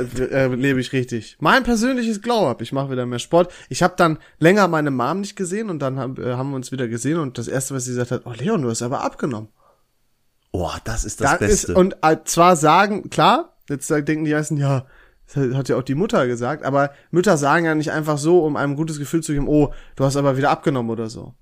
äh, 0.01 0.05
äh, 0.05 0.55
lebe 0.55 0.81
ich 0.81 0.93
richtig. 0.93 1.39
Mein 1.41 1.63
persönliches 1.63 2.21
Glow-Up. 2.21 2.61
Ich 2.61 2.71
mache 2.73 2.91
wieder 2.91 3.07
mehr 3.07 3.19
Sport. 3.19 3.51
Ich 3.71 3.83
habe 3.83 3.95
dann 3.97 4.19
länger 4.39 4.69
meine 4.69 4.91
Mom 4.91 5.21
nicht 5.21 5.35
gesehen 5.35 5.71
und 5.71 5.79
dann 5.81 5.99
haben, 5.99 6.23
äh, 6.23 6.35
haben 6.35 6.51
wir 6.51 6.57
uns 6.57 6.71
wieder 6.73 6.89
gesehen 6.89 7.19
und 7.19 7.39
das 7.39 7.49
erste, 7.49 7.75
was 7.75 7.85
sie 7.87 7.93
gesagt 7.93 8.11
hat, 8.11 8.23
oh 8.27 8.33
Leon, 8.37 8.61
du 8.63 8.69
hast 8.71 8.83
aber 8.83 9.03
abgenommen. 9.03 9.49
Oh, 10.53 10.71
das 10.85 11.05
ist 11.07 11.23
das 11.23 11.31
Da 11.33 11.37
Beste. 11.39 11.73
ist, 11.73 11.77
und 11.77 11.97
äh, 12.03 12.19
zwar 12.25 12.57
sagen, 12.57 13.09
klar, 13.09 13.57
jetzt 13.71 13.89
denken 13.89 14.27
die 14.27 14.35
meisten, 14.35 14.59
ja, 14.59 14.85
das 15.35 15.55
hat 15.55 15.71
ja 15.71 15.77
auch 15.77 15.83
die 15.83 15.95
Mutter 15.95 16.27
gesagt, 16.27 16.63
aber 16.65 16.91
Mütter 17.11 17.39
sagen 17.39 17.65
ja 17.65 17.75
nicht 17.75 17.91
einfach 17.93 18.19
so, 18.19 18.45
um 18.45 18.57
einem 18.57 18.77
gutes 18.77 18.99
Gefühl 18.99 19.23
zu 19.23 19.33
geben, 19.33 19.49
oh, 19.49 19.73
du 19.97 20.05
hast 20.05 20.17
aber 20.17 20.37
wieder 20.37 20.51
abgenommen 20.51 20.91
oder 20.91 21.09
so. 21.09 21.35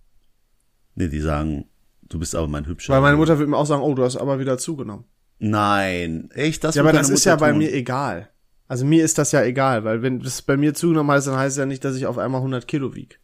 nee, 0.95 1.09
die 1.09 1.21
sagen, 1.21 1.64
du 2.11 2.18
bist 2.18 2.35
aber 2.35 2.46
mein 2.46 2.66
hübscher. 2.66 2.92
Weil 2.92 3.01
meine 3.01 3.16
Mutter 3.16 3.38
würde 3.38 3.51
mir 3.51 3.57
auch 3.57 3.64
sagen, 3.64 3.83
oh, 3.83 3.94
du 3.94 4.05
hast 4.05 4.16
aber 4.18 4.38
wieder 4.38 4.59
zugenommen. 4.59 5.05
Nein, 5.38 6.29
echt, 6.35 6.62
das 6.64 6.75
Ja, 6.75 6.83
aber 6.83 6.92
das 6.92 7.07
deine 7.07 7.14
ist 7.14 7.25
ja 7.25 7.33
Mutter 7.33 7.46
bei 7.46 7.51
tun? 7.53 7.59
mir 7.59 7.73
egal. 7.73 8.29
Also 8.68 8.85
mir 8.85 9.03
ist 9.05 9.16
das 9.16 9.33
ja 9.33 9.42
egal, 9.42 9.85
weil 9.85 10.03
wenn 10.03 10.20
das 10.20 10.42
bei 10.42 10.57
mir 10.57 10.75
zugenommen 10.75 11.11
heißt, 11.11 11.27
dann 11.27 11.37
heißt 11.37 11.57
es 11.57 11.59
ja 11.59 11.66
nicht, 11.66 11.85
dass 11.85 11.96
ich 11.96 12.07
auf 12.07 12.18
einmal 12.18 12.40
100 12.40 12.68
Kilo 12.68 12.94
wieg. 12.94 13.18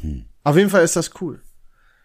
Hm. 0.00 0.24
Auf 0.44 0.56
jeden 0.56 0.70
Fall 0.70 0.84
ist 0.84 0.96
das 0.96 1.10
cool. 1.20 1.40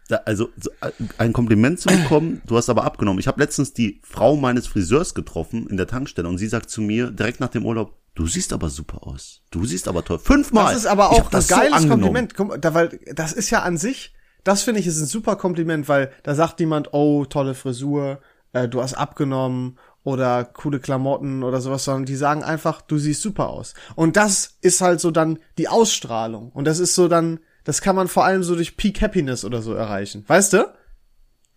Da, 0.10 0.18
also 0.26 0.50
so, 0.60 0.70
ein 1.18 1.34
Kompliment 1.34 1.80
zu 1.80 1.90
bekommen, 1.90 2.42
du 2.48 2.56
hast 2.56 2.70
aber 2.70 2.86
abgenommen. 2.86 3.20
Ich 3.20 3.28
habe 3.28 3.42
letztens 3.42 3.74
die 3.74 4.02
Frau 4.04 4.36
meines 4.38 4.66
Friseurs 4.66 5.14
getroffen 5.14 5.68
in 5.68 5.76
der 5.78 5.88
Tankstelle 5.88 6.30
und 6.30 6.38
sie 6.38 6.48
sagt 6.48 6.70
zu 6.70 6.82
mir 6.82 7.12
direkt 7.12 7.40
nach 7.42 7.50
dem 7.50 7.66
Urlaub, 7.66 7.98
du 8.16 8.26
siehst 8.26 8.54
aber 8.54 8.70
super 8.70 9.06
aus. 9.06 9.42
Du 9.52 9.66
siehst 9.66 9.88
aber 9.88 10.06
toll. 10.06 10.20
Fünfmal. 10.20 10.74
Das 10.74 10.84
ist 10.84 10.86
aber 10.86 11.12
auch 11.12 11.26
ein 11.26 11.32
das 11.32 11.50
so 11.50 11.56
geiles 11.56 11.74
angenommen. 11.74 12.02
Kompliment. 12.04 12.36
Guck, 12.36 12.62
da, 12.62 12.74
weil 12.74 13.00
das 13.14 13.34
ist 13.34 13.50
ja 13.50 13.64
an 13.64 13.78
sich, 13.78 14.14
das 14.44 14.64
finde 14.64 14.80
ich 14.80 14.88
ist 14.88 15.00
ein 15.00 15.06
super 15.08 15.36
Kompliment, 15.36 15.88
weil 15.90 16.12
da 16.24 16.36
sagt 16.36 16.60
jemand, 16.60 16.94
oh, 16.94 17.26
tolle 17.26 17.54
Frisur, 17.54 18.20
äh, 18.54 18.68
du 18.68 18.82
hast 18.82 18.94
abgenommen 18.94 19.78
oder 20.04 20.46
coole 20.46 20.80
Klamotten 20.80 21.44
oder 21.44 21.60
sowas, 21.60 21.84
sondern 21.84 22.06
die 22.06 22.16
sagen 22.16 22.44
einfach, 22.44 22.82
du 22.82 22.98
siehst 22.98 23.22
super 23.22 23.50
aus. 23.50 23.74
Und 23.96 24.16
das 24.16 24.58
ist 24.62 24.80
halt 24.82 25.02
so 25.02 25.12
dann 25.12 25.40
die 25.58 25.68
Ausstrahlung. 25.68 26.52
Und 26.54 26.66
das 26.66 26.80
ist 26.80 26.96
so 26.96 27.08
dann, 27.10 27.40
das 27.66 27.82
kann 27.82 27.96
man 27.96 28.08
vor 28.08 28.24
allem 28.24 28.44
so 28.44 28.56
durch 28.56 28.78
Peak 28.78 29.02
Happiness 29.02 29.44
oder 29.44 29.62
so 29.62 29.74
erreichen. 29.74 30.24
Weißt 30.28 30.54
du? 30.54 30.74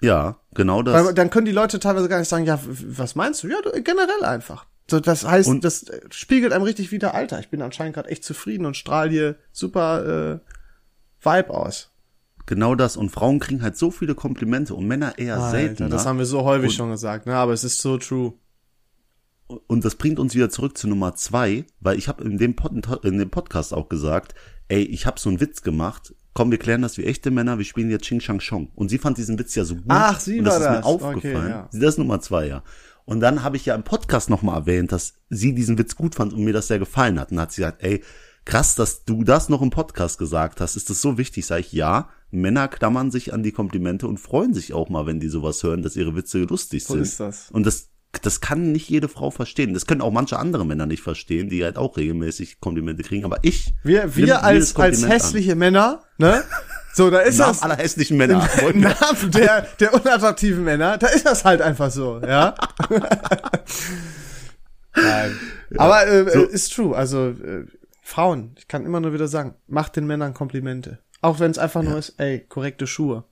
Ja, 0.02 0.40
genau 0.54 0.82
das. 0.82 1.04
Weil 1.06 1.14
dann 1.14 1.30
können 1.30 1.46
die 1.46 1.52
Leute 1.52 1.78
teilweise 1.78 2.08
gar 2.08 2.18
nicht 2.18 2.28
sagen, 2.28 2.44
ja, 2.46 2.58
was 2.64 3.14
meinst 3.14 3.42
du? 3.44 3.48
Ja, 3.48 3.60
du, 3.62 3.70
generell 3.82 4.24
einfach. 4.24 4.66
So, 4.90 4.98
das 4.98 5.24
heißt, 5.24 5.48
Und- 5.48 5.62
das 5.62 5.84
äh, 5.84 6.00
spiegelt 6.10 6.52
einem 6.52 6.64
richtig 6.64 6.90
wieder, 6.90 7.14
Alter, 7.14 7.38
ich 7.38 7.50
bin 7.50 7.62
anscheinend 7.62 7.94
gerade 7.94 8.08
echt 8.08 8.24
zufrieden 8.24 8.66
und 8.66 8.76
strahl 8.76 9.10
hier 9.10 9.36
super, 9.52 10.40
äh, 10.42 11.24
Vibe 11.24 11.50
aus. 11.50 11.89
Genau 12.50 12.74
das. 12.74 12.96
Und 12.96 13.10
Frauen 13.10 13.38
kriegen 13.38 13.62
halt 13.62 13.76
so 13.76 13.92
viele 13.92 14.16
Komplimente 14.16 14.74
und 14.74 14.84
Männer 14.84 15.16
eher 15.18 15.36
Alter, 15.36 15.50
seltener. 15.52 15.88
das 15.88 16.04
haben 16.04 16.18
wir 16.18 16.26
so 16.26 16.42
häufig 16.42 16.74
schon 16.74 16.90
gesagt, 16.90 17.26
ne? 17.26 17.36
Aber 17.36 17.52
es 17.52 17.62
ist 17.62 17.78
so 17.78 17.96
true. 17.96 18.32
Und 19.68 19.84
das 19.84 19.94
bringt 19.94 20.18
uns 20.18 20.34
wieder 20.34 20.50
zurück 20.50 20.76
zu 20.76 20.88
Nummer 20.88 21.14
zwei, 21.14 21.64
weil 21.78 21.96
ich 21.96 22.08
habe 22.08 22.24
in 22.24 22.38
dem, 22.38 22.56
Pod, 22.56 22.72
in 23.04 23.18
dem 23.18 23.30
Podcast 23.30 23.72
auch 23.72 23.88
gesagt, 23.88 24.34
ey, 24.66 24.82
ich 24.82 25.06
habe 25.06 25.20
so 25.20 25.28
einen 25.28 25.38
Witz 25.38 25.62
gemacht. 25.62 26.12
Komm, 26.34 26.50
wir 26.50 26.58
klären 26.58 26.82
das 26.82 26.98
wie 26.98 27.04
echte 27.04 27.30
Männer, 27.30 27.58
wir 27.58 27.64
spielen 27.64 27.88
jetzt 27.88 28.06
Ching 28.06 28.18
Chang 28.18 28.40
Chong. 28.40 28.72
Und 28.74 28.88
sie 28.88 28.98
fand 28.98 29.16
diesen 29.16 29.38
Witz 29.38 29.54
ja 29.54 29.62
so 29.64 29.76
gut. 29.76 29.84
Ach, 29.86 30.18
sie 30.18 30.40
und 30.40 30.46
das 30.46 30.54
war 30.54 30.60
ist 30.60 30.66
das. 30.66 30.78
mir 30.78 30.84
aufgefallen. 30.86 31.36
Okay, 31.36 31.50
ja. 31.50 31.68
Das 31.72 31.82
ist 31.90 31.98
Nummer 31.98 32.20
zwei, 32.20 32.48
ja. 32.48 32.64
Und 33.04 33.20
dann 33.20 33.44
habe 33.44 33.56
ich 33.56 33.64
ja 33.64 33.76
im 33.76 33.84
Podcast 33.84 34.28
nochmal 34.28 34.56
erwähnt, 34.62 34.90
dass 34.90 35.14
sie 35.28 35.54
diesen 35.54 35.78
Witz 35.78 35.94
gut 35.94 36.16
fand 36.16 36.32
und 36.32 36.42
mir 36.42 36.52
das 36.52 36.66
sehr 36.66 36.80
gefallen 36.80 37.20
hat. 37.20 37.30
Und 37.30 37.36
dann 37.36 37.42
hat 37.42 37.52
sie 37.52 37.62
gesagt, 37.62 37.84
ey, 37.84 38.02
krass, 38.44 38.74
dass 38.74 39.04
du 39.04 39.22
das 39.22 39.48
noch 39.48 39.62
im 39.62 39.70
Podcast 39.70 40.18
gesagt 40.18 40.60
hast. 40.60 40.74
Ist 40.74 40.90
das 40.90 41.00
so 41.00 41.16
wichtig? 41.16 41.46
Sag 41.46 41.60
ich, 41.60 41.72
ja. 41.72 42.08
Männer 42.30 42.68
klammern 42.68 43.10
sich 43.10 43.32
an 43.34 43.42
die 43.42 43.52
Komplimente 43.52 44.06
und 44.06 44.18
freuen 44.18 44.54
sich 44.54 44.72
auch 44.72 44.88
mal, 44.88 45.06
wenn 45.06 45.20
die 45.20 45.28
sowas 45.28 45.62
hören, 45.62 45.82
dass 45.82 45.96
ihre 45.96 46.14
Witze 46.16 46.38
lustig 46.40 46.84
So 46.84 46.94
sind. 46.94 47.02
ist 47.02 47.18
das. 47.20 47.50
Und 47.50 47.66
das, 47.66 47.88
das 48.22 48.40
kann 48.40 48.72
nicht 48.72 48.88
jede 48.88 49.08
Frau 49.08 49.30
verstehen. 49.30 49.74
Das 49.74 49.86
können 49.86 50.00
auch 50.00 50.12
manche 50.12 50.38
andere 50.38 50.64
Männer 50.66 50.86
nicht 50.86 51.02
verstehen, 51.02 51.48
die 51.48 51.64
halt 51.64 51.76
auch 51.76 51.96
regelmäßig 51.96 52.60
Komplimente 52.60 53.02
kriegen. 53.02 53.24
Aber 53.24 53.38
ich, 53.42 53.74
Wir, 53.82 54.14
wir 54.16 54.42
als, 54.44 54.76
als 54.76 55.08
hässliche 55.08 55.54
Männer, 55.56 56.02
ne? 56.18 56.42
So, 56.92 57.08
da 57.08 57.20
ist 57.20 57.38
Namen 57.38 57.52
das. 57.52 57.62
aller 57.62 57.76
hässlichen 57.76 58.16
Männer. 58.16 58.48
Im 58.68 58.80
Namen 58.80 59.30
der, 59.32 59.62
der 59.78 59.94
unattraktiven 59.94 60.64
Männer, 60.64 60.98
da 60.98 61.06
ist 61.06 61.24
das 61.24 61.44
halt 61.44 61.62
einfach 61.62 61.90
so, 61.92 62.20
ja? 62.20 62.54
Nein. 64.96 65.38
Aber 65.76 66.06
äh, 66.06 66.30
So. 66.30 66.42
ist 66.44 66.72
true. 66.74 66.96
Also 66.96 67.28
äh, 67.28 67.64
Frauen, 68.02 68.54
ich 68.58 68.66
kann 68.66 68.84
immer 68.84 69.00
nur 69.00 69.12
wieder 69.12 69.28
sagen, 69.28 69.54
macht 69.68 69.96
den 69.96 70.06
Männern 70.06 70.34
Komplimente. 70.34 70.98
Auch 71.20 71.38
wenn 71.40 71.50
es 71.50 71.59
einfach 71.59 71.83
nur 71.83 71.98
ist, 71.98 72.14
ey, 72.18 72.40
korrekte 72.48 72.87
Schuhe. 72.87 73.24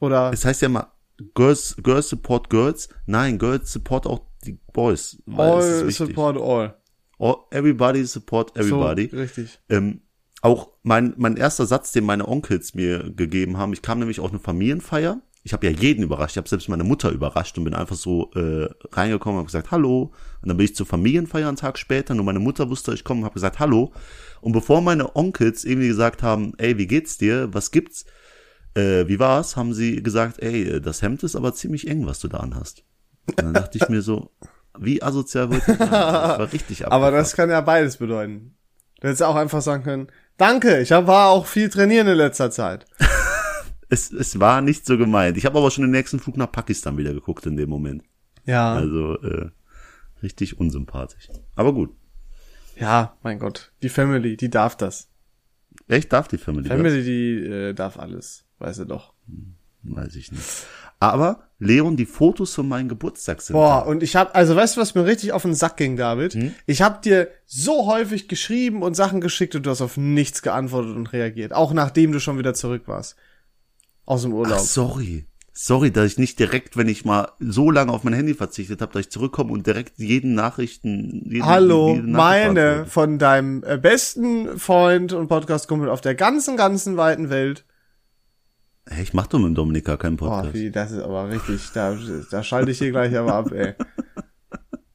Oder 0.00 0.32
Es 0.32 0.44
heißt 0.44 0.62
ja 0.62 0.68
mal, 0.68 0.92
Girls, 1.34 1.76
Girls 1.82 2.08
support 2.08 2.50
Girls. 2.50 2.88
Nein, 3.06 3.38
Girls 3.38 3.72
support 3.72 4.06
auch 4.06 4.20
die 4.44 4.58
Boys. 4.72 5.18
All 5.34 5.90
support 5.90 6.36
all. 6.36 6.76
All, 7.18 7.36
everybody 7.50 8.04
support 8.04 8.56
everybody. 8.56 9.08
So, 9.10 9.16
richtig. 9.16 9.58
Ähm, 9.68 10.02
auch 10.42 10.72
mein, 10.82 11.14
mein 11.16 11.36
erster 11.36 11.66
Satz, 11.66 11.92
den 11.92 12.04
meine 12.04 12.28
Onkels 12.28 12.74
mir 12.74 13.10
gegeben 13.14 13.56
haben, 13.56 13.72
ich 13.72 13.82
kam 13.82 13.98
nämlich 13.98 14.20
auf 14.20 14.30
eine 14.30 14.38
Familienfeier. 14.38 15.20
Ich 15.46 15.52
habe 15.52 15.64
ja 15.64 15.72
jeden 15.72 16.02
überrascht. 16.02 16.32
Ich 16.32 16.38
habe 16.38 16.48
selbst 16.48 16.68
meine 16.68 16.82
Mutter 16.82 17.10
überrascht 17.10 17.56
und 17.56 17.62
bin 17.62 17.72
einfach 17.72 17.94
so 17.94 18.32
äh, 18.34 18.68
reingekommen 18.90 19.36
und 19.36 19.42
habe 19.42 19.46
gesagt, 19.46 19.70
hallo. 19.70 20.12
Und 20.42 20.48
dann 20.48 20.56
bin 20.56 20.64
ich 20.64 20.74
zur 20.74 20.86
Familienfeier 20.86 21.46
einen 21.46 21.56
Tag 21.56 21.78
später. 21.78 22.16
Nur 22.16 22.24
meine 22.24 22.40
Mutter 22.40 22.68
wusste, 22.68 22.92
ich 22.94 23.04
komme 23.04 23.20
und 23.20 23.26
habe 23.26 23.34
gesagt, 23.34 23.60
hallo. 23.60 23.92
Und 24.40 24.50
bevor 24.50 24.80
meine 24.80 25.14
Onkels 25.14 25.64
irgendwie 25.64 25.86
gesagt 25.86 26.24
haben, 26.24 26.54
ey, 26.58 26.78
wie 26.78 26.88
geht's 26.88 27.16
dir? 27.16 27.48
Was 27.54 27.70
gibt's? 27.70 28.06
Äh, 28.74 29.06
wie 29.06 29.20
war's? 29.20 29.54
Haben 29.54 29.72
sie 29.72 30.02
gesagt, 30.02 30.42
ey, 30.42 30.80
das 30.80 31.00
Hemd 31.00 31.22
ist 31.22 31.36
aber 31.36 31.54
ziemlich 31.54 31.86
eng, 31.86 32.06
was 32.06 32.18
du 32.18 32.26
da 32.26 32.38
anhast. 32.38 32.82
Und 33.28 33.38
dann 33.40 33.54
dachte 33.54 33.78
ich 33.78 33.88
mir 33.88 34.02
so, 34.02 34.32
wie 34.76 35.00
asozial 35.00 35.48
wollte 35.50 35.70
ich 35.70 35.78
sein? 35.78 35.90
Das 35.90 36.38
war 36.40 36.52
richtig 36.52 36.86
Aber 36.86 36.94
abgefuckt. 37.06 37.20
das 37.20 37.36
kann 37.36 37.50
ja 37.50 37.60
beides 37.60 37.98
bedeuten. 37.98 38.56
Du 39.00 39.06
hättest 39.06 39.22
auch 39.22 39.36
einfach 39.36 39.62
sagen 39.62 39.84
können, 39.84 40.08
danke, 40.38 40.80
ich 40.80 40.90
war 40.90 41.28
auch 41.28 41.46
viel 41.46 41.68
trainieren 41.68 42.08
in 42.08 42.16
letzter 42.16 42.50
Zeit. 42.50 42.84
Es, 43.88 44.12
es 44.12 44.40
war 44.40 44.60
nicht 44.60 44.86
so 44.86 44.98
gemeint. 44.98 45.36
Ich 45.36 45.46
habe 45.46 45.58
aber 45.58 45.70
schon 45.70 45.82
den 45.82 45.90
nächsten 45.90 46.18
Flug 46.18 46.36
nach 46.36 46.50
Pakistan 46.50 46.96
wieder 46.96 47.12
geguckt 47.12 47.46
in 47.46 47.56
dem 47.56 47.70
Moment. 47.70 48.02
Ja. 48.44 48.74
Also 48.74 49.20
äh, 49.22 49.50
richtig 50.22 50.58
unsympathisch. 50.58 51.28
Aber 51.54 51.72
gut. 51.72 51.94
Ja, 52.78 53.16
mein 53.22 53.38
Gott. 53.38 53.72
Die 53.82 53.88
Family, 53.88 54.36
die 54.36 54.50
darf 54.50 54.76
das. 54.76 55.08
Echt 55.88 56.12
darf 56.12 56.28
die 56.28 56.38
Family, 56.38 56.68
Family, 56.68 57.02
die 57.02 57.46
äh, 57.46 57.74
darf 57.74 57.98
alles. 57.98 58.44
Weißt 58.58 58.80
du 58.80 58.84
doch. 58.84 59.14
das? 59.26 59.96
Weiß 59.96 60.16
ich 60.16 60.32
nicht. 60.32 60.66
Aber 60.98 61.50
Leon, 61.58 61.96
die 61.96 62.06
Fotos 62.06 62.54
von 62.54 62.68
meinem 62.68 62.88
Geburtstag 62.88 63.42
sind 63.42 63.54
Boah, 63.54 63.82
da. 63.84 63.90
und 63.90 64.02
ich 64.02 64.16
hab, 64.16 64.34
also 64.34 64.56
weißt 64.56 64.76
du, 64.76 64.80
was 64.80 64.94
mir 64.94 65.04
richtig 65.04 65.32
auf 65.32 65.42
den 65.42 65.54
Sack 65.54 65.76
ging, 65.76 65.96
David? 65.96 66.34
Hm? 66.34 66.54
Ich 66.64 66.82
hab 66.82 67.02
dir 67.02 67.28
so 67.44 67.86
häufig 67.86 68.28
geschrieben 68.28 68.82
und 68.82 68.94
Sachen 68.94 69.20
geschickt 69.20 69.54
und 69.54 69.66
du 69.66 69.70
hast 69.70 69.82
auf 69.82 69.96
nichts 69.96 70.42
geantwortet 70.42 70.96
und 70.96 71.12
reagiert. 71.12 71.52
Auch 71.52 71.72
nachdem 71.72 72.12
du 72.12 72.20
schon 72.20 72.38
wieder 72.38 72.54
zurück 72.54 72.84
warst. 72.86 73.16
Aus 74.06 74.22
dem 74.22 74.32
Urlaub. 74.32 74.58
Ach, 74.60 74.64
sorry. 74.64 75.26
Sorry, 75.58 75.90
dass 75.90 76.04
ich 76.12 76.18
nicht 76.18 76.38
direkt, 76.38 76.76
wenn 76.76 76.86
ich 76.86 77.06
mal 77.06 77.30
so 77.38 77.70
lange 77.70 77.90
auf 77.90 78.04
mein 78.04 78.12
Handy 78.12 78.34
verzichtet 78.34 78.82
habe, 78.82 78.92
dass 78.92 79.00
ich 79.00 79.10
zurückkomme 79.10 79.52
und 79.52 79.66
direkt 79.66 79.98
jeden 79.98 80.34
Nachrichten. 80.34 81.22
Jeden, 81.30 81.46
Hallo, 81.46 81.94
jede 81.94 82.00
Nachricht 82.10 82.16
meine 82.16 82.60
beantworte. 82.60 82.90
von 82.90 83.18
deinem 83.18 83.64
äh, 83.64 83.78
besten 83.78 84.58
Freund 84.58 85.14
und 85.14 85.28
Podcast-Kumpel 85.28 85.88
auf 85.88 86.02
der 86.02 86.14
ganzen, 86.14 86.58
ganzen 86.58 86.98
weiten 86.98 87.30
Welt. 87.30 87.64
Hey, 88.86 89.02
ich 89.02 89.14
mach 89.14 89.26
doch 89.28 89.38
mit 89.38 89.48
dem 89.48 89.54
Dominik 89.54 89.86
gar 89.86 89.96
keinen 89.96 90.18
Boah, 90.18 90.42
Podcast. 90.42 90.54
wie, 90.54 90.70
das 90.70 90.92
ist 90.92 91.02
aber 91.02 91.30
richtig, 91.30 91.70
da, 91.72 91.96
da 92.30 92.42
schalte 92.42 92.70
ich 92.70 92.78
hier 92.78 92.90
gleich 92.90 93.16
aber 93.16 93.34
ab, 93.34 93.50
ey. 93.50 93.74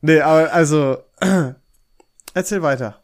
Nee, 0.01 0.21
aber 0.21 0.53
also, 0.53 0.97
erzähl 2.33 2.61
weiter. 2.61 3.01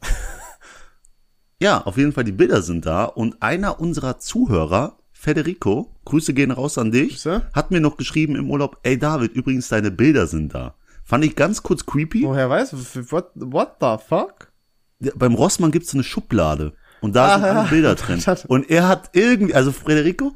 Ja, 1.60 1.82
auf 1.82 1.98
jeden 1.98 2.14
Fall, 2.14 2.24
die 2.24 2.32
Bilder 2.32 2.62
sind 2.62 2.86
da 2.86 3.06
und 3.06 3.42
einer 3.42 3.80
unserer 3.80 4.20
Zuhörer, 4.20 5.00
Federico, 5.20 5.90
Grüße 6.06 6.34
gehen 6.34 6.52
raus 6.52 6.78
an 6.78 6.92
dich, 6.92 7.10
Grüße. 7.14 7.42
hat 7.54 7.72
mir 7.72 7.82
noch 7.82 7.98
geschrieben 7.98 8.36
im 8.36 8.50
Urlaub, 8.52 8.78
ey 8.84 8.98
David, 9.00 9.34
übrigens 9.34 9.68
deine 9.68 9.90
Bilder 9.92 10.28
sind 10.28 10.54
da. 10.54 10.76
Fand 11.04 11.26
ich 11.26 11.36
ganz 11.36 11.64
kurz 11.64 11.86
creepy. 11.86 12.24
Woher 12.24 12.50
weißt 12.50 12.74
du, 12.74 13.12
what, 13.12 13.32
what 13.36 13.78
the 13.82 13.96
fuck? 14.08 14.52
Ja, 15.00 15.12
Beim 15.16 15.34
Rossmann 15.34 15.72
gibt's 15.72 15.92
so 15.92 15.98
eine 15.98 16.04
Schublade 16.04 16.74
und 17.02 17.16
da 17.16 17.36
sind 17.36 17.46
Ah, 17.46 17.50
alle 17.50 17.60
ja. 17.60 17.64
Bilder 17.66 17.96
drin. 18.04 18.24
Und 18.48 18.70
er 18.70 18.88
hat 18.88 19.10
irgendwie, 19.14 19.54
also 19.56 19.72
Federico, 19.72 20.34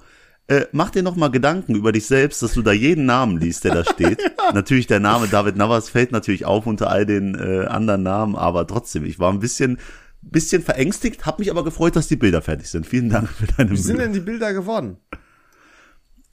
äh, 0.47 0.65
mach 0.71 0.89
dir 0.89 1.03
noch 1.03 1.15
mal 1.15 1.29
Gedanken 1.29 1.75
über 1.75 1.91
dich 1.91 2.07
selbst, 2.07 2.41
dass 2.41 2.53
du 2.53 2.61
da 2.63 2.71
jeden 2.71 3.05
Namen 3.05 3.37
liest, 3.39 3.63
der 3.63 3.75
da 3.75 3.83
steht. 3.85 4.19
Natürlich 4.53 4.87
der 4.87 4.99
Name 4.99 5.27
David 5.27 5.55
Navas 5.57 5.89
fällt 5.89 6.11
natürlich 6.11 6.45
auf 6.45 6.65
unter 6.65 6.89
all 6.89 7.05
den 7.05 7.35
äh, 7.35 7.65
anderen 7.67 8.03
Namen, 8.03 8.35
aber 8.35 8.65
trotzdem, 8.67 9.05
ich 9.05 9.19
war 9.19 9.31
ein 9.31 9.39
bisschen 9.39 9.77
bisschen 10.21 10.61
verängstigt, 10.61 11.25
hab 11.25 11.39
mich 11.39 11.49
aber 11.51 11.63
gefreut, 11.63 11.95
dass 11.95 12.07
die 12.07 12.15
Bilder 12.15 12.41
fertig 12.41 12.67
sind. 12.69 12.85
Vielen 12.85 13.09
Dank 13.09 13.29
für 13.29 13.47
deine 13.47 13.71
Wie 13.71 13.77
sind 13.77 13.97
Mühe. 13.97 14.05
denn 14.05 14.13
die 14.13 14.19
Bilder 14.19 14.53
geworden? 14.53 14.97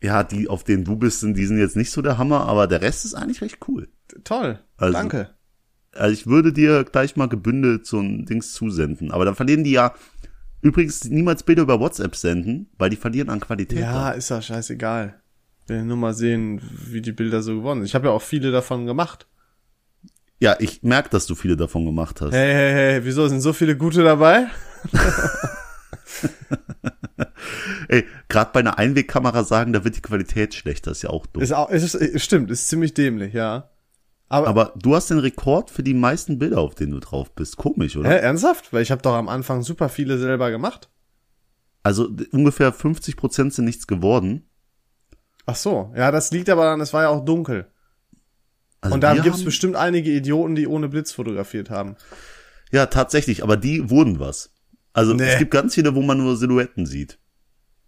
Ja, 0.02 0.22
die, 0.22 0.48
auf 0.48 0.62
denen 0.62 0.84
du 0.84 0.96
bist, 0.96 1.20
sind, 1.20 1.36
die 1.36 1.46
sind 1.46 1.58
jetzt 1.58 1.76
nicht 1.76 1.90
so 1.90 2.02
der 2.02 2.18
Hammer, 2.18 2.46
aber 2.46 2.66
der 2.66 2.80
Rest 2.82 3.04
ist 3.04 3.14
eigentlich 3.14 3.40
recht 3.42 3.58
cool. 3.66 3.88
Toll, 4.24 4.60
Also- 4.76 4.92
danke. 4.92 5.30
Also 5.94 6.12
ich 6.12 6.26
würde 6.26 6.52
dir 6.52 6.84
gleich 6.84 7.16
mal 7.16 7.28
gebündelt 7.28 7.86
so 7.86 7.98
ein 7.98 8.24
Dings 8.26 8.52
zusenden. 8.52 9.10
Aber 9.10 9.24
dann 9.24 9.34
verlieren 9.34 9.64
die 9.64 9.72
ja 9.72 9.94
übrigens 10.60 11.04
niemals 11.04 11.42
Bilder 11.42 11.62
über 11.62 11.80
WhatsApp 11.80 12.14
senden, 12.14 12.68
weil 12.78 12.90
die 12.90 12.96
verlieren 12.96 13.30
an 13.30 13.40
Qualität. 13.40 13.78
Ja, 13.80 14.10
ist 14.10 14.28
ja 14.28 14.40
scheißegal. 14.40 15.20
Will 15.66 15.84
nur 15.84 15.96
mal 15.96 16.14
sehen, 16.14 16.60
wie 16.86 17.00
die 17.00 17.12
Bilder 17.12 17.42
so 17.42 17.56
geworden 17.56 17.80
sind. 17.80 17.86
Ich 17.86 17.94
habe 17.94 18.08
ja 18.08 18.12
auch 18.12 18.22
viele 18.22 18.52
davon 18.52 18.86
gemacht. 18.86 19.26
Ja 20.40 20.56
ich 20.58 20.82
merke, 20.82 21.10
dass 21.10 21.26
du 21.26 21.34
viele 21.34 21.56
davon 21.56 21.84
gemacht 21.84 22.20
hast. 22.20 22.32
Hey, 22.32 22.52
hey, 22.52 22.72
hey, 22.72 23.04
wieso 23.04 23.28
sind 23.28 23.40
so 23.40 23.52
viele 23.52 23.76
gute 23.76 24.02
dabei? 24.02 24.46
Ey, 27.88 28.04
gerade 28.28 28.50
bei 28.52 28.60
einer 28.60 28.78
Einwegkamera 28.78 29.44
sagen, 29.44 29.72
da 29.72 29.84
wird 29.84 29.96
die 29.96 30.02
Qualität 30.02 30.54
schlechter, 30.54 30.90
ist 30.90 31.02
ja 31.02 31.10
auch 31.10 31.26
doof. 31.26 31.42
Ist 31.42 31.52
auch, 31.52 31.70
ist, 31.70 31.94
ist, 31.94 32.24
stimmt, 32.24 32.50
ist 32.50 32.68
ziemlich 32.68 32.94
dämlich, 32.94 33.32
ja. 33.32 33.70
Aber, 34.28 34.48
Aber 34.48 34.72
du 34.76 34.94
hast 34.94 35.08
den 35.08 35.18
Rekord 35.18 35.70
für 35.70 35.82
die 35.82 35.94
meisten 35.94 36.38
Bilder, 36.38 36.58
auf 36.58 36.74
denen 36.74 36.92
du 36.92 37.00
drauf 37.00 37.34
bist. 37.34 37.56
Komisch, 37.56 37.96
oder? 37.96 38.10
hä, 38.10 38.18
ernsthaft? 38.18 38.72
Weil 38.72 38.82
ich 38.82 38.90
habe 38.90 39.00
doch 39.00 39.14
am 39.14 39.28
Anfang 39.28 39.62
super 39.62 39.88
viele 39.88 40.18
selber 40.18 40.50
gemacht. 40.50 40.90
Also 41.82 42.10
ungefähr 42.32 42.72
50 42.72 43.16
Prozent 43.16 43.54
sind 43.54 43.64
nichts 43.64 43.86
geworden. 43.86 44.50
Ach 45.46 45.56
so, 45.56 45.92
ja, 45.96 46.10
das 46.10 46.30
liegt 46.30 46.50
aber 46.50 46.64
daran, 46.64 46.82
es 46.82 46.92
war 46.92 47.04
ja 47.04 47.08
auch 47.08 47.24
dunkel. 47.24 47.70
Also 48.80 48.94
Und 48.94 49.00
da 49.02 49.14
gibt's 49.14 49.38
haben- 49.38 49.44
bestimmt 49.44 49.76
einige 49.76 50.10
Idioten, 50.10 50.54
die 50.54 50.66
ohne 50.66 50.88
Blitz 50.88 51.12
fotografiert 51.12 51.70
haben. 51.70 51.96
Ja, 52.70 52.86
tatsächlich, 52.86 53.42
aber 53.42 53.56
die 53.56 53.90
wurden 53.90 54.20
was. 54.20 54.50
Also 54.92 55.14
Nee. 55.14 55.24
es 55.24 55.38
gibt 55.38 55.50
ganz 55.50 55.74
viele, 55.74 55.94
wo 55.94 56.02
man 56.02 56.18
nur 56.18 56.36
Silhouetten 56.36 56.86
sieht. 56.86 57.18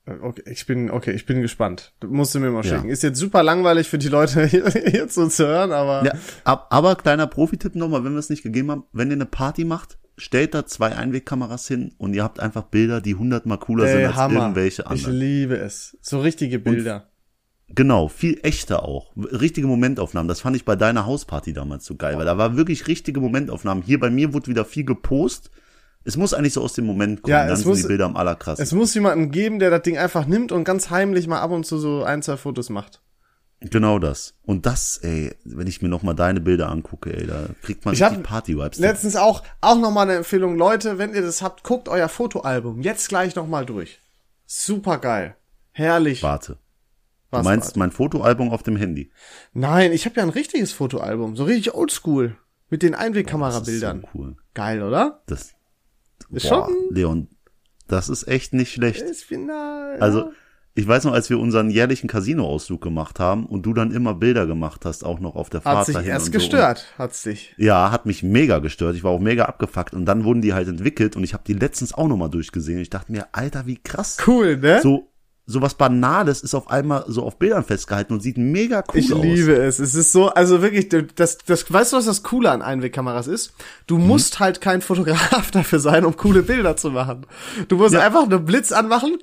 Äh, 0.07 0.13
Okay, 0.23 0.43
ich 0.47 0.67
bin, 0.67 0.91
okay, 0.91 1.13
ich 1.13 1.27
bin 1.27 1.43
gespannt. 1.43 1.93
Du 2.01 2.09
musst 2.09 2.35
du 2.35 2.41
mir 2.41 2.51
mal 2.51 2.65
Ja. 2.65 2.77
schicken. 2.77 2.89
Ist 2.89 3.03
jetzt 3.03 3.19
super 3.19 3.43
langweilig 3.43 3.89
für 3.89 3.99
die 3.99 4.09
Leute 4.09 4.47
hier, 4.47 5.09
so 5.09 5.27
zu 5.29 5.47
hören, 5.47 5.73
aber 5.73 6.05
Ja, 6.05 6.13
ab, 6.45 6.67
aber 6.71 6.97
kleiner 6.97 7.27
Profi-Tipp 7.27 7.75
nochmal, 7.75 8.03
wenn 8.05 8.13
wir 8.13 8.19
es 8.19 8.31
nicht 8.31 8.43
gegeben 8.43 8.71
haben, 8.71 8.85
wenn 8.93 9.09
ihr 9.11 9.15
eine 9.15 9.27
Party 9.27 9.65
macht, 9.65 9.99
stellt 10.17 10.55
da 10.55 10.67
zwei 10.67 10.97
Einwegkameras 10.97 11.69
hin 11.69 11.95
und 11.99 12.15
ihr 12.15 12.23
habt 12.23 12.41
einfach 12.41 12.65
Bilder, 12.65 13.01
die 13.01 13.15
hundertmal 13.15 13.59
cooler 13.59 13.87
sind 13.87 13.99
ey, 13.99 14.07
als 14.07 14.17
Hammer. 14.17 14.41
irgendwelche 14.41 14.83
Ich 14.83 14.89
anderen. 14.89 15.15
liebe 15.17 15.57
es. 15.57 15.97
So 16.01 16.21
richtige 16.21 16.59
Bilder. 16.59 17.10
Genau, 17.75 18.09
viel 18.09 18.41
echter 18.43 18.83
auch. 18.83 19.13
Richtige 19.17 19.67
Momentaufnahmen. 19.67 20.29
Das 20.29 20.41
fand 20.41 20.57
ich 20.57 20.65
bei 20.65 20.77
deiner 20.77 21.07
Hausparty 21.07 21.53
damals 21.53 21.85
so 21.85 21.95
geil, 21.97 22.17
weil 22.19 22.25
da 22.25 22.37
war 22.37 22.57
wirklich 22.57 22.87
richtige 22.89 23.21
Momentaufnahmen. 23.21 23.83
Hier 23.85 24.01
bei 24.01 24.11
mir 24.11 24.33
wurde 24.35 24.49
wieder 24.49 24.65
viel 24.65 24.85
gepost. 24.85 25.51
Es 26.05 26.17
muss 26.17 26.33
eigentlich 26.35 26.55
so 26.55 26.63
aus 26.63 26.73
dem 26.73 26.87
Moment 26.87 27.23
kommen, 27.23 27.33
Ja, 27.33 27.45
dann 27.45 27.53
es 27.53 27.61
sind 27.61 27.69
muss- 27.69 27.83
die 27.83 27.87
Bilder 27.87 28.07
am 28.07 28.17
allerkrassesten. 28.17 28.65
Es 28.65 28.73
muss 28.73 28.95
jemanden 28.95 29.31
geben, 29.31 29.59
der 29.59 29.71
das 29.71 29.83
Ding 29.83 29.99
einfach 29.99 30.27
nimmt 30.27 30.51
und 30.51 30.65
ganz 30.65 30.91
heimlich 30.91 31.27
mal 31.29 31.41
ab 31.41 31.51
und 31.51 31.65
zu 31.67 31.79
so 31.79 32.03
ein, 32.03 32.23
zwei 32.23 32.37
Fotos 32.37 32.71
macht. 32.71 33.03
Genau 33.61 33.99
das. 33.99 34.33
Und 34.43 34.65
das, 34.65 34.97
ey, 35.03 35.35
wenn 35.45 35.67
ich 35.67 35.83
mir 35.83 35.89
nochmal 35.91 36.15
deine 36.15 36.41
Bilder 36.41 36.71
angucke, 36.71 37.15
ey, 37.15 37.27
da 37.27 37.45
kriegt 37.63 37.85
man 37.85 37.93
Ich 37.93 38.03
richtig 38.03 38.23
Party-Vibes. 38.23 38.79
Letztens 38.79 39.17
auch, 39.17 39.43
auch 39.61 39.79
nochmal 39.79 40.09
eine 40.09 40.17
Empfehlung, 40.17 40.57
Leute, 40.57 40.97
wenn 40.97 41.13
ihr 41.13 41.21
das 41.21 41.43
habt, 41.43 41.63
guckt 41.63 41.87
euer 41.91 42.09
Fotoalbum 42.09 42.81
jetzt 42.81 43.11
gleich 43.11 43.35
nochmal 43.37 43.67
durch. 43.67 44.01
Super 44.47 44.97
geil. 44.97 45.37
Herrlich. 45.73 46.23
Warte. 46.23 46.57
Was 47.31 47.43
du 47.43 47.49
meinst 47.49 47.77
mein 47.77 47.91
Fotoalbum 47.93 48.51
auf 48.51 48.63
dem 48.63 48.77
Handy? 48.77 49.11
Nein, 49.53 49.93
ich 49.93 50.05
habe 50.07 50.17
ja 50.17 50.23
ein 50.23 50.31
richtiges 50.31 50.73
Fotoalbum, 50.73 51.37
so 51.37 51.45
richtig 51.45 51.75
oldschool 51.75 52.37
mit 52.69 52.83
den 52.83 52.93
Das 52.93 53.01
ist 53.01 53.07
Einwegkamerabildern. 53.07 54.01
so 54.03 54.09
cool. 54.19 54.37
Geil, 54.55 54.83
oder? 54.83 55.23
Das, 55.27 55.55
Ist 56.31 56.49
boah, 56.49 56.67
schon- 56.67 56.75
Leon, 56.95 57.29
das 57.89 58.09
ist 58.09 58.27
echt 58.29 58.53
nicht 58.53 58.73
schlecht. 58.73 59.05
Final. 59.17 59.99
Also, 60.01 60.33
ich 60.77 60.87
weiß 60.87 61.05
noch, 61.05 61.13
als 61.13 61.29
wir 61.29 61.39
unseren 61.41 61.69
jährlichen 61.71 62.07
Casino-Ausflug 62.07 62.81
gemacht 62.81 63.19
haben 63.19 63.47
und 63.47 63.67
du 63.67 63.75
dann 63.75 63.91
immer 63.91 64.15
Bilder 64.15 64.47
gemacht 64.47 64.85
hast, 64.85 65.05
auch 65.05 65.19
noch 65.19 65.35
auf 65.35 65.51
der 65.51 65.61
Fahrt 65.61 65.79
hat 65.79 65.87
sich 65.87 65.95
dahin 65.97 66.11
erst 66.11 66.27
und 66.27 66.33
so. 66.33 66.39
gestört, 66.39 66.87
hat's 66.97 67.25
dich. 67.25 67.55
Ja, 67.59 67.91
hat 67.91 68.07
mich 68.07 68.23
mega 68.23 68.61
gestört. 68.61 68.95
Ich 68.95 69.03
war 69.03 69.11
auch 69.11 69.19
mega 69.19 69.47
abgefuckt 69.47 69.93
und 69.95 70.05
dann 70.07 70.23
wurden 70.25 70.41
die 70.43 70.55
halt 70.55 70.69
entwickelt 70.69 71.17
und 71.17 71.25
ich 71.25 71.35
habe 71.35 71.43
die 71.47 71.55
letztens 71.55 71.93
auch 71.93 72.07
nochmal 72.07 72.31
durchgesehen. 72.31 72.79
Ich 72.79 72.89
dachte 72.91 73.11
mir, 73.11 73.27
Alter, 73.33 73.67
wie 73.67 73.77
krass. 73.83 74.17
Cool, 74.25 74.57
ne? 74.59 74.81
So, 74.81 75.10
so 75.51 75.61
was 75.63 75.75
Banales 75.75 76.43
ist 76.43 76.55
auf 76.55 76.71
einmal 76.71 77.05
so 77.09 77.25
auf 77.25 77.39
Bildern 77.39 77.65
festgehalten 77.65 78.13
und 78.13 78.21
sieht 78.21 78.39
mega 78.39 78.85
cool 78.93 78.99
Ich 79.01 79.13
aus. 79.13 79.23
liebe 79.23 79.53
es. 79.55 79.79
Es 79.81 79.95
ist 79.95 80.13
so, 80.13 80.29
also 80.29 80.63
wirklich, 80.63 80.89
das, 80.89 81.39
das, 81.39 81.71
weißt 81.73 81.93
du, 81.93 81.97
was 81.97 82.05
das 82.07 82.23
Coole 82.23 82.51
an 82.51 82.63
Einwegkameras 82.63 83.27
ist? 83.27 83.53
Du 83.87 83.99
Mhm. 83.99 84.07
musst 84.07 84.39
halt 84.41 84.61
kein 84.61 84.81
Fotograf 84.81 85.51
dafür 85.53 85.81
sein, 85.81 86.05
um 86.05 86.17
coole 86.17 86.43
Bilder 86.43 86.77
zu 86.77 86.91
machen. 86.91 87.27
Du 87.69 87.77
musst 87.77 87.95
einfach 87.97 88.27
nur 88.29 88.39
Blitz 88.41 88.73
anmachen, 88.73 89.19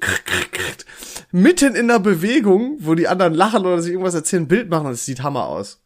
mitten 1.32 1.76
in 1.76 1.88
der 1.88 2.00
Bewegung, 2.00 2.78
wo 2.80 2.96
die 2.96 3.08
anderen 3.08 3.34
lachen 3.34 3.62
oder 3.66 3.82
sich 3.82 3.92
irgendwas 3.92 4.14
erzählen, 4.16 4.44
ein 4.44 4.48
Bild 4.48 4.70
machen 4.70 4.88
und 4.88 4.94
es 4.94 5.06
sieht 5.06 5.24
Hammer 5.24 5.46
aus. 5.46 5.82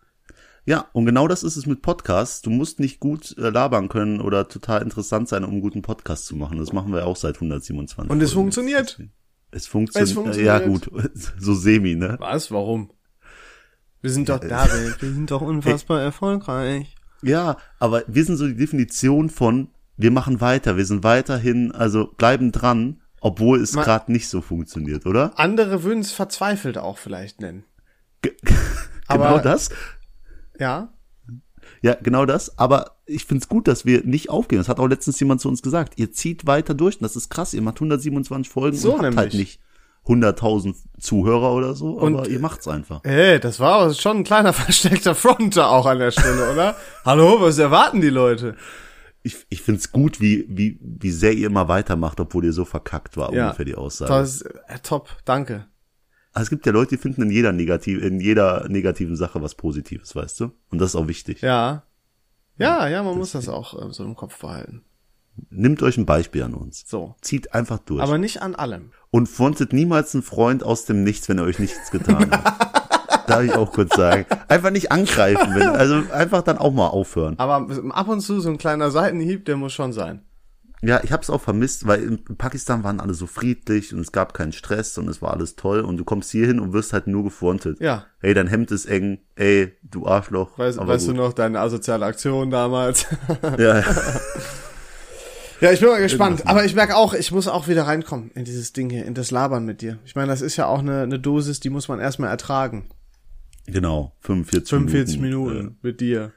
Ja, 0.66 0.86
und 0.94 1.06
genau 1.08 1.28
das 1.28 1.42
ist 1.42 1.56
es 1.56 1.66
mit 1.66 1.82
Podcasts. 1.82 2.44
Du 2.44 2.52
musst 2.52 2.80
nicht 2.80 3.00
gut 3.00 3.36
äh, 3.40 3.50
labern 3.50 3.90
können 3.90 4.22
oder 4.22 4.48
total 4.48 4.84
interessant 4.84 5.28
sein, 5.28 5.44
um 5.44 5.50
einen 5.52 5.62
guten 5.62 5.82
Podcast 5.82 6.28
zu 6.28 6.36
machen. 6.36 6.60
Das 6.60 6.72
machen 6.72 6.94
wir 6.94 7.08
auch 7.08 7.16
seit 7.16 7.36
127. 7.36 8.12
Und 8.12 8.22
es 8.22 8.34
funktioniert. 8.34 9.00
Es 9.52 9.68
funktioniert. 9.68 10.10
Es 10.10 10.14
funktioniert. 10.16 10.62
Ja, 10.62 10.68
gut. 10.68 10.90
So 11.40 11.54
semi, 11.54 11.96
ne? 11.96 12.16
Was? 12.20 12.52
Warum? 12.52 12.92
Wir 14.02 14.10
sind 14.10 14.30
doch 14.30 14.40
da, 14.40 14.66
wir 15.00 15.14
sind 15.14 15.30
doch 15.30 15.42
unfassbar 15.42 16.02
erfolgreich. 16.02 16.96
Ja, 17.22 17.58
aber 17.80 18.04
wir 18.08 18.26
sind 18.26 18.38
so 18.38 18.48
die 18.48 18.56
Definition 18.56 19.30
von, 19.30 19.70
wir 19.98 20.10
machen 20.10 20.42
weiter, 20.42 20.76
wir 20.78 20.86
sind 20.86 21.04
weiterhin, 21.04 21.72
also 21.72 22.08
bleiben 22.08 22.52
dran, 22.52 23.02
obwohl 23.20 23.62
es 23.62 23.74
gerade 23.74 24.12
nicht 24.12 24.28
so 24.28 24.42
funktioniert, 24.42 25.06
oder? 25.06 25.38
Andere 25.38 25.84
würden 25.84 26.00
es 26.00 26.12
verzweifelt 26.12 26.80
auch 26.80 26.98
vielleicht 26.98 27.40
nennen. 27.42 27.64
Aber- 29.08 29.26
genau 29.30 29.40
das. 29.40 29.70
Ja? 30.60 30.94
Ja, 31.82 31.96
genau 32.02 32.26
das. 32.26 32.58
Aber 32.60 32.98
ich 33.06 33.26
find's 33.26 33.48
gut, 33.50 33.68
dass 33.68 33.86
wir 33.86 34.04
nicht 34.04 34.30
aufgehen. 34.30 34.60
Das 34.60 34.70
hat 34.70 34.80
auch 34.80 34.88
letztens 34.88 35.20
jemand 35.20 35.42
zu 35.42 35.50
uns 35.50 35.62
gesagt. 35.62 35.94
Ihr 35.98 36.12
zieht 36.12 36.46
weiter 36.46 36.74
durch. 36.74 36.96
Und 36.98 37.04
das 37.04 37.16
ist 37.16 37.30
krass. 37.30 37.54
Ihr 37.54 37.62
macht 37.62 37.78
127 37.78 38.52
Folgen 38.52 38.78
So 38.78 38.94
und 38.96 39.06
habt 39.06 39.18
halt 39.18 39.34
nicht 39.34 39.60
100.000 40.08 40.76
Zuhörer 41.00 41.54
oder 41.54 41.74
so. 41.76 41.92
Und- 41.92 42.16
aber 42.16 42.28
ihr 42.28 42.40
macht's 42.40 42.68
einfach. 42.68 43.04
Ey, 43.04 43.40
das 43.40 43.60
war 43.60 43.94
schon 43.94 44.18
ein 44.18 44.24
kleiner 44.24 44.54
versteckter 44.54 45.16
Fronter 45.16 45.70
auch 45.72 45.86
an 45.86 46.00
der 46.00 46.12
Stelle, 46.12 46.52
oder? 46.52 46.76
Hallo, 47.06 47.42
was 47.42 47.58
erwarten 47.58 48.02
die 48.02 48.10
Leute? 48.10 48.56
Ich, 49.24 49.46
ich 49.50 49.62
find's 49.62 49.92
gut, 49.92 50.20
wie, 50.20 50.46
wie, 50.50 50.80
wie 50.82 51.12
sehr 51.12 51.34
ihr 51.34 51.46
immer 51.48 51.68
weitermacht, 51.68 52.20
obwohl 52.20 52.46
ihr 52.46 52.54
so 52.54 52.66
verkackt 52.66 53.18
war, 53.18 53.32
Ja. 53.34 53.46
ungefähr 53.46 53.66
die 53.66 53.76
Aussage. 53.76 54.12
Das, 54.12 54.42
äh, 54.42 54.80
top, 54.82 55.10
danke. 55.26 55.68
Also 56.34 56.44
es 56.46 56.50
gibt 56.50 56.66
ja 56.66 56.72
Leute, 56.72 56.96
die 56.96 57.02
finden 57.02 57.24
in 57.24 57.32
jeder 57.32 57.52
negativ, 57.52 58.02
in 58.02 58.20
jeder 58.20 58.68
negativen 58.70 59.16
Sache 59.16 59.42
was 59.42 59.56
Positives, 59.56 60.16
weißt 60.16 60.40
du? 60.40 60.52
Und 60.70 60.80
das 60.80 60.92
ist 60.92 60.96
auch 60.96 61.08
wichtig. 61.08 61.42
Ja. 61.42 61.84
Ja, 62.58 62.88
ja, 62.88 63.04
man 63.04 63.18
muss 63.18 63.32
das 63.32 63.50
auch 63.50 63.74
äh, 63.90 63.92
so 63.92 64.04
im 64.04 64.16
Kopf 64.16 64.40
behalten. 64.40 64.84
Nimmt 65.50 65.82
euch 65.82 65.98
ein 65.98 66.06
Beispiel 66.06 66.44
an 66.44 66.54
uns. 66.54 66.84
So. 66.88 67.16
Zieht 67.22 67.54
einfach 67.54 67.80
durch. 67.80 68.02
Aber 68.02 68.18
nicht 68.18 68.42
an 68.42 68.56
allem. 68.56 68.92
und 69.10 69.28
frontet 69.28 69.74
niemals 69.74 70.14
einen 70.14 70.24
Freund 70.24 70.64
aus 70.64 70.86
dem 70.86 71.04
Nichts, 71.04 71.28
wenn 71.30 71.38
er 71.38 71.46
euch 71.46 71.60
nichts 71.60 71.92
getan 71.92 72.30
hat. 72.32 72.72
Darf 73.28 73.44
ich 73.44 73.54
auch 73.54 73.72
kurz 73.72 73.96
sagen. 73.96 74.26
Einfach 74.48 74.72
nicht 74.72 74.92
angreifen, 74.92 75.56
wenn, 75.56 75.70
also 75.70 76.04
einfach 76.12 76.42
dann 76.42 76.58
auch 76.58 76.72
mal 76.74 76.88
aufhören. 76.88 77.38
Aber 77.40 77.68
ab 77.92 78.08
und 78.10 78.22
zu 78.22 78.40
so 78.42 78.50
ein 78.50 78.58
kleiner 78.58 78.92
Seitenhieb, 78.92 79.46
der 79.46 79.58
muss 79.58 79.74
schon 79.74 79.94
sein. 79.94 80.22
Ja, 80.84 81.00
ich 81.04 81.12
habe 81.12 81.22
es 81.22 81.30
auch 81.30 81.42
vermisst, 81.42 81.86
weil 81.86 82.02
in 82.04 82.24
Pakistan 82.38 82.84
waren 82.84 83.00
alle 83.00 83.14
so 83.14 83.28
friedlich 83.28 83.94
und 83.94 84.00
es 84.00 84.12
gab 84.12 84.34
keinen 84.34 84.52
Stress 84.52 84.98
und 84.98 85.08
es 85.08 85.22
war 85.22 85.32
alles 85.32 85.56
toll 85.56 85.82
und 85.82 85.98
du 85.98 86.04
kommst 86.04 86.32
hier 86.32 86.48
hin 86.48 86.60
und 86.60 86.74
wirst 86.74 86.92
halt 86.94 87.06
nur 87.06 87.24
gefrontet. 87.24 87.80
Ja. 87.80 88.06
Hey, 88.20 88.34
dein 88.34 88.48
Hemd 88.48 88.72
ist 88.72 88.88
eng. 88.88 89.20
Ey, 89.36 89.74
du 89.84 90.08
Arschloch. 90.08 90.58
Weißt, 90.58 90.80
Aber 90.80 90.94
weißt 90.94 91.08
du 91.08 91.12
gut. 91.12 91.18
noch 91.18 91.34
deine 91.34 91.60
asoziale 91.60 92.06
Aktion 92.06 92.50
damals? 92.50 93.06
Ja, 93.60 93.80
ja. 93.80 93.84
ja, 95.62 95.72
ich 95.72 95.80
bin 95.80 95.90
mal 95.90 96.02
gespannt. 96.02 96.48
Aber 96.48 96.66
ich 96.66 96.74
merke 96.74 96.96
auch, 96.96 97.14
ich 97.14 97.32
muss 97.32 97.48
auch 97.48 97.68
wieder 97.68 97.84
reinkommen 97.84 98.32
in 98.34 98.46
dieses 98.46 98.74
Ding 98.74 98.90
hier, 98.90 99.06
in 99.06 99.14
das 99.14 99.30
Labern 99.30 99.66
mit 99.66 99.82
dir. 99.82 100.00
Ich 100.06 100.16
meine, 100.16 100.30
das 100.30 100.42
ist 100.42 100.58
ja 100.58 100.66
auch 100.66 100.80
eine, 100.80 101.02
eine 101.04 101.20
Dosis, 101.20 101.60
die 101.60 101.70
muss 101.70 101.88
man 101.90 102.00
erstmal 102.00 102.30
ertragen. 102.32 102.90
genau. 103.68 104.16
45, 104.22 104.68
45 104.70 105.20
Minuten. 105.20 105.54
Minuten 105.56 105.78
mit 105.84 106.02
dir. 106.02 106.32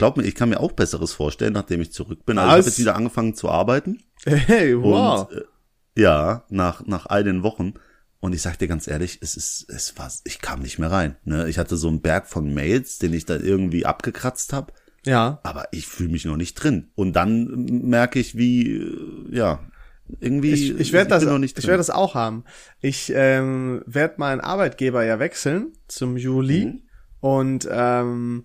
Glaub 0.00 0.16
mir, 0.16 0.22
ich 0.24 0.34
kann 0.34 0.48
mir 0.48 0.60
auch 0.60 0.72
Besseres 0.72 1.12
vorstellen, 1.12 1.52
nachdem 1.52 1.82
ich 1.82 1.92
zurück 1.92 2.24
bin. 2.24 2.38
Also 2.38 2.46
ich 2.46 2.52
habe 2.52 2.58
Was? 2.60 2.66
jetzt 2.66 2.78
wieder 2.78 2.96
angefangen 2.96 3.34
zu 3.34 3.50
arbeiten. 3.50 4.02
Hey, 4.24 4.74
wow. 4.80 5.28
Und 5.28 5.36
äh, 5.36 5.44
ja, 5.94 6.44
nach, 6.48 6.86
nach 6.86 7.04
all 7.04 7.22
den 7.22 7.42
Wochen. 7.42 7.74
Und 8.18 8.34
ich 8.34 8.40
sag 8.40 8.58
dir 8.58 8.66
ganz 8.66 8.88
ehrlich, 8.88 9.18
es 9.20 9.36
ist, 9.36 9.66
es 9.68 9.98
war, 9.98 10.10
ich 10.24 10.40
kam 10.40 10.60
nicht 10.60 10.78
mehr 10.78 10.90
rein. 10.90 11.16
Ne? 11.24 11.50
Ich 11.50 11.58
hatte 11.58 11.76
so 11.76 11.88
einen 11.88 12.00
Berg 12.00 12.28
von 12.28 12.54
Mails, 12.54 12.98
den 12.98 13.12
ich 13.12 13.26
dann 13.26 13.44
irgendwie 13.44 13.84
abgekratzt 13.84 14.54
habe, 14.54 14.72
ja. 15.04 15.38
aber 15.42 15.68
ich 15.72 15.86
fühle 15.86 16.08
mich 16.08 16.24
noch 16.24 16.38
nicht 16.38 16.54
drin. 16.54 16.90
Und 16.94 17.12
dann 17.12 17.66
merke 17.66 18.18
ich, 18.18 18.38
wie, 18.38 18.76
äh, 18.76 19.36
ja, 19.36 19.60
irgendwie. 20.18 20.52
Ich, 20.52 20.80
ich 20.80 20.92
werde 20.94 21.10
das, 21.10 21.24
bin 21.24 21.32
noch 21.32 21.38
nicht 21.38 21.58
ich 21.58 21.66
werde 21.66 21.76
das 21.78 21.90
auch 21.90 22.14
haben. 22.14 22.44
Ich 22.80 23.12
ähm, 23.14 23.82
werde 23.84 24.14
meinen 24.16 24.40
Arbeitgeber 24.40 25.04
ja 25.04 25.18
wechseln 25.18 25.74
zum 25.88 26.16
Juli 26.16 26.64
Mhm. 26.66 26.82
und 27.20 27.68
ähm, 27.70 28.44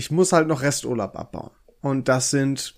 ich 0.00 0.10
muss 0.10 0.32
halt 0.32 0.48
noch 0.48 0.62
Resturlaub 0.62 1.14
abbauen. 1.14 1.50
Und 1.82 2.08
das 2.08 2.30
sind 2.30 2.74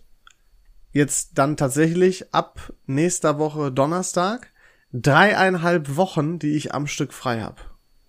jetzt 0.93 1.39
dann 1.39 1.57
tatsächlich 1.57 2.35
ab 2.35 2.73
nächster 2.87 3.39
Woche 3.39 3.71
Donnerstag 3.73 4.51
dreieinhalb 4.93 5.97
Wochen, 5.97 6.39
die 6.39 6.55
ich 6.57 6.75
am 6.75 6.87
Stück 6.87 7.13
frei 7.13 7.41
habe. 7.41 7.57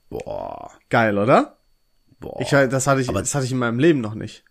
Boah, 0.10 0.72
Geil, 0.90 1.18
oder? 1.18 1.58
boah. 2.20 2.40
Ich, 2.42 2.50
das 2.50 2.88
hatte 2.88 3.02
ich, 3.02 3.10
Aber- 3.10 3.20
das 3.22 3.34
hatte 3.36 3.46
ich 3.46 3.52
in 3.52 3.58
meinem 3.58 3.80
Leben 3.80 4.02
noch 4.02 4.16
nicht. 4.16 4.44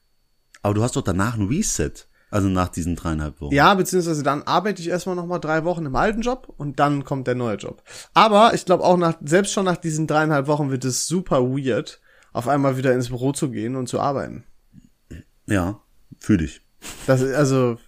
aber 0.63 0.75
du 0.75 0.83
hast 0.83 0.97
doch 0.97 1.03
danach 1.03 1.37
ein 1.37 1.49
Reset. 1.49 1.93
Also 2.31 2.49
nach 2.49 2.69
diesen 2.69 2.97
dreieinhalb 2.97 3.43
Wochen. 3.43 3.53
Ja, 3.53 3.75
beziehungsweise 3.75 4.23
dann 4.23 4.43
arbeite 4.45 4.81
ich 4.81 4.89
erstmal 4.89 5.15
noch 5.17 5.27
mal 5.27 5.39
drei 5.39 5.65
Wochen 5.65 5.85
im 5.85 5.95
alten 5.97 6.23
Job 6.23 6.51
und 6.57 6.81
dann 6.81 7.05
kommt 7.05 7.27
der 7.27 7.35
neue 7.35 7.57
Job. 7.57 7.83
Aber 8.15 8.55
ich 8.55 8.65
glaube 8.65 8.85
auch 8.85 8.97
nach, 8.97 9.17
selbst 9.23 9.53
schon 9.53 9.67
nach 9.67 9.77
diesen 9.77 10.07
dreieinhalb 10.07 10.47
Wochen 10.47 10.71
wird 10.71 10.87
es 10.87 11.07
super 11.07 11.43
weird, 11.43 12.01
auf 12.33 12.49
einmal 12.49 12.79
wieder 12.79 12.95
ins 12.95 13.09
Büro 13.11 13.33
zu 13.33 13.51
gehen 13.51 13.77
und 13.77 13.87
zu 13.87 14.01
arbeiten. 14.01 14.45
Ja, 15.47 15.81
fühle 16.19 16.45
ich. 16.45 16.61
Das 17.07 17.21
ist, 17.21 17.35
also, 17.35 17.79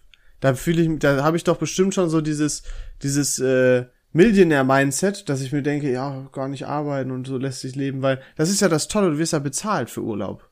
da 0.40 0.55
fühle 0.55 0.82
ich, 0.82 0.98
da 0.98 1.22
habe 1.22 1.36
ich 1.36 1.44
doch 1.44 1.57
bestimmt 1.57 1.94
schon 1.94 2.11
so 2.11 2.20
dieses, 2.20 2.62
dieses 3.02 3.38
äh, 3.38 3.86
Millionär-Mindset, 4.12 5.28
dass 5.28 5.40
ich 5.40 5.52
mir 5.52 5.62
denke, 5.62 5.90
ja, 5.90 6.28
gar 6.32 6.48
nicht 6.48 6.66
arbeiten 6.66 7.11
und 7.11 7.26
so 7.26 7.36
lässt 7.36 7.61
sich 7.61 7.74
leben, 7.74 8.00
weil 8.02 8.22
das 8.36 8.48
ist 8.48 8.61
ja 8.61 8.68
das 8.68 8.86
Tolle, 8.86 9.11
du 9.11 9.18
wirst 9.18 9.32
ja 9.32 9.40
bezahlt 9.40 9.90
für 9.90 10.02
Urlaub. 10.02 10.48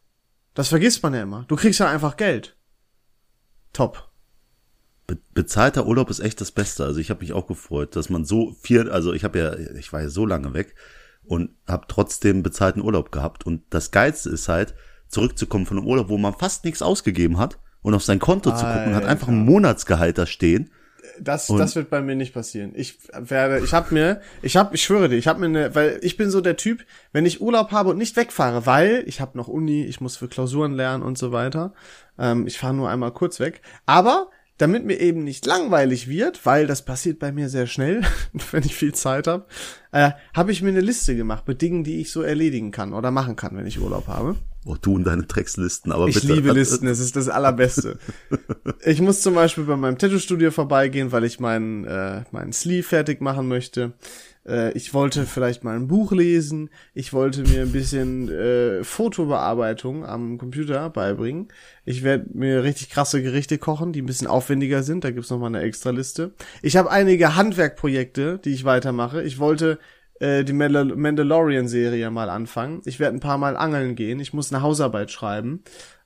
Das 0.55 0.69
vergisst 0.69 1.03
man 1.03 1.15
ja 1.15 1.23
immer. 1.23 1.45
Du 1.49 1.57
kriegst 1.57 1.81
ja 1.81 1.89
einfach 1.89 2.17
Geld. 2.17 2.57
Top. 3.73 4.11
Be 5.07 5.19
bezahlter 5.33 5.87
Urlaub 5.87 6.11
ist 6.11 6.21
echt 6.21 6.41
das 6.41 6.51
Beste. 6.51 6.85
Also 6.85 7.01
ich 7.01 7.11
habe 7.11 7.21
mich 7.21 7.33
auch 7.33 7.47
gefreut, 7.47 7.97
dass 7.97 8.11
man 8.11 8.25
so 8.25 8.53
viel, 8.61 8.91
also 8.91 9.13
ich 9.13 9.25
habe 9.25 9.39
ja, 9.39 9.57
ich 9.77 9.93
war 9.93 10.03
ja 10.03 10.09
so 10.09 10.27
lange 10.27 10.55
weg 10.55 10.75
und 11.25 11.51
habe 11.67 11.87
trotzdem 11.89 12.43
bezahlten 12.43 12.83
Urlaub 12.83 13.13
gehabt. 13.13 13.47
Und 13.47 13.63
das 13.71 13.93
Geilste 13.93 14.31
ist 14.31 14.49
halt, 14.49 14.75
zurückzukommen 15.13 15.67
von 15.67 15.79
einem 15.79 15.87
Urlaub, 15.87 16.09
wo 16.09 16.19
man 16.19 16.35
fast 16.35 16.65
nichts 16.65 16.83
ausgegeben 16.83 17.39
hat 17.39 17.59
und 17.83 17.95
auf 17.95 18.03
sein 18.03 18.19
Konto 18.19 18.51
zu 18.51 18.65
gucken 18.65 18.95
hat 18.95 19.05
einfach 19.05 19.29
ein 19.29 19.45
Monatsgehalt 19.45 20.19
da 20.19 20.27
stehen. 20.27 20.71
Das, 21.21 21.49
das 21.49 21.77
wird 21.77 21.91
bei 21.91 22.01
mir 22.01 22.15
nicht 22.15 22.33
passieren. 22.33 22.73
Ich 22.75 22.99
werde, 23.13 23.63
ich 23.63 23.75
habe 23.75 23.93
mir, 23.93 24.21
ich 24.41 24.57
habe, 24.57 24.75
ich 24.75 24.83
schwöre 24.83 25.09
dir, 25.09 25.17
ich 25.17 25.27
habe 25.27 25.41
mir 25.41 25.47
eine, 25.47 25.75
weil 25.75 25.99
ich 26.03 26.17
bin 26.17 26.31
so 26.31 26.41
der 26.41 26.57
Typ, 26.57 26.85
wenn 27.13 27.27
ich 27.27 27.43
Urlaub 27.43 27.71
habe 27.71 27.91
und 27.91 27.99
nicht 27.99 28.17
wegfahre, 28.17 28.65
weil 28.67 29.05
ich 29.07 29.21
habe 29.21 29.37
noch 29.37 29.49
Uni, 29.49 29.85
ich 29.85 30.01
muss 30.01 30.17
für 30.17 30.29
Klausuren 30.29 30.73
lernen 30.73 31.03
und 31.03 31.19
so 31.19 31.31
weiter. 31.31 31.75
Ähm, 32.19 32.47
ich 32.47 32.59
fahre 32.59 32.75
nur 32.75 32.89
einmal 32.89 33.13
kurz 33.13 33.41
weg. 33.41 33.61
Aber 33.85 34.31
damit 34.59 34.85
mir 34.85 35.01
eben 35.01 35.25
nicht 35.25 35.45
langweilig 35.45 36.09
wird, 36.09 36.47
weil 36.47 36.67
das 36.67 36.85
passiert 36.85 37.19
bei 37.19 37.33
mir 37.33 37.49
sehr 37.49 37.67
schnell, 37.67 38.03
wenn 38.53 38.63
ich 38.63 38.75
viel 38.75 38.95
Zeit 38.95 39.27
habe, 39.27 39.47
äh, 39.91 40.13
habe 40.35 40.53
ich 40.53 40.63
mir 40.63 40.69
eine 40.69 40.81
Liste 40.81 41.17
gemacht 41.17 41.47
mit 41.47 41.61
Dingen, 41.61 41.85
die 41.85 42.01
ich 42.01 42.11
so 42.11 42.23
erledigen 42.23 42.71
kann 42.71 42.95
oder 42.95 43.11
machen 43.11 43.37
kann, 43.37 43.57
wenn 43.57 43.67
ich 43.67 43.81
Urlaub 43.81 44.07
habe. 44.07 44.37
Oh, 44.65 44.77
du 44.81 44.95
und 44.95 45.05
deine 45.05 45.25
Dreckslisten, 45.25 45.91
aber 45.91 46.07
Ich 46.07 46.15
bitte. 46.15 46.35
liebe 46.35 46.53
Listen, 46.53 46.87
es 46.87 47.01
ist 47.01 47.17
das 47.17 47.29
Allerbeste. 47.29 47.99
ich 48.85 49.01
muss 49.01 49.21
zum 49.21 49.35
Beispiel 49.35 49.65
bei 49.65 49.77
meinem 49.77 49.99
Tattoo-Studio 49.99 50.53
vorbeigehen, 50.53 51.11
weil 51.11 51.25
ich 51.25 51.41
meinen, 51.41 51.85
äh, 51.85 52.23
meinen 52.31 52.53
Sleeve 52.53 52.85
fertig 52.85 53.21
machen 53.21 53.49
möchte. 53.49 53.95
Äh, 54.47 54.73
ich 54.73 54.95
wollte 54.95 55.27
vielleicht 55.27 55.65
mal 55.65 55.75
ein 55.75 55.89
Buch 55.89 56.13
lesen. 56.13 56.71
Ich 56.95 57.13
wollte 57.13 57.43
mir 57.43 57.63
ein 57.63 57.73
bisschen 57.73 58.29
äh, 58.29 58.85
Fotobearbeitung 58.85 60.05
am 60.05 60.39
Computer 60.39 60.91
beibringen. 60.91 61.49
Ich 61.85 62.05
werde 62.05 62.27
mir 62.33 62.63
richtig 62.63 62.91
krasse 62.91 63.21
Gerichte 63.21 63.59
kochen, 63.59 63.93
die 63.93 64.03
ein 64.03 64.07
bisschen 64.07 64.29
aufwendiger 64.29 64.85
sind. 64.85 65.03
Da 65.03 65.11
gibt's 65.11 65.31
noch 65.31 65.39
mal 65.39 65.47
eine 65.47 65.63
extra 65.63 65.91
Liste. 65.91 66.35
Ich 66.63 66.77
habe 66.77 66.91
einige 66.91 67.35
Handwerkprojekte, 67.35 68.39
die 68.45 68.51
ich 68.51 68.65
weitermache. 68.65 69.23
Ich 69.23 69.41
wollte 69.41 69.81
äh, 70.23 70.45
die 70.45 70.53
Mandal 70.53 70.85
Mandalorian-Serie 70.85 72.11
mal 72.11 72.31
anfangen. 72.31 72.81
Ich 72.85 73.01
werde 73.01 73.17
ein 73.17 73.21
paar 73.21 73.39
Mal 73.39 73.57
angeln 73.57 73.97
gehen. 73.97 74.21
Ich 74.21 74.33
muss 74.33 74.53
eine 74.53 74.63
Hausarbeit 74.63 75.11
schreiben. 75.11 75.65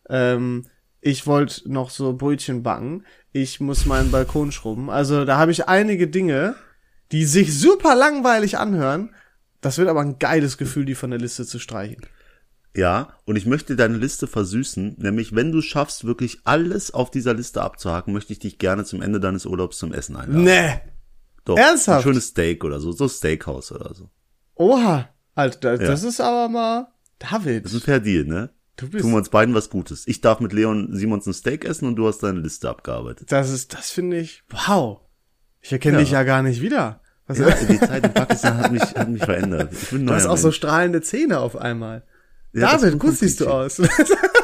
Ähm, 0.09 0.65
ich 1.03 1.27
wollte 1.27 1.71
noch 1.71 1.91
so 1.91 2.15
Brötchen 2.15 2.63
backen. 2.63 3.05
Ich 3.33 3.61
muss 3.61 3.85
meinen 3.85 4.11
Balkon 4.11 4.53
schrubben. 4.53 4.89
Also 4.89 5.27
da 5.27 5.37
habe 5.37 5.53
ich 5.53 5.69
einige 5.69 6.09
Dinge, 6.09 6.57
die 7.13 7.27
sich 7.27 7.57
super 7.59 7.95
langweilig 7.95 8.57
anhören. 8.57 9.15
Das 9.61 9.77
wird 9.77 9.89
aber 9.89 10.01
ein 10.01 10.19
geiles 10.19 10.57
Gefühl, 10.57 10.87
die 10.87 10.95
von 10.95 11.11
der 11.11 11.21
Liste 11.21 11.45
zu 11.45 11.59
streichen. 11.59 12.01
Ja, 12.75 13.15
und 13.27 13.37
ich 13.37 13.45
möchte 13.45 13.77
deine 13.77 13.99
Liste 13.99 14.27
versüßen, 14.27 14.97
nämlich 14.99 15.35
wenn 15.35 15.53
du 15.53 15.61
schaffst, 15.61 16.05
wirklich 16.05 16.41
alles 16.45 16.93
auf 16.93 17.11
dieser 17.11 17.35
Liste 17.35 17.63
abzuhaken, 17.63 18.13
möchte 18.13 18.33
ich 18.33 18.39
dich 18.39 18.59
gerne 18.59 18.85
zum 18.85 19.01
Ende 19.03 19.21
deines 19.21 19.47
Urlaubs 19.47 19.79
zum 19.79 19.93
Essen 19.93 20.17
einladen. 20.17 20.45
Nee. 20.45 20.81
Doch, 21.47 21.57
ernsthaft? 21.57 22.01
Ein 22.01 22.03
schönes 22.13 22.27
Steak 22.29 22.63
oder 22.65 22.79
so, 22.81 22.93
so 22.93 23.09
Steakhouse 23.09 23.73
oder 23.73 23.95
so. 23.95 24.11
Oha. 24.57 25.09
Alter, 25.35 25.79
das, 25.79 25.87
das 25.89 26.03
ist 26.03 26.21
aber 26.21 26.49
mal 26.49 26.89
David. 27.19 27.65
Das 27.65 27.73
ist 27.73 27.83
ein 27.83 27.85
Fair 27.85 28.01
Deal, 28.01 28.25
ne? 28.25 28.51
Du 28.77 28.89
bist 28.91 29.03
Tun 29.03 29.13
wir 29.13 29.17
uns 29.19 29.31
beiden 29.31 29.55
was 29.55 29.71
Gutes. 29.71 30.07
Ich 30.07 30.21
darf 30.21 30.41
mit 30.41 30.53
Leon 30.53 30.89
Simons 30.93 31.27
ein 31.27 31.33
Steak 31.33 31.65
essen 31.65 31.87
und 31.89 31.97
du 31.97 32.07
hast 32.07 32.19
deine 32.23 32.41
Liste 32.41 32.69
abgearbeitet. 32.69 33.33
Das 33.33 33.51
ist, 33.51 33.73
das 33.73 33.91
finde 33.91 34.19
ich, 34.19 34.43
wow. 34.67 35.01
Ich 35.63 35.73
erkenne 35.73 35.95
Ja. 35.97 36.01
dich 36.03 36.11
ja 36.11 36.23
gar 36.25 36.43
nicht 36.43 36.61
wieder. 36.61 37.01
Was, 37.27 37.39
Ja, 37.39 37.51
die 37.69 37.81
Zeit 37.81 38.05
in 38.05 38.13
Pakistan 38.13 38.59
hat 38.59 38.73
mich, 38.73 38.83
hat 38.83 39.09
mich 39.09 39.25
verändert. 39.25 39.73
Ich 39.73 39.91
bin 39.91 40.07
du 40.07 40.13
hast 40.13 40.27
auch 40.27 40.37
so 40.37 40.49
Mensch. 40.49 40.57
strahlende 40.57 41.01
Zähne 41.01 41.41
auf 41.41 41.57
einmal. 41.57 42.05
Ja, 42.53 42.77
David, 42.77 42.99
gut 42.99 43.15
siehst 43.17 43.41
du 43.41 43.49
aus. 43.49 43.79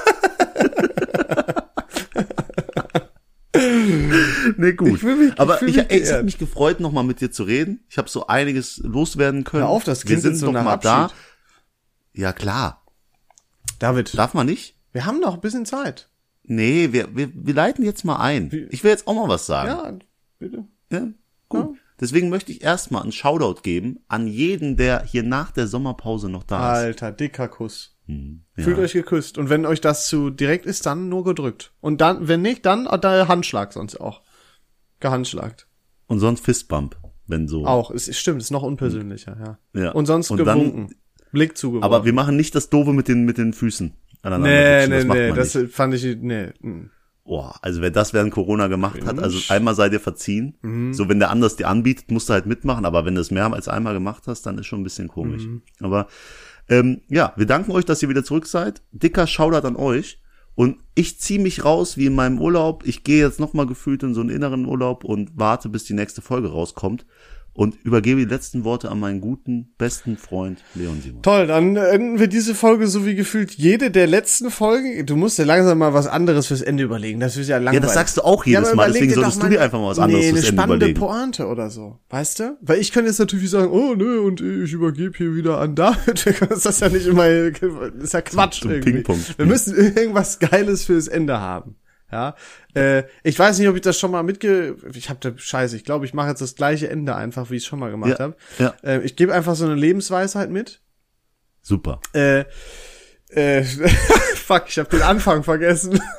Nee, 4.57 4.73
gut. 4.73 4.89
Ich 4.97 5.03
mich- 5.03 5.29
ich 5.33 5.41
Aber 5.41 5.63
ich, 5.63 5.77
es 5.77 5.83
hat 5.83 5.89
geehrt. 5.89 6.25
mich 6.25 6.39
gefreut, 6.39 6.81
nochmal 6.81 7.05
mit 7.05 7.21
dir 7.21 7.31
zu 7.31 7.45
reden. 7.45 7.85
Ich 7.89 7.99
habe 7.99 8.09
so 8.09 8.27
einiges 8.27 8.79
loswerden 8.79 9.45
können. 9.45 9.63
Hör 9.65 9.69
auf, 9.71 9.85
das 9.85 10.03
Wir 10.03 10.07
klingt 10.07 10.23
sind 10.23 10.33
jetzt 10.33 10.41
so 10.41 10.51
noch 10.51 10.63
mal 10.63 10.77
da. 10.77 11.11
Ja, 12.15 12.33
klar. 12.33 12.85
David, 13.79 14.17
Darf 14.17 14.35
man 14.35 14.47
nicht? 14.47 14.77
wir 14.93 15.07
haben 15.07 15.21
noch 15.21 15.35
ein 15.35 15.41
bisschen 15.41 15.65
Zeit. 15.67 16.09
Nee, 16.45 16.89
wir, 16.93 17.17
wir, 17.17 17.31
wir 17.35 17.55
leiten 17.55 17.85
jetzt 17.85 18.05
mal 18.05 18.17
ein. 18.17 18.51
Ich 18.71 18.83
will 18.85 18.91
jetzt 18.91 19.07
auch 19.07 19.15
mal 19.15 19.29
was 19.29 19.47
sagen. 19.47 19.69
Ja, 19.69 19.99
bitte. 20.39 20.65
Ja, 20.91 21.07
gut. 21.49 21.77
Deswegen 22.01 22.31
möchte 22.31 22.51
ich 22.51 22.63
erstmal 22.63 23.03
einen 23.03 23.13
Shoutout 23.13 23.63
geben 23.63 24.01
an 24.09 24.27
jeden, 24.27 24.77
der 24.77 25.05
hier 25.05 25.23
nach 25.23 25.53
der 25.53 25.69
Sommerpause 25.69 26.29
noch 26.29 26.43
da 26.43 26.73
ist. 26.75 26.79
Alter, 26.85 27.13
dicker 27.13 27.47
Kuss. 27.49 27.92
Ja. 28.07 28.65
Fühlt 28.65 28.79
euch 28.79 28.93
geküsst. 28.93 29.39
Und 29.39 29.49
wenn 29.49 29.65
euch 29.65 29.81
das 29.81 30.09
zu 30.09 30.31
direkt 30.31 30.67
ist, 30.67 30.87
dann 30.87 31.09
nur 31.09 31.25
gedrückt. 31.25 31.73
Und 31.81 32.01
dann, 32.01 32.29
wenn 32.29 32.43
nicht, 32.43 32.67
dann 32.67 32.85
da 32.85 33.29
Handschlag 33.29 33.73
sonst 33.73 33.97
auch. 34.01 34.23
Gehandschlagt. 35.01 35.67
Und 36.07 36.19
sonst 36.19 36.45
Fistbump, 36.45 36.97
wenn 37.27 37.49
so. 37.49 37.67
Auch, 37.67 37.91
es 37.91 38.09
ist, 38.09 38.19
stimmt, 38.19 38.43
ist 38.43 38.51
noch 38.51 38.63
unpersönlicher, 38.63 39.59
ja. 39.75 39.81
Ja. 39.81 39.91
Und 39.93 40.07
sonst 40.07 40.31
Und 40.31 40.45
dann- 40.45 40.59
gewunken. 40.59 40.95
Blick 41.33 41.57
zugeworfen. 41.57 41.85
Aber 41.85 42.05
wir 42.05 42.13
machen 42.13 42.37
nicht 42.37 42.55
das 42.55 42.69
Doofe 42.69 42.93
mit 42.93 43.09
den, 43.09 43.25
mit 43.25 43.39
den 43.39 43.55
Füßen 43.55 43.95
aneinander. 44.21 44.49
nee, 44.49 44.87
nee, 44.87 45.05
das 45.05 45.17
nee, 45.17 45.33
das 45.33 45.55
nicht. 45.55 45.73
fand 45.73 45.95
ich, 45.95 46.17
nee. 46.21 46.49
mm. 46.61 46.91
Boah, 47.25 47.55
also 47.63 47.81
wer 47.81 47.91
das 47.91 48.13
während 48.13 48.33
Corona 48.33 48.67
gemacht 48.67 49.07
hat, 49.07 49.19
also 49.19 49.37
Mensch. 49.37 49.51
einmal 49.51 49.75
sei 49.77 49.89
dir 49.89 50.01
verziehen. 50.01 50.59
Mhm. 50.61 50.93
So, 50.93 51.09
wenn 51.09 51.21
der 51.21 51.31
anders 51.31 51.55
dir 51.57 51.69
anbietet, 51.69 52.11
musst 52.11 52.29
du 52.29 52.33
halt 52.33 52.47
mitmachen, 52.47 52.85
aber 52.85 53.05
wenn 53.05 53.15
du 53.15 53.21
es 53.21 53.31
mehr 53.31 53.51
als 53.53 53.69
einmal 53.69 53.95
gemacht 53.95 54.25
hast, 54.27 54.43
dann 54.43 54.59
ist 54.59 54.67
schon 54.67 54.81
ein 54.81 54.85
bisschen 54.85 55.07
komisch. 55.07 55.45
Mhm. 55.45 55.63
Aber 55.81 56.09
ähm, 56.73 57.03
ja, 57.09 57.35
wir 57.37 57.45
danken 57.45 57.71
euch, 57.73 57.85
dass 57.85 58.03
ihr 58.03 58.09
wieder 58.09 58.25
zurück 58.25 58.47
seid. 58.47 58.81
Dicker 58.93 59.27
Shoutout 59.27 59.67
an 59.67 59.77
euch. 59.77 60.19
Und 60.55 60.79
ich 60.95 61.21
ziehe 61.21 61.39
mich 61.39 61.67
raus 61.67 61.99
wie 61.99 62.07
in 62.07 62.15
meinem 62.15 62.41
Urlaub. 62.41 62.87
Ich 62.87 63.05
gehe 63.05 63.23
jetzt 63.23 63.41
nochmal 63.41 63.67
gefühlt 63.67 64.03
in 64.03 64.15
so 64.15 64.23
einen 64.23 64.31
inneren 64.31 64.65
Urlaub 64.65 65.05
und 65.05 65.33
warte, 65.35 65.69
bis 65.69 65.85
die 65.85 65.93
nächste 65.93 66.23
Folge 66.23 66.51
rauskommt. 66.51 67.05
Und 67.55 67.77
übergebe 67.85 68.21
die 68.21 68.27
letzten 68.33 68.65
Worte 68.65 68.91
an 68.91 68.99
meinen 68.99 69.21
guten, 69.21 69.75
besten 69.77 70.17
Freund 70.17 70.65
Leon 70.75 71.03
Simon. 71.03 71.21
Toll, 71.21 71.47
dann 71.49 71.77
enden 71.77 72.19
wir 72.19 72.27
diese 72.27 72.55
Folge 72.55 72.87
so 72.87 73.05
wie 73.05 73.15
gefühlt 73.15 73.53
jede 73.53 73.91
der 73.91 74.07
letzten 74.07 74.51
Folgen. 74.51 75.05
Du 75.05 75.17
musst 75.17 75.39
dir 75.39 75.45
langsam 75.45 75.77
mal 75.79 75.93
was 75.93 76.07
anderes 76.07 76.47
fürs 76.47 76.63
Ende 76.63 76.83
überlegen. 76.83 77.21
Das 77.21 77.37
ist 77.37 77.49
ja 77.49 77.57
Ja, 77.57 77.59
langweilig. 77.59 77.83
das 77.83 77.95
sagst 77.95 78.17
du 78.17 78.23
auch 78.23 78.47
jedes 78.47 78.69
aber 78.69 78.77
Mal, 78.77 78.93
deswegen 78.93 79.13
solltest 79.13 79.43
du 79.43 79.49
dir 79.49 79.61
einfach 79.61 79.79
mal 79.79 79.89
was 79.89 79.99
anderes 79.99 80.23
nee, 80.23 80.29
eine 80.31 80.39
fürs 80.39 80.49
Ende 80.49 80.63
spannende 80.63 80.87
überlegen. 80.87 81.01
Pointe 81.01 81.47
oder 81.47 81.69
so. 81.69 81.99
Weißt 82.09 82.41
du? 82.41 82.57
Weil 82.63 82.79
ich 82.79 82.91
könnte 82.91 83.11
jetzt 83.11 83.19
natürlich 83.19 83.51
sagen, 83.51 83.71
oh 83.71 83.95
nö, 83.95 84.21
und 84.21 84.41
ich 84.41 84.73
übergebe 84.73 85.13
hier 85.17 85.35
wieder 85.35 85.59
an 85.59 85.75
David. 85.75 86.25
Das 86.49 86.65
ist 86.65 86.81
ja 86.81 86.89
nicht 86.89 87.07
immer, 87.07 87.29
das 87.51 88.03
ist 88.03 88.15
ja 88.15 88.23
Quatsch 88.23 88.63
Zum 88.63 88.71
irgendwie. 88.71 88.93
Ping-Pong-Spiel. 88.93 89.35
Wir 89.37 89.47
müssen 89.47 89.77
irgendwas 89.77 90.39
Geiles 90.39 90.85
fürs 90.85 91.07
Ende 91.09 91.39
haben. 91.39 91.77
Ja, 92.13 92.37
äh, 92.75 93.05
ich 93.23 93.39
weiß 93.39 93.59
nicht, 93.59 93.69
ob 93.69 93.75
ich 93.75 93.81
das 93.81 93.99
schon 93.99 94.11
mal 94.11 94.23
mitge... 94.23 94.77
Ich 94.95 95.09
habe 95.09 95.19
da 95.21 95.33
Scheiße. 95.37 95.75
Ich 95.77 95.85
glaube, 95.85 96.05
ich 96.05 96.13
mache 96.13 96.29
jetzt 96.29 96.43
das 96.43 96.55
gleiche 96.55 96.91
Ende 96.91 97.17
einfach, 97.17 97.51
wie 97.51 97.57
ich 97.57 97.63
es 97.63 97.67
schon 97.67 97.79
mal 97.79 97.91
gemacht 97.91 98.11
Ja, 98.13 98.19
habe. 98.19 98.37
ja. 98.59 98.75
Äh, 98.83 99.01
ich 99.01 99.17
gebe 99.17 99.33
einfach 99.33 99.55
so 99.55 99.65
eine 99.65 99.75
Lebensweisheit 99.75 100.51
mit. 100.51 100.83
Super. 101.63 102.01
Äh, 102.13 102.45
äh, 103.31 103.65
fuck, 104.37 104.65
ich 104.69 104.79
habe 104.79 104.91
den 104.91 105.03
Anfang 105.03 105.43
vergessen. 105.43 106.01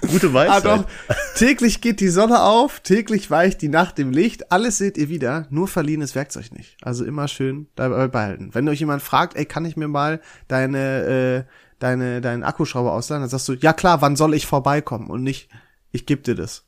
Gute 0.00 0.28
Ah 0.28 0.32
Weisheit. 0.32 0.64
doch, 0.64 0.86
täglich 1.34 1.82
geht 1.82 2.00
die 2.00 2.08
Sonne 2.08 2.40
auf, 2.40 2.80
täglich 2.80 3.30
weicht 3.30 3.60
die 3.60 3.68
Nacht 3.68 3.98
im 3.98 4.10
Licht, 4.10 4.50
alles 4.50 4.78
seht 4.78 4.96
ihr 4.96 5.10
wieder, 5.10 5.46
nur 5.50 5.68
verliehenes 5.68 6.14
Werkzeug 6.14 6.52
nicht. 6.52 6.78
Also 6.80 7.04
immer 7.04 7.28
schön 7.28 7.68
dabei 7.74 8.08
behalten. 8.08 8.50
Wenn 8.54 8.66
euch 8.70 8.80
jemand 8.80 9.02
fragt, 9.02 9.36
ey, 9.36 9.44
kann 9.44 9.66
ich 9.66 9.76
mir 9.76 9.88
mal 9.88 10.20
deine, 10.46 11.44
äh, 11.46 11.52
deine, 11.78 12.20
deinen 12.20 12.42
Akkuschrauber 12.42 12.92
ausleihen, 12.92 13.22
dann 13.22 13.30
sagst 13.30 13.48
du, 13.48 13.54
ja 13.54 13.72
klar, 13.72 14.02
wann 14.02 14.16
soll 14.16 14.34
ich 14.34 14.46
vorbeikommen? 14.46 15.08
Und 15.08 15.22
nicht, 15.22 15.48
ich 15.90 16.06
geb 16.06 16.24
dir 16.24 16.34
das. 16.34 16.64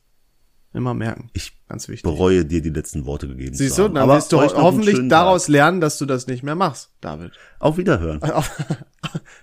Immer 0.73 0.93
merken. 0.93 1.29
Ich 1.33 1.51
Ganz 1.67 1.89
wichtig. 1.89 2.03
bereue 2.03 2.45
dir 2.45 2.61
die 2.61 2.69
letzten 2.69 3.05
Worte 3.05 3.27
gegeben 3.27 3.55
Siehst 3.55 3.75
zu 3.75 3.81
du, 3.81 3.85
haben. 3.87 3.95
dann 3.95 4.03
Aber 4.03 4.15
wirst 4.15 4.31
du 4.31 4.39
einen 4.39 4.53
hoffentlich 4.53 4.99
daraus 5.09 5.49
lernen, 5.49 5.81
dass 5.81 5.97
du 5.97 6.05
das 6.05 6.27
nicht 6.27 6.43
mehr 6.43 6.55
machst, 6.55 6.91
David. 7.01 7.31
Tag. 7.33 7.41
Auf 7.59 7.77
Wiederhören. 7.77 8.21
Auf, 8.31 8.51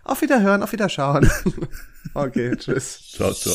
auf 0.04 0.22
Wiederhören, 0.22 0.62
auf 0.62 0.72
Wiederschauen. 0.72 1.30
okay, 2.14 2.56
tschüss. 2.56 3.12
Ciao, 3.12 3.32
ciao. 3.32 3.54